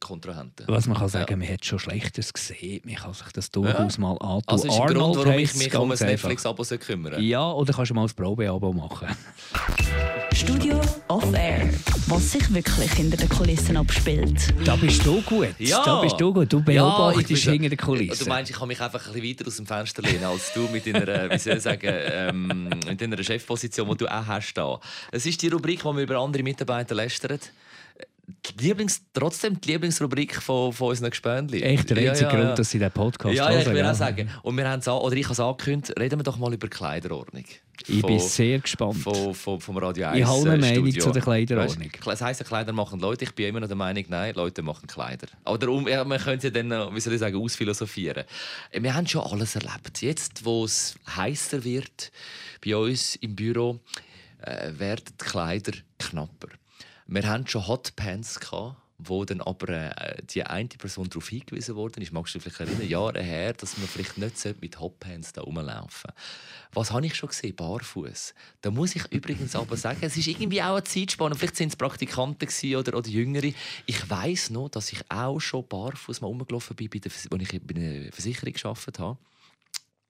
Kontrahenten. 0.00 0.66
Was 0.68 0.86
man 0.86 0.98
kann 0.98 1.08
sagen, 1.08 1.30
ja. 1.30 1.36
man 1.36 1.48
hat 1.48 1.64
schon 1.64 1.78
Schlechtes 1.78 2.32
gesehen. 2.32 2.82
Man 2.84 2.96
kann 2.96 3.14
sich 3.14 3.28
das 3.32 3.50
durchaus 3.50 3.96
ja. 3.96 4.00
mal 4.00 4.12
antun. 4.12 4.42
Also 4.46 4.68
ist 4.68 4.74
Arnold 4.74 4.96
Grund, 4.96 5.16
warum 5.16 5.38
ich 5.38 5.54
mich 5.54 5.74
um 5.76 5.90
ein 5.90 5.98
Netflix-Abo 5.98 6.64
kümmern 6.78 7.22
Ja, 7.22 7.50
oder 7.52 7.72
kannst 7.72 7.90
du 7.90 7.94
mal 7.94 8.04
ein 8.04 8.10
Probe-Abo 8.14 8.72
machen. 8.72 9.08
Studio 10.34 10.80
Off 11.08 11.32
Air. 11.32 11.70
Was 12.08 12.32
sich 12.32 12.52
wirklich 12.52 12.92
hinter 12.92 13.16
den 13.16 13.28
Kulissen 13.28 13.76
abspielt. 13.76 14.54
Da 14.64 14.76
bist 14.76 15.04
du 15.04 15.20
gut. 15.22 15.54
Ja. 15.58 15.82
Da 15.84 16.00
bist 16.02 16.20
du 16.20 16.32
gut. 16.32 16.52
Du 16.52 16.62
beobachtest 16.62 17.44
ja, 17.44 17.52
hinter 17.52 17.70
den 17.70 17.78
Kulissen. 17.78 18.24
Du 18.24 18.28
meinst, 18.28 18.50
ich 18.50 18.56
kann 18.56 18.68
mich 18.68 18.80
einfach 18.80 19.06
ein 19.06 19.12
bisschen 19.12 19.28
weiter 19.30 19.46
aus 19.46 19.56
dem 19.56 19.66
Fenster 19.66 20.02
lehnen 20.02 20.24
als 20.24 20.52
du 20.52 20.68
mit 20.68 20.86
deiner, 20.86 21.30
wie 21.30 21.38
soll 21.38 21.56
ich 21.56 21.62
sagen, 21.62 21.88
ähm, 21.90 22.68
mit 22.86 23.00
deiner 23.00 23.22
Chefposition, 23.22 23.88
die 23.88 23.96
du 23.96 24.06
auch 24.06 24.26
hast. 24.26 24.54
Da. 24.54 24.78
Es 25.10 25.26
ist 25.26 25.40
die 25.42 25.48
Rubrik, 25.48 25.84
wo 25.84 25.94
wir 25.94 26.02
über 26.02 26.18
andere 26.18 26.42
Mitarbeiter 26.42 26.94
lästern 26.94 27.38
die 28.26 28.64
Lieblings, 28.64 29.02
trotzdem 29.12 29.60
die 29.60 29.72
Lieblingsrubrik 29.72 30.40
von, 30.42 30.72
von 30.72 30.88
unseren 30.88 31.10
Gespönli. 31.10 31.62
Echt 31.62 31.90
der 31.90 31.96
einzige 31.98 32.30
ja, 32.30 32.34
ja, 32.34 32.44
Grund, 32.44 32.58
dass 32.58 32.70
sie 32.70 32.78
den 32.78 32.90
Podcast 32.90 33.34
Ja, 33.34 33.50
ja 33.50 33.60
ich 33.60 33.66
will 33.66 33.84
auch 33.84 33.94
sagen. 33.94 34.28
Und 34.42 34.56
wir 34.56 34.68
haben 34.68 34.80
es 34.80 34.88
oder 34.88 35.14
ich 35.14 35.24
habe 35.24 35.32
es 35.32 35.40
angekündigt, 35.40 35.98
reden 35.98 36.18
wir 36.18 36.24
doch 36.24 36.36
mal 36.38 36.52
über 36.52 36.68
Kleiderordnung. 36.68 37.44
Ich 37.86 38.00
von, 38.00 38.08
bin 38.08 38.18
sehr 38.18 38.58
gespannt. 38.58 38.96
Von, 38.96 39.34
von, 39.34 39.60
vom 39.60 39.78
Radio 39.78 40.08
1 40.08 40.18
Ich 40.18 40.24
habe 40.24 40.50
eine 40.50 40.58
Meinung 40.58 40.90
zu 40.98 41.10
der 41.10 41.22
Kleiderordnung. 41.22 41.90
Weißt, 41.92 42.06
das 42.06 42.22
heisst, 42.22 42.44
Kleider 42.44 42.72
machen 42.72 42.98
Leute. 42.98 43.24
Ich 43.24 43.34
bin 43.34 43.46
immer 43.46 43.60
noch 43.60 43.68
der 43.68 43.76
Meinung, 43.76 44.04
nein, 44.08 44.34
Leute 44.34 44.62
machen 44.62 44.86
Kleider. 44.86 45.28
Oder 45.44 45.68
um, 45.68 45.86
ja, 45.86 46.02
man 46.04 46.18
könnte 46.18 46.48
ja 46.48 46.62
dann, 46.62 46.94
wie 46.94 47.00
soll 47.00 47.12
ich 47.12 47.20
sagen, 47.20 47.36
ausphilosophieren. 47.36 48.24
Wir 48.72 48.94
haben 48.94 49.06
schon 49.06 49.22
alles 49.22 49.54
erlebt. 49.54 50.00
Jetzt, 50.00 50.44
wo 50.44 50.64
es 50.64 50.96
heißer 51.14 51.62
wird, 51.62 52.10
bei 52.64 52.76
uns 52.76 53.14
im 53.16 53.36
Büro, 53.36 53.78
äh, 54.42 54.72
werden 54.78 55.04
die 55.20 55.24
Kleider 55.24 55.72
knapper. 55.98 56.48
Wir 57.08 57.28
hatten 57.28 57.46
schon 57.46 57.66
Hotpants 57.66 58.40
wo 58.98 59.24
dann 59.24 59.40
aber 59.42 59.68
äh, 59.68 60.22
die 60.30 60.42
eine 60.42 60.68
Person 60.68 61.08
darauf 61.08 61.28
hingewiesen 61.28 61.76
wurde, 61.76 62.00
ist, 62.00 62.12
magst 62.12 62.34
du 62.34 62.38
dich 62.38 62.52
vielleicht 62.52 62.70
erinnern, 62.72 62.88
Jahre 62.88 63.22
her, 63.22 63.52
dass 63.52 63.76
man 63.76 63.86
vielleicht 63.86 64.16
nicht 64.16 64.62
mit 64.62 64.80
Hotpants 64.80 65.32
da 65.32 65.42
rumlaufen 65.42 66.12
Was 66.72 66.92
habe 66.92 67.06
ich 67.06 67.14
schon 67.14 67.28
gesehen? 67.28 67.54
Barfuß. 67.54 68.34
Da 68.62 68.70
muss 68.70 68.96
ich 68.96 69.04
übrigens 69.12 69.54
aber 69.54 69.76
sagen, 69.76 69.98
es 70.00 70.16
ist 70.16 70.26
irgendwie 70.26 70.62
auch 70.62 70.76
eine 70.76 70.84
Zeitspanne. 70.84 71.34
Vielleicht 71.34 71.56
sind 71.56 71.68
es 71.68 71.76
Praktikanten 71.76 72.48
oder, 72.74 72.96
oder 72.96 73.08
Jüngere. 73.08 73.52
Ich 73.84 74.10
weiß 74.10 74.50
noch, 74.50 74.70
dass 74.70 74.92
ich 74.92 75.00
auch 75.10 75.38
schon 75.40 75.66
barfuß 75.68 76.22
mal 76.22 76.28
rumgelaufen 76.28 76.74
bin, 76.74 76.90
als 77.04 77.24
ich 77.24 77.30
bei 77.30 77.74
einer 77.74 78.12
Versicherung 78.12 78.52
gearbeitet 78.52 78.98
habe 78.98 79.18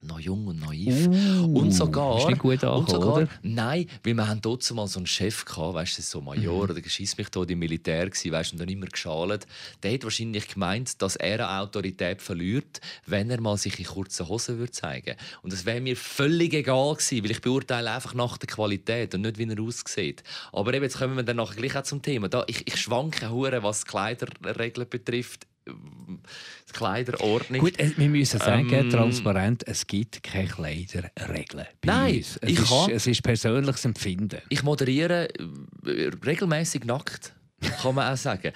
noch 0.01 0.19
jung 0.19 0.45
und 0.45 0.59
naiv. 0.59 1.07
Uh, 1.07 1.59
und 1.59 1.71
sogar, 1.71 2.19
ist 2.19 2.27
nicht 2.27 2.39
gut 2.39 2.63
angekommen, 2.63 2.79
und 2.79 2.89
sogar 2.89 3.17
oder? 3.17 3.29
nein, 3.41 3.87
weil 4.03 4.13
wir 4.13 4.27
haben 4.27 4.41
dort 4.41 4.69
mal 4.71 4.87
so 4.87 4.99
einen 4.99 5.07
Chef 5.07 5.43
gehabt, 5.43 5.73
weißt 5.73 5.97
du, 5.97 6.01
so 6.03 6.21
Major 6.21 6.53
mhm. 6.53 6.61
oder 6.61 6.81
geschiss 6.81 7.17
mich 7.17 7.29
dort 7.29 7.49
im 7.49 7.59
Militär 7.59 8.09
gsi, 8.09 8.31
weißt 8.31 8.53
und 8.53 8.59
dann 8.59 8.69
immer 8.69 8.85
geschalt. 8.85 9.47
Der 9.81 9.93
hat 9.93 10.03
wahrscheinlich 10.03 10.47
gemeint, 10.47 11.01
dass 11.01 11.15
er 11.15 11.49
eine 11.49 11.61
Autorität 11.61 12.21
verliert, 12.21 12.79
wenn 13.07 13.31
er 13.31 13.41
mal 13.41 13.57
sich 13.57 13.79
in 13.79 13.85
kurzen 13.85 14.29
Hosen 14.29 14.59
würde 14.59 14.71
zeigen. 14.71 15.15
Und 15.41 15.51
das 15.51 15.65
wäre 15.65 15.81
mir 15.81 15.97
völlig 15.97 16.53
egal 16.53 16.93
gewesen, 16.93 17.23
weil 17.23 17.31
ich 17.31 17.41
beurteile 17.41 17.91
einfach 17.91 18.13
nach 18.13 18.37
der 18.37 18.47
Qualität 18.47 19.15
und 19.15 19.21
nicht 19.21 19.39
wie 19.39 19.49
er 19.49 19.59
aussieht. 19.59 20.23
Aber 20.53 20.73
eben, 20.73 20.83
jetzt 20.83 20.99
kommen 20.99 21.15
wir 21.15 21.23
dann 21.23 21.37
nachher 21.37 21.55
gleich 21.55 21.75
auch 21.75 21.83
zum 21.83 22.03
Thema. 22.03 22.29
Da, 22.29 22.43
ich, 22.45 22.67
ich 22.67 22.77
schwanke 22.77 23.31
hure, 23.31 23.63
was 23.63 23.85
Kleiderregeln 23.85 24.87
betrifft 24.87 25.47
Kleiderordnung. 26.73 27.59
Gut, 27.59 27.79
äh, 27.79 27.91
wir 27.95 28.09
müssen 28.09 28.39
sagen, 28.39 28.71
ähm, 28.71 28.89
transparent, 28.89 29.67
es 29.67 29.87
gibt 29.87 30.23
keine 30.23 30.47
Kleiderregeln. 30.47 31.67
Nein, 31.83 32.17
uns. 32.17 32.39
Es, 32.41 32.49
ich 32.49 32.59
ist, 32.59 32.69
kann, 32.69 32.91
es 32.91 33.07
ist 33.07 33.23
persönliches 33.23 33.85
Empfinden. 33.85 34.41
Ich 34.49 34.63
moderiere 34.63 35.29
äh, 35.85 36.09
regelmäßig 36.25 36.85
nackt, 36.85 37.33
kann 37.81 37.95
man 37.95 38.13
auch 38.13 38.17
sagen. 38.17 38.51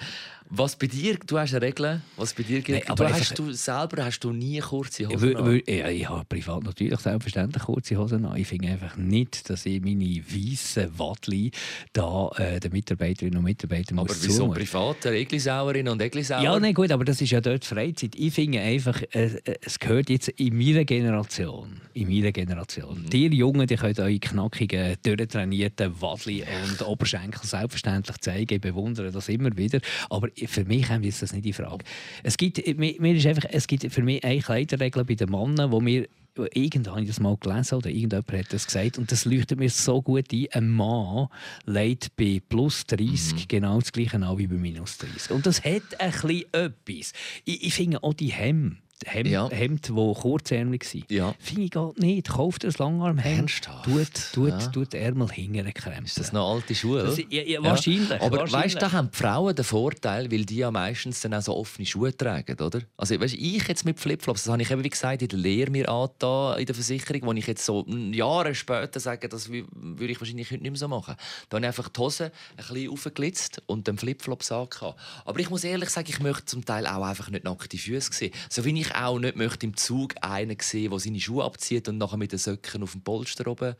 Was 0.54 0.76
bei 0.76 0.86
dir, 0.86 1.16
du 1.26 1.38
hast 1.38 1.54
eine 1.54 1.64
Regel, 1.64 2.02
was 2.18 2.34
bei 2.34 2.42
dir 2.42 2.60
gilt, 2.60 2.86
nee, 2.86 2.94
du 2.94 3.08
hast 3.08 3.38
du 3.38 3.52
selber 3.52 4.04
hast 4.04 4.20
du 4.20 4.32
nie 4.32 4.58
kurze 4.58 5.08
Hosen 5.08 5.34
an? 5.34 5.62
Ja, 5.66 5.88
ich 5.88 6.06
habe 6.06 6.26
privat 6.26 6.64
natürlich 6.64 7.00
selbstverständlich 7.00 7.62
kurze 7.62 7.96
Hosen 7.96 8.26
an. 8.26 8.36
Ich 8.36 8.48
finde 8.48 8.68
einfach 8.68 8.94
nicht, 8.98 9.48
dass 9.48 9.64
ich 9.64 9.80
meine 9.80 10.04
weißen 10.04 10.98
Wadli 10.98 11.52
da 11.94 12.28
äh, 12.36 12.60
den 12.60 12.70
Mitarbeiterinnen 12.70 13.38
und 13.38 13.44
Mitarbeitern 13.44 13.98
Aber 13.98 14.08
muss 14.08 14.22
wieso 14.28 14.48
privat? 14.48 15.06
Eglisauerinnen 15.06 15.90
und 15.90 16.02
Eglisauer? 16.02 16.42
Ja, 16.42 16.60
nein, 16.60 16.74
gut, 16.74 16.92
aber 16.92 17.06
das 17.06 17.22
ist 17.22 17.30
ja 17.30 17.40
dort 17.40 17.64
Freizeit. 17.64 18.14
Ich 18.14 18.34
finde 18.34 18.60
einfach, 18.60 19.00
äh, 19.14 19.28
äh, 19.44 19.54
es 19.62 19.78
gehört 19.78 20.10
jetzt 20.10 20.28
in 20.28 20.54
meiner 20.58 20.84
Generation, 20.84 21.80
in 21.94 22.08
meiner 22.08 22.30
Generation. 22.30 23.04
Mhm. 23.04 23.08
Die 23.08 23.26
Jungen, 23.28 23.66
die 23.66 23.76
können 23.76 23.98
eure 23.98 24.18
knackigen, 24.18 24.96
durchtrainierten 25.02 25.98
Wadli 25.98 26.42
und 26.42 26.82
Oberschenkel 26.86 27.40
selbstverständlich 27.42 28.18
zeigen. 28.18 28.56
Ich 28.56 28.60
bewundere 28.60 29.10
das 29.10 29.30
immer 29.30 29.56
wieder. 29.56 29.80
Aber 30.10 30.28
für 30.46 30.64
mich 30.64 30.88
haben 30.88 31.02
wir 31.02 31.12
das 31.12 31.32
nicht 31.32 31.46
in 31.46 31.52
Frage. 31.52 31.84
Es 32.22 32.36
gibt, 32.36 32.64
mir, 32.78 32.94
mir 32.98 33.14
ist 33.14 33.26
einfach, 33.26 33.44
es 33.50 33.66
gibt 33.66 33.90
für 33.92 34.02
mich 34.02 34.24
eine 34.24 34.40
Kleiderregel 34.40 35.04
bei 35.04 35.14
den 35.14 35.30
Männern, 35.30 35.72
wo 35.72 35.80
mir 35.80 36.08
irgendwann 36.54 36.94
habe 36.94 37.02
ich 37.02 37.08
das 37.08 37.20
mal 37.20 37.36
gelesen 37.36 37.74
oder 37.76 37.90
irgendjemand 37.90 38.32
hat 38.32 38.52
das 38.52 38.66
gesagt 38.66 38.98
und 38.98 39.12
das 39.12 39.24
leuchtet 39.24 39.58
mir 39.58 39.68
so 39.68 40.00
gut 40.00 40.32
ein. 40.32 40.46
Ein 40.52 40.68
Mann 40.70 41.28
legt 41.66 42.16
bei 42.16 42.40
plus 42.48 42.86
30 42.86 43.32
mhm. 43.32 43.38
genau 43.48 43.80
das 43.80 43.92
gleiche 43.92 44.16
an 44.16 44.38
wie 44.38 44.46
bei 44.46 44.56
minus 44.56 44.98
30. 44.98 45.30
Und 45.32 45.46
das 45.46 45.62
hat 45.64 45.82
ein 45.98 46.10
bisschen 46.10 46.44
etwas. 46.52 47.12
Ich, 47.44 47.66
ich 47.66 47.74
finde 47.74 48.02
auch 48.02 48.14
die 48.14 48.32
Hemd 48.32 48.81
Hemd, 49.06 49.30
ja. 49.30 49.48
Hemd 49.50 49.88
das 49.88 50.20
kurzärmelig 50.20 50.94
war. 50.94 51.02
Ja. 51.08 51.34
Finde 51.38 51.62
ich 51.62 51.70
gar 51.70 51.92
nicht. 51.96 52.28
Kauft 52.28 52.64
ein 52.64 52.72
Langarmhemd, 52.78 53.62
tut, 53.84 54.08
tut, 54.32 54.48
ja. 54.48 54.58
tut 54.68 54.94
Ärmel 54.94 55.30
hinten 55.30 55.72
krempeln. 55.74 56.04
Ist 56.04 56.18
das 56.18 56.32
noch 56.32 56.54
alte 56.54 56.74
Schuhe? 56.74 57.04
Das, 57.04 57.18
ja, 57.18 57.42
ja, 57.42 57.62
wahrscheinlich. 57.62 58.10
Aber 58.20 58.38
wahrscheinlich. 58.38 58.52
weißt 58.52 58.74
du, 58.76 58.78
da 58.78 58.92
haben 58.92 59.10
die 59.10 59.16
Frauen 59.16 59.54
den 59.54 59.64
Vorteil, 59.64 60.30
weil 60.30 60.44
die 60.44 60.56
ja 60.56 60.70
meistens 60.70 61.20
dann 61.20 61.34
auch 61.34 61.42
so 61.42 61.56
offene 61.56 61.86
Schuhe 61.86 62.16
tragen, 62.16 62.58
oder? 62.60 62.80
Also 62.96 63.18
weißt, 63.20 63.34
ich 63.34 63.68
jetzt 63.68 63.84
mit 63.84 63.98
Flipflops, 63.98 64.44
das 64.44 64.52
habe 64.52 64.62
ich 64.62 64.70
eben 64.70 64.84
wie 64.84 64.90
gesagt 64.90 65.22
in 65.22 65.28
der 65.28 65.38
Lehre 65.38 65.70
mir 65.70 65.88
angetan, 65.88 66.58
in 66.58 66.66
der 66.66 66.74
Versicherung, 66.74 67.22
wo 67.22 67.32
ich 67.32 67.46
jetzt 67.46 67.64
so 67.64 67.86
Jahre 67.86 68.54
später 68.54 69.00
sage, 69.00 69.28
das 69.28 69.48
würde 69.50 70.12
ich 70.12 70.20
wahrscheinlich 70.20 70.50
heute 70.50 70.62
nicht 70.62 70.70
mehr 70.70 70.78
so 70.78 70.88
machen. 70.88 71.14
Da 71.48 71.56
habe 71.56 71.64
ich 71.64 71.68
einfach 71.68 71.88
die 71.88 72.00
Hose 72.00 72.24
ein 72.24 72.56
bisschen 72.56 72.90
aufgeglitzt 72.90 73.62
und 73.66 73.86
den 73.86 73.98
Flipflops 73.98 74.52
angehabt. 74.52 74.98
Aber 75.24 75.40
ich 75.40 75.50
muss 75.50 75.64
ehrlich 75.64 75.90
sagen, 75.90 76.08
ich 76.08 76.20
möchte 76.20 76.46
zum 76.46 76.64
Teil 76.64 76.86
auch 76.86 77.02
einfach 77.02 77.30
nicht 77.30 77.44
nackte 77.44 77.78
Füße 77.78 78.12
sehen. 78.12 78.32
So 78.48 78.64
wie 78.64 78.78
ich 78.80 78.91
auch 78.94 79.18
nicht 79.18 79.36
möchte 79.36 79.66
im 79.66 79.76
Zug 79.76 80.14
einen 80.20 80.56
sehen, 80.60 80.90
der 80.90 80.98
seine 80.98 81.20
Schuhe 81.20 81.44
abzieht 81.44 81.88
und 81.88 81.98
nachher 81.98 82.16
mit 82.16 82.32
den 82.32 82.38
Söcken 82.38 82.82
auf 82.82 82.92
dem 82.92 83.02
Polster 83.02 83.46
oben 83.46 83.74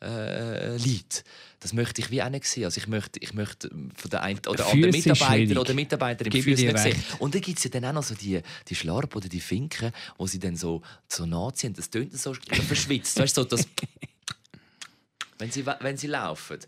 äh, 0.00 0.76
liegt. 0.76 1.24
Das 1.60 1.72
möchte 1.72 2.00
ich 2.00 2.10
wie 2.10 2.22
auch 2.22 2.28
nicht 2.28 2.44
sehen. 2.44 2.64
Also 2.64 2.78
ich 2.78 2.86
möchte, 2.86 3.18
ich 3.20 3.34
möchte 3.34 3.68
von 3.96 4.10
der 4.10 4.22
einen 4.22 4.40
oder 4.46 4.66
anderen 4.66 4.92
Mitarbeiter 4.92 5.60
oder 5.60 5.74
Mitarbeiterin 5.74 6.32
im 6.32 6.42
Füßen 6.42 6.66
nicht 6.66 6.78
sehen. 6.78 7.04
Und 7.18 7.34
dann 7.34 7.40
gibt 7.42 7.58
es 7.58 7.64
ja 7.64 7.70
dann 7.70 7.84
auch 7.86 7.92
noch 7.92 8.02
so 8.02 8.14
die, 8.14 8.40
die 8.68 8.74
Schlarp 8.74 9.16
oder 9.16 9.28
die 9.28 9.40
Finken, 9.40 9.92
wo 10.16 10.26
sie 10.26 10.38
dann 10.38 10.56
so, 10.56 10.82
so 11.08 11.26
nachziehen. 11.26 11.74
Das 11.74 11.90
tönt 11.90 12.16
so 12.16 12.34
verschwitzt. 12.34 13.18
weißt 13.18 13.36
du, 13.36 13.42
so 13.42 13.48
das 13.48 13.66
wenn 15.38 15.50
sie, 15.50 15.64
wenn 15.66 15.96
sie 15.96 16.08
laufen. 16.08 16.58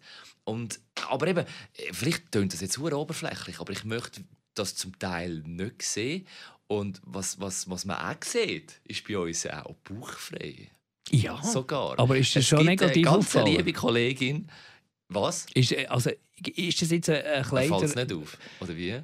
Und, 0.45 0.81
aber 1.09 1.29
eben, 1.29 1.47
vielleicht 1.93 2.33
tönt 2.33 2.53
das 2.53 2.61
jetzt 2.61 2.75
sehr 2.75 2.93
oberflächlich, 2.93 3.61
aber 3.61 3.73
ich 3.73 3.85
möchte 3.85 4.23
das 4.55 4.75
zum 4.75 4.99
Teil 4.99 5.43
nicht 5.47 5.83
sehen. 5.83 6.27
Und 6.71 7.01
was, 7.05 7.41
was, 7.41 7.69
was 7.69 7.85
man 7.85 7.97
auch 7.97 8.23
sieht, 8.25 8.81
ist 8.85 9.05
bei 9.09 9.19
uns 9.19 9.45
auch 9.45 9.75
bauchfrei. 9.83 10.71
Ja, 11.11 11.43
sogar. 11.43 11.99
Aber 11.99 12.17
ist 12.17 12.37
das 12.37 12.45
es 12.45 12.49
schon 12.49 12.65
negativ 12.65 13.09
eine 13.09 13.17
ganz 13.17 13.35
liebe 13.35 13.73
Kollegin. 13.73 14.49
Was? 15.09 15.47
Ist, 15.53 15.77
also, 15.89 16.11
ist 16.37 16.81
das 16.81 16.93
jetzt 16.93 17.11
ein 17.11 17.43
Kleider... 17.43 17.77
Fällt 17.77 17.91
es 17.91 17.97
nicht 17.97 18.13
auf? 18.13 18.39
Oder 18.61 18.77
wie? 18.77 19.03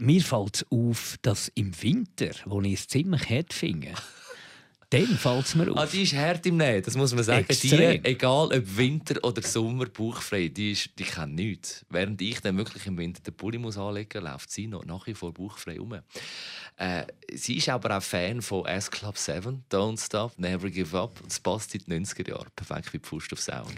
Mir 0.00 0.22
fällt 0.22 0.56
es 0.56 0.66
auf, 0.70 1.18
dass 1.20 1.48
im 1.48 1.82
Winter, 1.82 2.30
wo 2.46 2.62
ich 2.62 2.72
es 2.72 2.88
ziemlich 2.88 3.28
hart 3.28 3.52
finde, 3.52 3.92
dann 4.94 5.18
fällt 5.18 5.46
es 5.46 5.54
mir 5.54 5.70
auf. 5.70 5.78
Ah, 5.78 5.86
die 5.86 6.02
ist 6.02 6.14
hart 6.14 6.46
im 6.46 6.56
Nähen, 6.56 6.82
das 6.82 6.96
muss 6.96 7.14
man 7.14 7.24
sagen. 7.24 7.46
Extrem. 7.48 8.02
Die, 8.02 8.08
egal 8.08 8.46
ob 8.46 8.76
Winter 8.76 9.22
oder 9.24 9.42
Sommer, 9.42 9.86
bauchfrei, 9.86 10.48
die, 10.48 10.72
ist, 10.72 10.90
die 10.98 11.04
kennt 11.04 11.34
nichts. 11.34 11.84
Während 11.90 12.20
ich 12.22 12.40
dann 12.40 12.56
wirklich 12.56 12.86
im 12.86 12.96
Winter 12.98 13.22
den 13.22 13.34
Pulli 13.34 13.58
muss 13.58 13.76
anlegen 13.76 14.22
muss, 14.22 14.30
läuft 14.32 14.50
sie 14.50 14.66
noch 14.66 14.84
nach 14.84 15.06
wie 15.06 15.14
vor 15.14 15.32
bauchfrei 15.32 15.80
um. 15.80 15.94
Äh, 16.76 17.04
sie 17.32 17.56
ist 17.56 17.68
aber 17.68 17.96
auch 17.96 18.02
Fan 18.02 18.42
von 18.42 18.66
S 18.66 18.90
Club 18.90 19.16
7, 19.16 19.64
Don't 19.70 20.04
Stop, 20.04 20.38
Never 20.38 20.70
Give 20.70 20.98
Up. 20.98 21.20
Das 21.24 21.40
passt 21.40 21.74
in 21.74 21.82
die 21.86 21.92
90er 21.92 22.28
Jahre. 22.28 22.46
Perfekt 22.54 22.92
wie 22.92 22.98
Pfust 22.98 23.32
aufs 23.32 23.48
Auge. 23.48 23.74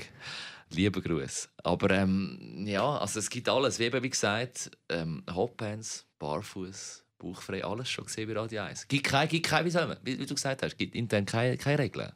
Lieber 0.70 1.00
Gruß. 1.00 1.48
Aber 1.62 1.90
ähm, 1.90 2.64
ja, 2.66 2.98
also 2.98 3.20
es 3.20 3.30
gibt 3.30 3.48
alles. 3.48 3.78
Wie 3.78 3.84
eben 3.84 4.02
wie 4.02 4.10
gesagt, 4.10 4.70
ähm, 4.88 5.22
Hotpants, 5.32 6.06
Barfuß, 6.18 7.04
Bauchfrei, 7.18 7.64
alles 7.64 7.88
schon 7.88 8.04
gesehen 8.04 8.28
bei 8.28 8.38
Radio 8.38 8.62
1. 8.62 8.88
Gibt 8.88 9.04
keine, 9.04 9.28
gibt 9.28 9.46
keine 9.46 9.96
wie, 10.02 10.18
wie 10.18 10.26
du 10.26 10.34
gesagt 10.34 10.62
hast, 10.62 10.76
gibt 10.76 10.94
intern 10.94 11.24
keine, 11.24 11.56
keine 11.56 11.78
Regeln. 11.78 12.12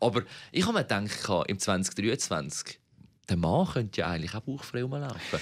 Aber 0.00 0.22
ich 0.50 0.66
habe 0.66 0.78
mir 0.78 0.84
gedacht, 0.84 1.48
im 1.48 1.58
2023, 1.58 2.80
der 3.28 3.36
Mann 3.36 3.66
könnte 3.68 4.00
ja 4.00 4.08
eigentlich 4.08 4.34
auch 4.34 4.40
bauchfrei 4.40 4.82
rumlaufen. 4.82 5.40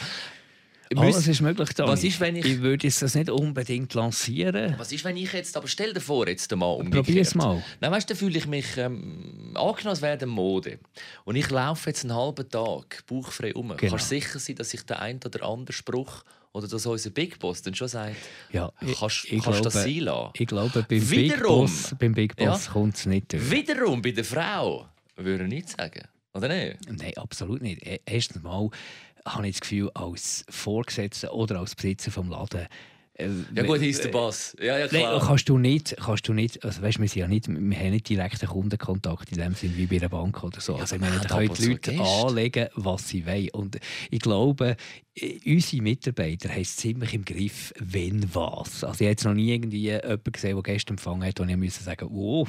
Alles 0.96 1.26
ist 1.26 1.40
möglich, 1.40 1.68
Dani. 1.74 1.90
Was 1.90 2.02
ist, 2.02 2.18
wenn 2.20 2.36
ich... 2.36 2.44
ich 2.44 2.60
würde 2.60 2.88
das 2.88 3.14
nicht 3.14 3.30
unbedingt 3.30 3.92
lancieren. 3.94 4.74
Was 4.78 4.92
ist, 4.92 5.04
wenn 5.04 5.16
ich 5.16 5.32
jetzt... 5.32 5.56
Aber 5.56 5.68
stell 5.68 5.92
dir 5.92 6.00
vor, 6.00 6.26
jetzt 6.26 6.54
mal 6.54 6.66
umgekehrt. 6.66 7.06
Probier 7.06 7.22
es 7.22 7.34
mal. 7.34 7.62
Dann 7.80 7.92
weißt, 7.92 8.08
dann 8.08 8.16
fühle 8.16 8.38
ich 8.38 8.46
mich 8.46 8.76
ähm, 8.76 9.54
angenommen, 9.54 10.00
wäre 10.00 10.26
Mode. 10.26 10.78
Und 11.24 11.36
ich 11.36 11.50
laufe 11.50 11.90
jetzt 11.90 12.04
einen 12.04 12.14
halben 12.14 12.48
Tag 12.48 13.04
bauchfrei 13.06 13.54
um. 13.54 13.76
Genau. 13.76 13.90
Kannst 13.90 14.08
sicher 14.08 14.38
sein, 14.38 14.56
dass 14.56 14.72
ich 14.72 14.82
den 14.84 14.96
einen 14.96 15.20
oder 15.24 15.42
anderen 15.44 15.74
Spruch 15.74 16.24
oder 16.52 16.68
dass 16.68 16.86
unser 16.86 17.10
Big 17.10 17.38
Boss 17.38 17.62
dann 17.62 17.74
schon 17.74 17.88
sagt, 17.88 18.16
ja, 18.52 18.70
kannst, 18.98 19.24
ich, 19.26 19.42
kannst 19.42 19.64
das 19.64 19.74
sein 19.74 20.00
lassen? 20.00 20.30
Ich 20.34 20.46
glaube, 20.46 20.84
beim 20.88 21.10
Wiederum, 21.10 21.28
Big 21.28 21.42
Boss, 21.42 21.94
beim 21.98 22.12
Big 22.12 22.36
Boss 22.36 22.66
ja, 22.66 22.72
kommt 22.72 22.96
es 22.96 23.06
nicht 23.06 23.32
durch. 23.32 23.50
Wiederum 23.50 24.02
bei 24.02 24.10
der 24.12 24.24
Frau 24.24 24.88
würde 25.16 25.44
ich 25.44 25.50
nicht 25.50 25.68
sagen. 25.70 26.06
Oder 26.34 26.48
nicht? 26.48 26.78
Nein, 26.90 27.16
absolut 27.16 27.62
nicht. 27.62 27.82
Erstens 28.06 28.42
mal 28.42 28.70
habe 29.24 29.48
ich 29.48 29.56
das 29.56 29.60
Gefühl, 29.62 29.90
als 29.94 30.44
Vorgesetzter 30.48 31.32
oder 31.34 31.58
als 31.58 31.74
Besitzer 31.74 32.10
des 32.10 32.30
Laden 32.30 32.66
Ja 33.20 33.64
gut, 33.64 33.80
hieß 33.80 34.02
der 34.02 34.10
Bass. 34.10 34.56
Ja, 34.60 34.78
ja 34.78 34.86
Nein, 34.92 35.00
klar. 35.00 35.26
kannst 35.26 35.48
du 35.48 35.58
nicht, 35.58 35.96
kannst 35.96 36.28
du 36.28 36.32
nicht, 36.32 36.64
also 36.64 36.82
weißt, 36.82 37.00
wir, 37.00 37.08
sind 37.08 37.20
ja 37.20 37.26
nicht, 37.26 37.48
wir 37.48 37.76
haben 37.76 37.90
nicht 37.90 38.08
direkten 38.08 38.46
Kundenkontakt 38.46 39.32
in 39.32 39.38
dem 39.38 39.54
Sinne 39.54 39.76
wie 39.76 39.86
bei 39.86 39.96
einer 39.96 40.08
Bank 40.08 40.44
oder 40.44 40.60
so. 40.60 40.74
Ja, 40.74 40.82
also 40.82 40.96
können 40.96 41.18
ab 41.18 41.40
die 41.58 41.66
Leute 41.66 41.92
Gäste. 41.92 42.00
anlegen, 42.00 42.68
was 42.76 43.08
sie 43.08 43.26
wollen. 43.26 43.50
Und 43.50 43.80
ich 44.10 44.20
glaube, 44.20 44.76
äh, 45.16 45.38
unsere 45.44 45.82
Mitarbeiter 45.82 46.48
haben 46.48 46.62
es 46.62 46.76
ziemlich 46.76 47.12
im 47.12 47.24
Griff, 47.24 47.74
wenn 47.80 48.32
was. 48.34 48.84
Also 48.84 49.00
ich 49.00 49.00
habe 49.00 49.10
jetzt 49.10 49.24
noch 49.24 49.34
nie 49.34 49.52
irgendwie 49.52 49.80
jemanden 49.80 50.32
gesehen, 50.32 50.54
der 50.54 50.62
Gäste 50.62 50.90
empfangen 50.90 51.26
hat 51.26 51.40
und 51.40 51.48
ich 51.48 51.56
musste 51.56 51.82
sagen, 51.82 52.08
wow, 52.12 52.48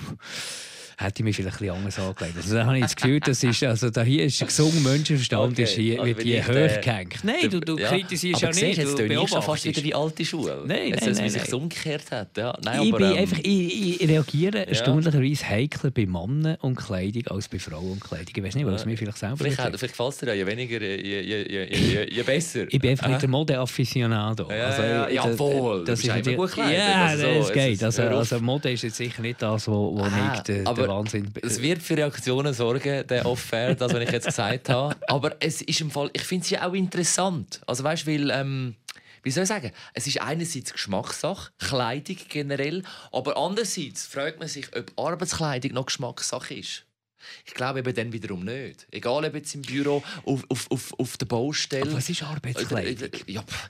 hätte 1.01 1.21
ich 1.21 1.23
mich 1.23 1.35
vielleicht 1.37 1.55
ein 1.55 1.59
bisschen 1.59 1.75
anders 1.75 1.99
angelegt. 1.99 2.35
Also 2.37 2.55
da 2.55 2.65
habe 2.65 2.75
ich 2.77 2.83
das 2.83 2.95
Gefühl, 2.95 3.19
das 3.21 3.41
ist, 3.43 3.63
also 3.63 3.89
da 3.89 4.03
hier 4.03 4.25
ist 4.25 4.41
ein 4.41 4.47
gesunder 4.47 4.81
Menschenverstand 4.89 5.53
Okay, 5.53 5.63
ist 5.63 5.71
hier, 5.75 5.93
also 6.01 6.05
wird 6.07 6.21
hier 6.23 6.41
den- 6.41 6.69
hochgehängt. 6.77 7.23
Nein, 7.23 7.49
du, 7.49 7.59
du 7.61 7.77
Ja. 7.77 7.87
kritisierst 7.89 8.43
aber 8.43 8.47
ja 8.47 8.53
siehst, 8.53 8.65
nicht, 8.65 8.77
Jetzt 8.79 8.99
du 8.99 9.03
ich 9.05 9.13
schon 9.13 9.27
fast 9.27 9.31
beobachtest. 9.45 9.65
wieder 9.77 9.83
wie 9.85 9.93
alte 9.95 10.25
Schule. 10.25 10.63
Nein, 10.65 10.77
nein, 10.77 10.91
dass 10.91 11.05
man 11.05 11.13
nein, 11.15 11.29
sich 11.29 11.53
umgekehrt 11.53 12.11
hat. 12.11 12.37
Ja. 12.37 12.57
Nein, 12.63 12.81
ich, 12.83 12.89
aber, 12.89 12.97
bin 12.97 13.11
ähm, 13.11 13.17
einfach, 13.17 13.37
ich, 13.39 14.01
ich 14.01 14.09
reagiere 14.09 14.67
erstaunlicherweise 14.67 15.45
heikler 15.49 15.91
bei 15.91 16.05
Männern 16.05 16.57
und 16.61 16.75
Kleidung 16.75 17.27
als 17.27 17.47
bei 17.47 17.59
Frauen 17.59 17.91
und 17.93 18.01
Kleidung. 18.01 18.33
Ich 18.35 18.43
weiß 18.43 18.55
nicht, 18.55 18.65
was 18.65 18.85
mir 18.85 18.97
vielleicht 18.97 19.17
selber 19.19 19.37
Vielleicht, 19.37 19.55
vielleicht 19.61 19.81
gefällt 19.81 20.11
es 20.13 20.17
dir 20.17 20.27
ja, 20.27 20.33
je 20.33 20.45
weniger, 20.45 20.81
je, 20.81 20.97
je, 21.01 21.21
je, 21.21 21.45
je, 21.49 21.77
je, 21.77 22.13
je 22.13 22.23
besser. 22.23 22.65
Ich 22.69 22.79
bin 22.79 22.91
einfach 22.91 23.07
nicht 23.07 23.21
der 23.21 23.29
Mode-Afficionado. 23.29 24.47
Ja, 24.49 24.57
ja, 24.57 25.09
ja, 25.09 25.23
das- 25.23 25.39
jawohl, 25.39 25.83
das 25.85 25.99
ist 26.03 26.09
einfach 26.09 26.35
gut 26.35 26.49
gekleidet, 26.49 26.77
Ja, 26.77 27.05
also 27.05 27.23
das 27.25 27.47
es 27.47 27.53
geht. 27.53 27.83
Also, 27.83 28.01
also 28.03 28.39
Mode 28.41 28.71
ist 28.71 28.83
jetzt 28.83 28.97
sicher 28.97 29.21
nicht 29.21 29.41
das, 29.41 29.67
wo, 29.67 29.95
wo 29.97 30.01
Ah, 30.03 30.33
ich 30.35 30.41
den, 30.41 30.67
aber 30.67 30.88
Wahnsinn... 30.89 31.31
Es 31.41 31.61
wird 31.61 31.81
für 31.81 31.95
Reaktionen 31.95 32.53
sorgen, 32.53 33.07
der 33.07 33.25
Off-Air, 33.25 33.75
das, 33.75 33.93
was 33.93 34.01
ich 34.01 34.11
jetzt 34.11 34.25
gesagt 34.25 34.69
habe. 34.69 34.95
Aber 35.07 35.35
es 35.39 35.61
ist 35.61 35.81
im 35.81 35.91
Fall, 35.91 36.09
ich 36.13 36.23
finde 36.23 36.43
es 36.43 36.49
ja 36.49 36.67
auch 36.67 36.73
interessant. 36.73 37.61
Also 37.65 37.83
weißt, 37.83 38.05
weil, 38.07 38.29
ähm, 38.31 38.75
wie 39.23 39.31
soll 39.31 39.43
ich 39.43 39.49
sagen, 39.49 39.71
es 39.93 40.07
ist 40.07 40.21
einerseits 40.21 40.73
Geschmackssache, 40.73 41.51
Kleidung 41.59 42.17
generell, 42.27 42.83
aber 43.11 43.37
andererseits 43.37 44.07
fragt 44.07 44.39
man 44.39 44.47
sich, 44.47 44.67
ob 44.75 44.91
Arbeitskleidung 44.97 45.73
noch 45.73 45.85
Geschmackssache 45.85 46.55
ist. 46.55 46.85
Ich 47.45 47.53
glaube 47.53 47.79
eben 47.79 47.93
dann 47.93 48.13
wiederum 48.13 48.43
nicht. 48.45 48.87
Egal 48.91 49.25
ob 49.25 49.33
jetzt 49.35 49.53
im 49.55 49.61
Büro, 49.61 50.03
auf, 50.25 50.43
auf, 50.49 50.71
auf, 50.71 50.93
auf 50.99 51.17
der 51.17 51.25
Baustelle. 51.25 51.83
Aber 51.83 51.93
was 51.93 52.09
ist 52.09 52.23
Arbeitskleidung? 52.23 53.09
Ja, 53.27 53.41
pff, 53.41 53.69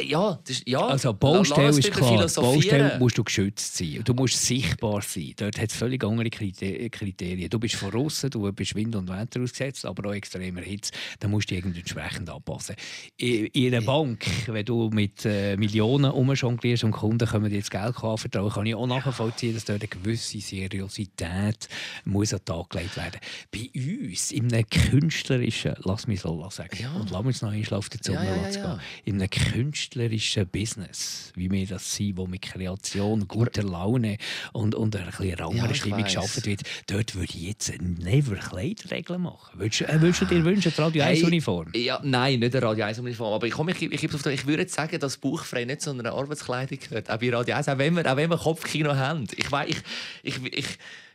äh, 0.00 0.04
ja, 0.04 0.38
das 0.44 0.56
ist, 0.58 0.68
ja. 0.68 0.80
Also 0.86 1.10
Lass 1.10 1.18
Baustelle 1.18 1.66
uns 1.68 1.78
ist 1.78 1.92
klar. 1.92 2.26
Baustelle 2.26 2.98
musst 2.98 3.18
du 3.18 3.24
geschützt 3.24 3.76
sein. 3.76 4.02
Du 4.04 4.14
musst 4.14 4.40
sichtbar 4.44 5.02
sein. 5.02 5.32
Dort 5.36 5.58
hat 5.58 5.70
es 5.70 5.76
völlig 5.76 6.02
andere 6.04 6.28
Kriter- 6.28 6.88
Kriterien. 6.90 7.50
Du 7.50 7.58
bist 7.58 7.76
von 7.76 7.94
außen, 7.94 8.30
du 8.30 8.50
bist 8.52 8.74
Wind 8.74 8.94
und 8.96 9.08
Wetter 9.08 9.40
ausgesetzt, 9.42 9.84
aber 9.84 10.08
auch 10.08 10.14
extremer 10.14 10.60
Hitze. 10.62 10.92
Da 11.20 11.28
musst 11.28 11.50
du 11.50 11.54
dich 11.54 11.64
entsprechend 11.64 12.28
anpassen. 12.30 12.76
In, 13.16 13.46
in 13.46 13.74
einer 13.74 13.84
Bank, 13.84 14.26
wenn 14.46 14.64
du 14.64 14.90
mit 14.90 15.24
äh, 15.24 15.56
Millionen 15.56 16.10
umjonglierst 16.10 16.84
und 16.84 16.92
Kunden 16.92 17.26
kommen 17.28 17.50
dir 17.50 17.56
jetzt 17.56 17.70
Geld 17.70 17.96
anvertrauen, 18.02 18.52
kann 18.52 18.66
ich 18.66 18.74
auch 18.74 18.86
nachvollziehen, 18.86 19.54
dass 19.54 19.64
dort 19.64 19.80
eine 19.82 19.88
gewisse 19.88 20.40
Seriosität 20.40 21.68
muss 22.04 22.32
an 22.32 22.40
den 22.40 22.44
Tag 22.44 22.73
gelegt 22.74 22.96
werden. 22.96 23.20
Bei 23.52 23.70
uns, 23.74 24.30
in 24.32 24.52
einem 24.52 24.66
künstlerischen, 24.68 25.74
lass 25.84 26.06
mich 26.06 26.20
so 26.20 26.48
sagen, 26.50 26.76
Ja. 26.80 26.92
und 26.92 27.10
lass 27.10 27.24
mich 27.24 27.40
noch 27.42 27.50
einmal 27.52 27.74
auf 27.78 27.88
die 27.88 28.00
Zunge 28.00 28.18
Ja, 28.18 28.24
ja, 28.24 28.36
ja, 28.36 28.50
ja. 28.50 28.74
gehen 28.74 28.80
in 29.04 29.14
einem 29.20 29.30
künstlerischen 29.30 30.46
Business, 30.48 31.32
wie 31.34 31.50
wir 31.50 31.66
das 31.66 31.94
sind, 31.94 32.16
wo 32.16 32.26
mit 32.26 32.42
Kreation, 32.42 33.26
guter 33.28 33.62
Laune 33.62 34.18
und, 34.52 34.74
und 34.74 34.94
einer 34.96 35.06
bisschen 35.06 35.28
Ja, 35.30 35.36
raueren 35.44 35.70
ich 35.70 35.76
Stimmung 35.78 36.02
geschaffen 36.04 36.44
wird, 36.44 36.62
dort 36.86 37.14
würde 37.14 37.32
ich 37.34 37.42
jetzt 37.42 37.72
never 37.80 38.36
Kleiderregeln 38.36 39.22
machen. 39.22 39.58
Würdest, 39.58 39.80
du- 39.80 39.84
äh, 39.88 40.00
würdest 40.00 40.22
du 40.22 40.26
dir 40.26 40.44
wünschen, 40.44 40.72
die 40.76 40.80
Radio 40.80 41.02
1 41.04 41.22
Uniform? 41.22 41.68
Ja, 41.74 42.00
nein, 42.02 42.38
nicht 42.40 42.54
eine 42.54 42.64
Radio 42.66 42.84
1 42.84 42.98
Uniform. 42.98 43.32
Aber 43.34 43.46
ich, 43.46 43.52
komm, 43.52 43.68
ich, 43.70 43.82
ich, 43.82 43.92
ich, 43.92 44.26
ich 44.26 44.46
würde 44.46 44.68
sagen, 44.68 44.98
dass 44.98 45.16
Bauchfrei 45.16 45.64
nicht 45.64 45.80
zu 45.82 45.90
einer 45.90 46.12
Arbeitskleidung 46.12 46.78
gehört. 46.78 47.10
Auch 47.10 47.18
bei 47.18 47.30
Radio 47.30 47.54
1, 47.56 47.68
auch 47.68 47.78
wenn 47.78 47.94
wir, 47.96 48.10
auch 48.10 48.16
wenn 48.16 48.30
wir 48.30 48.38
Kopfkino 48.38 48.94
haben. 48.94 49.26
Ich, 49.36 49.46
ich, 49.66 49.76
ich, 50.22 50.44
ich, 50.54 50.66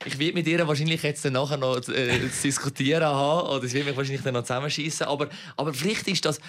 ich 0.05 0.17
werde 0.19 0.33
mit 0.33 0.47
ihr 0.47 0.65
wahrscheinlich 0.67 1.03
jetzt 1.03 1.25
dann 1.25 1.35
nachher 1.49 1.57
noch 1.57 1.77
äh, 1.89 2.29
zu 2.31 2.41
diskutieren 2.43 3.03
haben. 3.03 3.47
Oder 3.47 3.63
es 3.63 3.73
wird 3.73 3.85
mich 3.85 3.97
wahrscheinlich 3.97 4.23
dann 4.23 4.33
noch 4.33 4.43
zusammenschießen. 4.43 5.07
Aber, 5.07 5.29
aber 5.57 5.73
vielleicht 5.73 6.07
ist 6.07 6.25
das. 6.25 6.39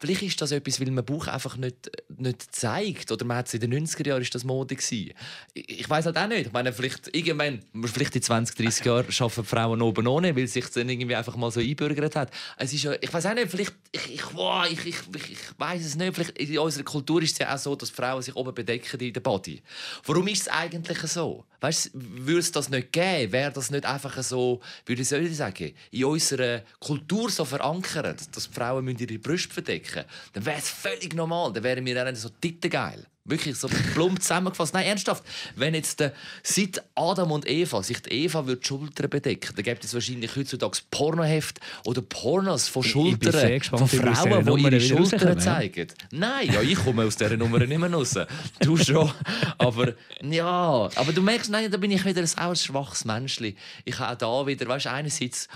Vielleicht 0.00 0.22
ist 0.22 0.40
das 0.40 0.50
etwas, 0.50 0.80
weil 0.80 0.90
man 0.90 1.04
Bauch 1.04 1.26
einfach 1.26 1.58
nicht, 1.58 1.90
nicht 2.16 2.56
zeigt. 2.56 3.12
Oder 3.12 3.26
man 3.26 3.36
hat 3.36 3.48
es 3.48 3.54
in 3.54 3.60
den 3.60 3.86
90er 3.86 4.08
Jahren 4.08 4.22
ist 4.22 4.34
das 4.34 4.44
Mode 4.44 4.74
gewesen. 4.74 5.12
Ich, 5.52 5.80
ich 5.80 5.90
weiß 5.90 6.06
halt 6.06 6.16
auch 6.16 6.26
nicht. 6.26 6.46
Ich 6.46 6.52
meine, 6.52 6.72
vielleicht, 6.72 7.14
irgendwann, 7.14 7.60
vielleicht 7.84 8.16
in 8.16 8.22
20, 8.22 8.56
30 8.56 8.86
Jahren 8.86 9.06
arbeiten 9.18 9.44
Frauen 9.44 9.82
oben 9.82 10.06
ohne, 10.06 10.34
weil 10.34 10.46
sich 10.46 10.66
dann 10.70 10.88
irgendwie 10.88 11.14
einfach 11.14 11.36
mal 11.36 11.50
so 11.50 11.60
einbürgert 11.60 12.16
hat. 12.16 12.30
Es 12.56 12.72
ist 12.72 12.84
ja, 12.84 12.94
ich 12.98 13.12
weiß 13.12 13.26
auch 13.26 13.34
nicht, 13.34 13.50
vielleicht, 13.50 13.74
ich, 13.92 14.14
ich, 14.14 14.34
wow, 14.34 14.66
ich, 14.70 14.86
ich, 14.86 14.96
ich, 15.14 15.32
ich 15.32 15.38
weiß 15.58 15.84
es 15.84 15.96
nicht. 15.96 16.14
Vielleicht 16.14 16.38
in 16.38 16.58
unserer 16.58 16.84
Kultur 16.84 17.20
ist 17.22 17.32
es 17.32 17.38
ja 17.38 17.54
auch 17.54 17.58
so, 17.58 17.76
dass 17.76 17.90
Frauen 17.90 18.22
sich 18.22 18.34
oben 18.34 18.54
bedecken 18.54 18.98
in 19.00 19.12
der 19.12 19.20
Body. 19.20 19.60
Warum 20.06 20.26
ist 20.28 20.42
es 20.42 20.48
eigentlich 20.48 20.98
so? 21.00 21.44
Weißt, 21.60 21.90
würde 21.92 22.40
es 22.40 22.50
das 22.52 22.70
nicht 22.70 22.90
geben? 22.90 23.32
Wäre 23.32 23.52
das 23.52 23.70
nicht 23.70 23.84
einfach 23.84 24.22
so, 24.22 24.60
würde 24.86 25.02
ich 25.02 25.08
sagen, 25.08 25.72
in 25.90 26.04
unserer 26.06 26.62
Kultur 26.78 27.28
so 27.28 27.44
verankert, 27.44 28.34
dass 28.34 28.46
Frauen 28.46 28.96
ihre 28.98 29.18
Brüste 29.18 29.52
verdecken 29.52 29.89
dann 29.94 30.46
wäre 30.46 30.58
es 30.58 30.68
völlig 30.68 31.14
normal. 31.14 31.52
Dann 31.52 31.62
wären 31.62 31.84
wir 31.84 31.94
dann 31.94 32.14
so 32.16 32.28
tittengeil. 32.28 33.06
Wirklich 33.24 33.56
so 33.56 33.68
plump 33.68 34.20
zusammengefasst. 34.22 34.72
Nein, 34.72 34.86
ernsthaft. 34.86 35.22
Wenn 35.54 35.74
jetzt 35.74 36.00
der, 36.00 36.12
seit 36.42 36.82
Adam 36.94 37.30
und 37.30 37.48
Eva 37.48 37.82
sich 37.82 38.00
die 38.00 38.24
Eva 38.24 38.46
würde 38.46 38.60
die 38.60 38.66
Schultern 38.66 39.10
bedecken, 39.10 39.54
dann 39.54 39.64
gibt 39.64 39.84
es 39.84 39.92
wahrscheinlich 39.92 40.34
heutzutage 40.34 40.78
Pornoheft 40.90 41.60
oder 41.84 42.00
Pornos 42.00 42.68
von 42.68 42.82
Schultern 42.82 43.58
gespannt, 43.58 43.90
von 43.90 44.14
Frauen, 44.14 44.56
die 44.56 44.62
ihre 44.62 44.80
Schultern 44.80 45.38
zeigen. 45.38 45.88
Nein, 46.10 46.50
ja, 46.52 46.62
ich 46.62 46.76
komme 46.76 47.04
aus 47.04 47.16
dieser 47.16 47.36
Nummer 47.36 47.58
nicht 47.58 47.78
mehr 47.78 47.92
raus. 47.92 48.18
Du 48.60 48.76
schon. 48.76 49.12
Aber 49.58 49.94
ja, 50.22 50.88
aber 50.94 51.12
du 51.12 51.22
merkst, 51.22 51.50
nein, 51.50 51.70
da 51.70 51.76
bin 51.76 51.90
ich 51.90 52.04
wieder 52.04 52.20
ein 52.20 52.26
sauer, 52.26 52.56
schwaches 52.56 53.04
Menschli. 53.04 53.54
Ich 53.84 53.98
habe 53.98 54.12
auch 54.12 54.44
da 54.44 54.46
wieder, 54.46 54.66
weißt 54.66 54.86
du, 54.86 54.90
einerseits 54.90 55.46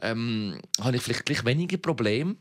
ähm, 0.00 0.60
habe 0.80 0.96
ich 0.96 1.02
vielleicht 1.02 1.26
gleich 1.26 1.44
weniger 1.44 1.76
Probleme 1.78 2.36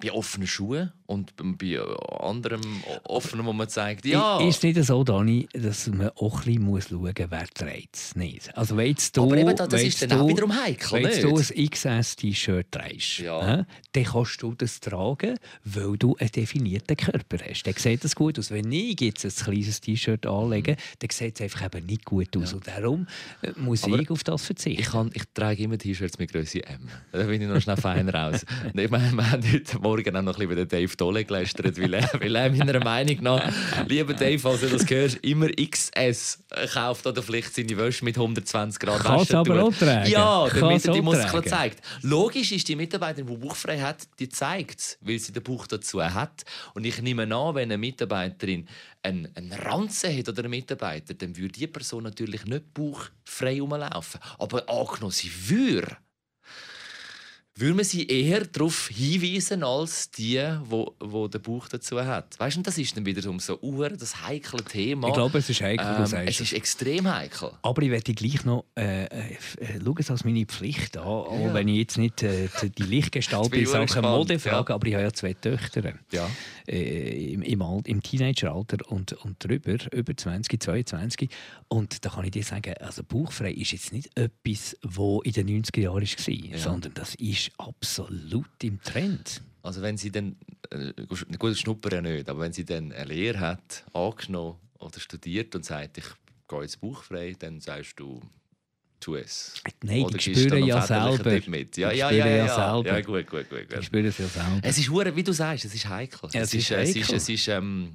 bei 0.00 0.12
offenen 0.12 0.46
Schuhen 0.46 0.92
und 1.06 1.32
bei 1.58 1.80
anderem 2.20 2.60
offenen, 3.04 3.46
wo 3.46 3.52
man 3.52 3.68
zeigt, 3.68 4.04
ja. 4.04 4.40
Ist 4.40 4.58
es 4.58 4.62
nicht 4.62 4.84
so, 4.84 5.02
Dani, 5.04 5.48
dass 5.52 5.86
man 5.88 6.10
auch 6.10 6.40
ein 6.40 6.44
bisschen 6.44 6.62
muss 6.62 6.88
schauen 6.88 7.00
muss, 7.02 7.14
wer 7.30 7.46
trägt 7.48 7.96
es 7.96 8.16
nicht? 8.16 8.56
Also, 8.56 8.76
wenn 8.76 8.94
du, 9.12 9.22
Aber 9.22 9.36
eben, 9.36 9.56
das 9.56 9.82
ist 9.82 10.02
dann 10.02 10.20
auch 10.20 10.28
wiederum 10.28 10.54
heikel, 10.54 11.02
Wenn 11.02 11.22
du 11.22 11.36
ein 11.36 11.68
XS-T-Shirt 11.70 12.70
trägst, 12.70 13.18
Ja. 13.20 13.66
dann 13.92 14.04
kannst 14.04 14.42
du 14.42 14.54
das 14.54 14.80
tragen, 14.80 15.38
weil 15.64 15.96
du 15.96 16.16
einen 16.16 16.30
definierten 16.30 16.96
Körper 16.96 17.38
hast. 17.48 17.62
Dann 17.64 17.74
sieht 17.74 18.04
das 18.04 18.14
gut 18.14 18.38
aus. 18.38 18.50
Wenn 18.50 18.70
ich 18.70 19.00
jetzt 19.00 19.24
ein 19.24 19.30
kleines 19.32 19.80
T-Shirt 19.80 20.26
anlege, 20.26 20.76
dann 20.98 21.10
sieht 21.10 21.36
es 21.36 21.40
einfach 21.40 21.66
eben 21.74 21.86
nicht 21.86 22.04
gut 22.04 22.36
aus. 22.36 22.52
Und 22.52 22.66
darum 22.66 23.06
äh, 23.42 23.52
muss 23.56 23.84
Aber 23.84 23.98
ich 23.98 24.10
auf 24.10 24.24
das 24.24 24.44
verzichten. 24.44 24.80
Ich, 24.82 24.88
kann, 24.90 25.10
ich 25.14 25.22
trage 25.34 25.62
immer 25.62 25.78
T-Shirts 25.78 26.18
mit 26.18 26.32
Größe 26.32 26.64
M. 26.64 26.88
Da 27.12 27.24
bin 27.24 27.40
ich 27.42 27.48
noch 27.48 27.60
schnell 27.60 27.76
feiner 27.76 28.28
aus. 28.28 28.44
Und 28.72 28.78
Ich 28.88 28.90
meine, 28.90 29.12
wir 29.12 29.30
haben 29.30 29.42
heute 29.42 29.82
Morgen 29.88 30.16
auch 30.16 30.22
noch 30.22 30.34
ein 30.34 30.46
bisschen 30.48 30.52
über 30.52 30.54
den 30.54 30.68
Dave 30.68 30.96
Dolle 30.96 31.24
gelästert, 31.24 31.80
weil 31.80 31.94
er, 31.94 32.10
weil 32.20 32.36
er 32.36 32.50
meiner 32.50 32.84
Meinung 32.84 33.22
nach, 33.22 33.52
lieber 33.86 34.12
Dave, 34.12 34.38
falls 34.38 34.60
du 34.60 34.68
das 34.68 34.88
hörst, 34.88 35.16
immer 35.18 35.48
XS 35.48 36.44
kauft 36.74 37.06
oder 37.06 37.22
vielleicht 37.22 37.54
seine 37.54 37.76
Wäsche 37.76 38.04
mit 38.04 38.16
120 38.16 38.78
Grad 38.78 39.00
Kann's 39.00 39.22
waschen 39.22 39.36
aber 39.36 39.62
auch 39.62 39.74
tragen. 39.74 40.10
Ja, 40.10 40.46
damit 40.48 40.84
er 40.84 40.92
die 40.92 41.00
Muskeln 41.00 41.44
zeigt. 41.44 41.82
Logisch 42.02 42.52
ist 42.52 42.68
die 42.68 42.76
Mitarbeiterin, 42.76 43.26
die 43.26 43.36
bauchfrei 43.36 43.80
hat, 43.80 44.06
die 44.18 44.28
zeigt 44.28 44.80
es, 44.80 44.98
weil 45.00 45.18
sie 45.18 45.32
den 45.32 45.42
Bauch 45.42 45.66
dazu 45.66 46.02
hat. 46.02 46.44
Und 46.74 46.84
ich 46.84 47.00
nehme 47.00 47.22
an, 47.22 47.54
wenn 47.54 47.68
eine 47.68 47.78
Mitarbeiterin 47.78 48.68
einen, 49.02 49.34
einen 49.34 49.52
Ranzen 49.52 50.16
hat 50.16 50.28
oder 50.28 50.40
einen 50.40 50.50
Mitarbeiter, 50.50 51.14
dann 51.14 51.36
würde 51.36 51.58
die 51.58 51.66
Person 51.66 52.04
natürlich 52.04 52.44
nicht 52.44 52.74
bauchfrei 52.74 53.60
rumlaufen. 53.60 54.20
Aber 54.38 54.68
angenommen, 54.68 55.12
sie 55.12 55.30
würde, 55.48 55.96
würde 57.60 57.74
man 57.74 57.84
sie 57.84 58.06
eher 58.06 58.44
darauf 58.46 58.88
hinweisen 58.88 59.62
als 59.64 60.10
die, 60.10 60.40
wo, 60.64 60.94
wo 61.00 61.26
den 61.28 61.42
Bauch 61.42 61.68
dazu 61.68 62.00
hat. 62.04 62.38
Weißt 62.38 62.56
du, 62.56 62.62
das 62.62 62.78
ist 62.78 62.96
dann 62.96 63.04
wieder 63.04 63.28
um 63.28 63.40
so 63.40 63.58
Uhr 63.60 63.88
das 63.90 64.22
heikle 64.26 64.62
Thema. 64.64 65.08
Ich 65.08 65.14
glaube, 65.14 65.38
es 65.38 65.50
ist 65.50 65.60
heikel, 65.60 65.84
du 65.86 66.00
ähm, 66.00 66.06
sagst 66.06 66.28
es 66.28 66.40
ist 66.40 66.52
extrem 66.52 67.12
heikel. 67.12 67.50
Aber 67.62 67.82
ich 67.82 67.90
werde 67.90 68.14
gleich 68.14 68.44
noch 68.44 68.64
äh, 68.76 69.04
äh, 69.04 69.08
äh, 69.58 69.80
schauen 69.84 69.96
es 69.98 70.10
als 70.10 70.24
meine 70.24 70.46
Pflicht 70.46 70.96
an, 70.96 71.04
auch 71.04 71.54
wenn 71.54 71.68
ich 71.68 71.76
jetzt 71.78 71.98
nicht 71.98 72.22
äh, 72.22 72.48
die- 72.76 72.82
Lichtgestalt 72.84 73.52
in 73.54 73.62
ich 73.62 73.68
Sachen 73.68 74.02
Mode 74.02 74.38
frage, 74.38 74.70
ja. 74.70 74.74
aber 74.74 74.86
ich 74.86 74.94
habe 74.94 75.04
ja 75.04 75.12
zwei 75.12 75.34
Töchter 75.34 75.94
Ja. 76.12 76.28
äh, 76.68 77.32
im, 77.32 77.42
im, 77.42 77.62
Al- 77.62 77.82
im 77.86 78.02
Teenageralter 78.02 78.78
und, 78.90 79.12
und 79.12 79.42
drüber, 79.44 79.76
über 79.92 80.16
20, 80.16 80.60
22. 80.62 81.28
Und 81.68 82.04
da 82.04 82.10
kann 82.10 82.24
ich 82.24 82.30
dir 82.30 82.42
sagen, 82.44 82.74
also 82.80 83.02
bauchfrei 83.02 83.52
ist 83.52 83.72
jetzt 83.72 83.92
nicht 83.92 84.10
etwas, 84.16 84.76
was 84.82 85.20
in 85.24 85.32
den 85.32 85.64
90er 85.64 85.80
Jahren 85.80 86.02
war, 86.02 86.58
sondern 86.58 86.94
das 86.94 87.14
ist 87.16 87.47
absolut 87.56 88.62
im 88.62 88.82
Trend. 88.82 89.42
Also 89.62 89.82
wenn 89.82 89.96
sie 89.96 90.10
dann, 90.10 90.36
äh, 90.70 90.92
gut, 91.38 91.56
schnuppern 91.58 91.92
ja 91.92 92.00
nicht, 92.02 92.28
aber 92.28 92.40
wenn 92.40 92.52
sie 92.52 92.64
dann 92.64 92.92
eine 92.92 93.04
Lehre 93.04 93.40
hat, 93.40 93.84
angenommen 93.92 94.58
oder 94.78 95.00
studiert 95.00 95.54
und 95.54 95.64
sagt, 95.64 95.98
ich 95.98 96.04
gehe 96.48 96.62
jetzt 96.62 96.80
bauchfrei, 96.80 97.34
dann 97.38 97.60
sagst 97.60 97.98
du, 97.98 98.20
tu 99.00 99.16
es. 99.16 99.54
Nein, 99.82 100.02
Oder 100.04 100.18
die 100.18 100.34
spüren 100.34 100.64
ja 100.64 100.82
selber. 100.82 101.40
Mit. 101.48 101.76
Ja, 101.76 101.90
Die 101.90 101.98
ja, 101.98 102.08
spüren 102.08 102.26
ja, 102.28 102.36
ja, 102.36 102.48
selber. 102.48 102.88
Ja, 102.88 103.00
gut, 103.00 103.26
gut, 103.26 103.50
gut. 103.50 103.62
Ich 103.62 103.68
gut. 103.74 103.84
spüre 103.84 104.06
es 104.08 104.18
ja 104.18 104.26
selber. 104.26 104.60
Es 104.62 104.78
ist 104.78 104.90
wie 104.90 105.22
du 105.22 105.32
sagst, 105.32 105.64
es 105.64 105.74
ist 105.74 105.88
heikel. 105.88 106.28
Ja, 106.32 106.40
es, 106.40 106.48
es 106.48 106.54
ist 106.54 106.70
ist, 106.70 106.70
es 106.70 106.78
heikel. 106.78 107.00
ist, 107.02 107.12
es 107.12 107.28
ist 107.28 107.48
ähm, 107.48 107.94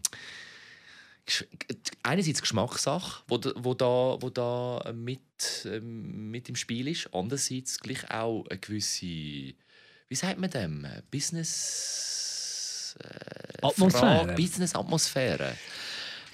einerseits 2.04 2.42
Geschmackssache, 2.42 3.24
wo, 3.28 3.40
wo, 3.56 3.74
da, 3.74 4.18
wo 4.20 4.30
da 4.30 4.92
mit, 4.94 5.22
ähm, 5.66 6.32
mit 6.32 6.50
im 6.50 6.56
Spiel 6.56 6.88
ist. 6.88 7.10
Andererseits 7.14 7.80
gleich 7.80 8.10
auch 8.12 8.46
eine 8.50 8.60
gewisse, 8.60 9.06
wie 9.06 10.16
sagt 10.16 10.40
man 10.40 10.50
dem, 10.50 10.88
Business... 11.12 12.96
Äh, 13.00 13.66
Atmosphäre. 13.66 14.36
Business-Atmosphäre. 14.36 15.56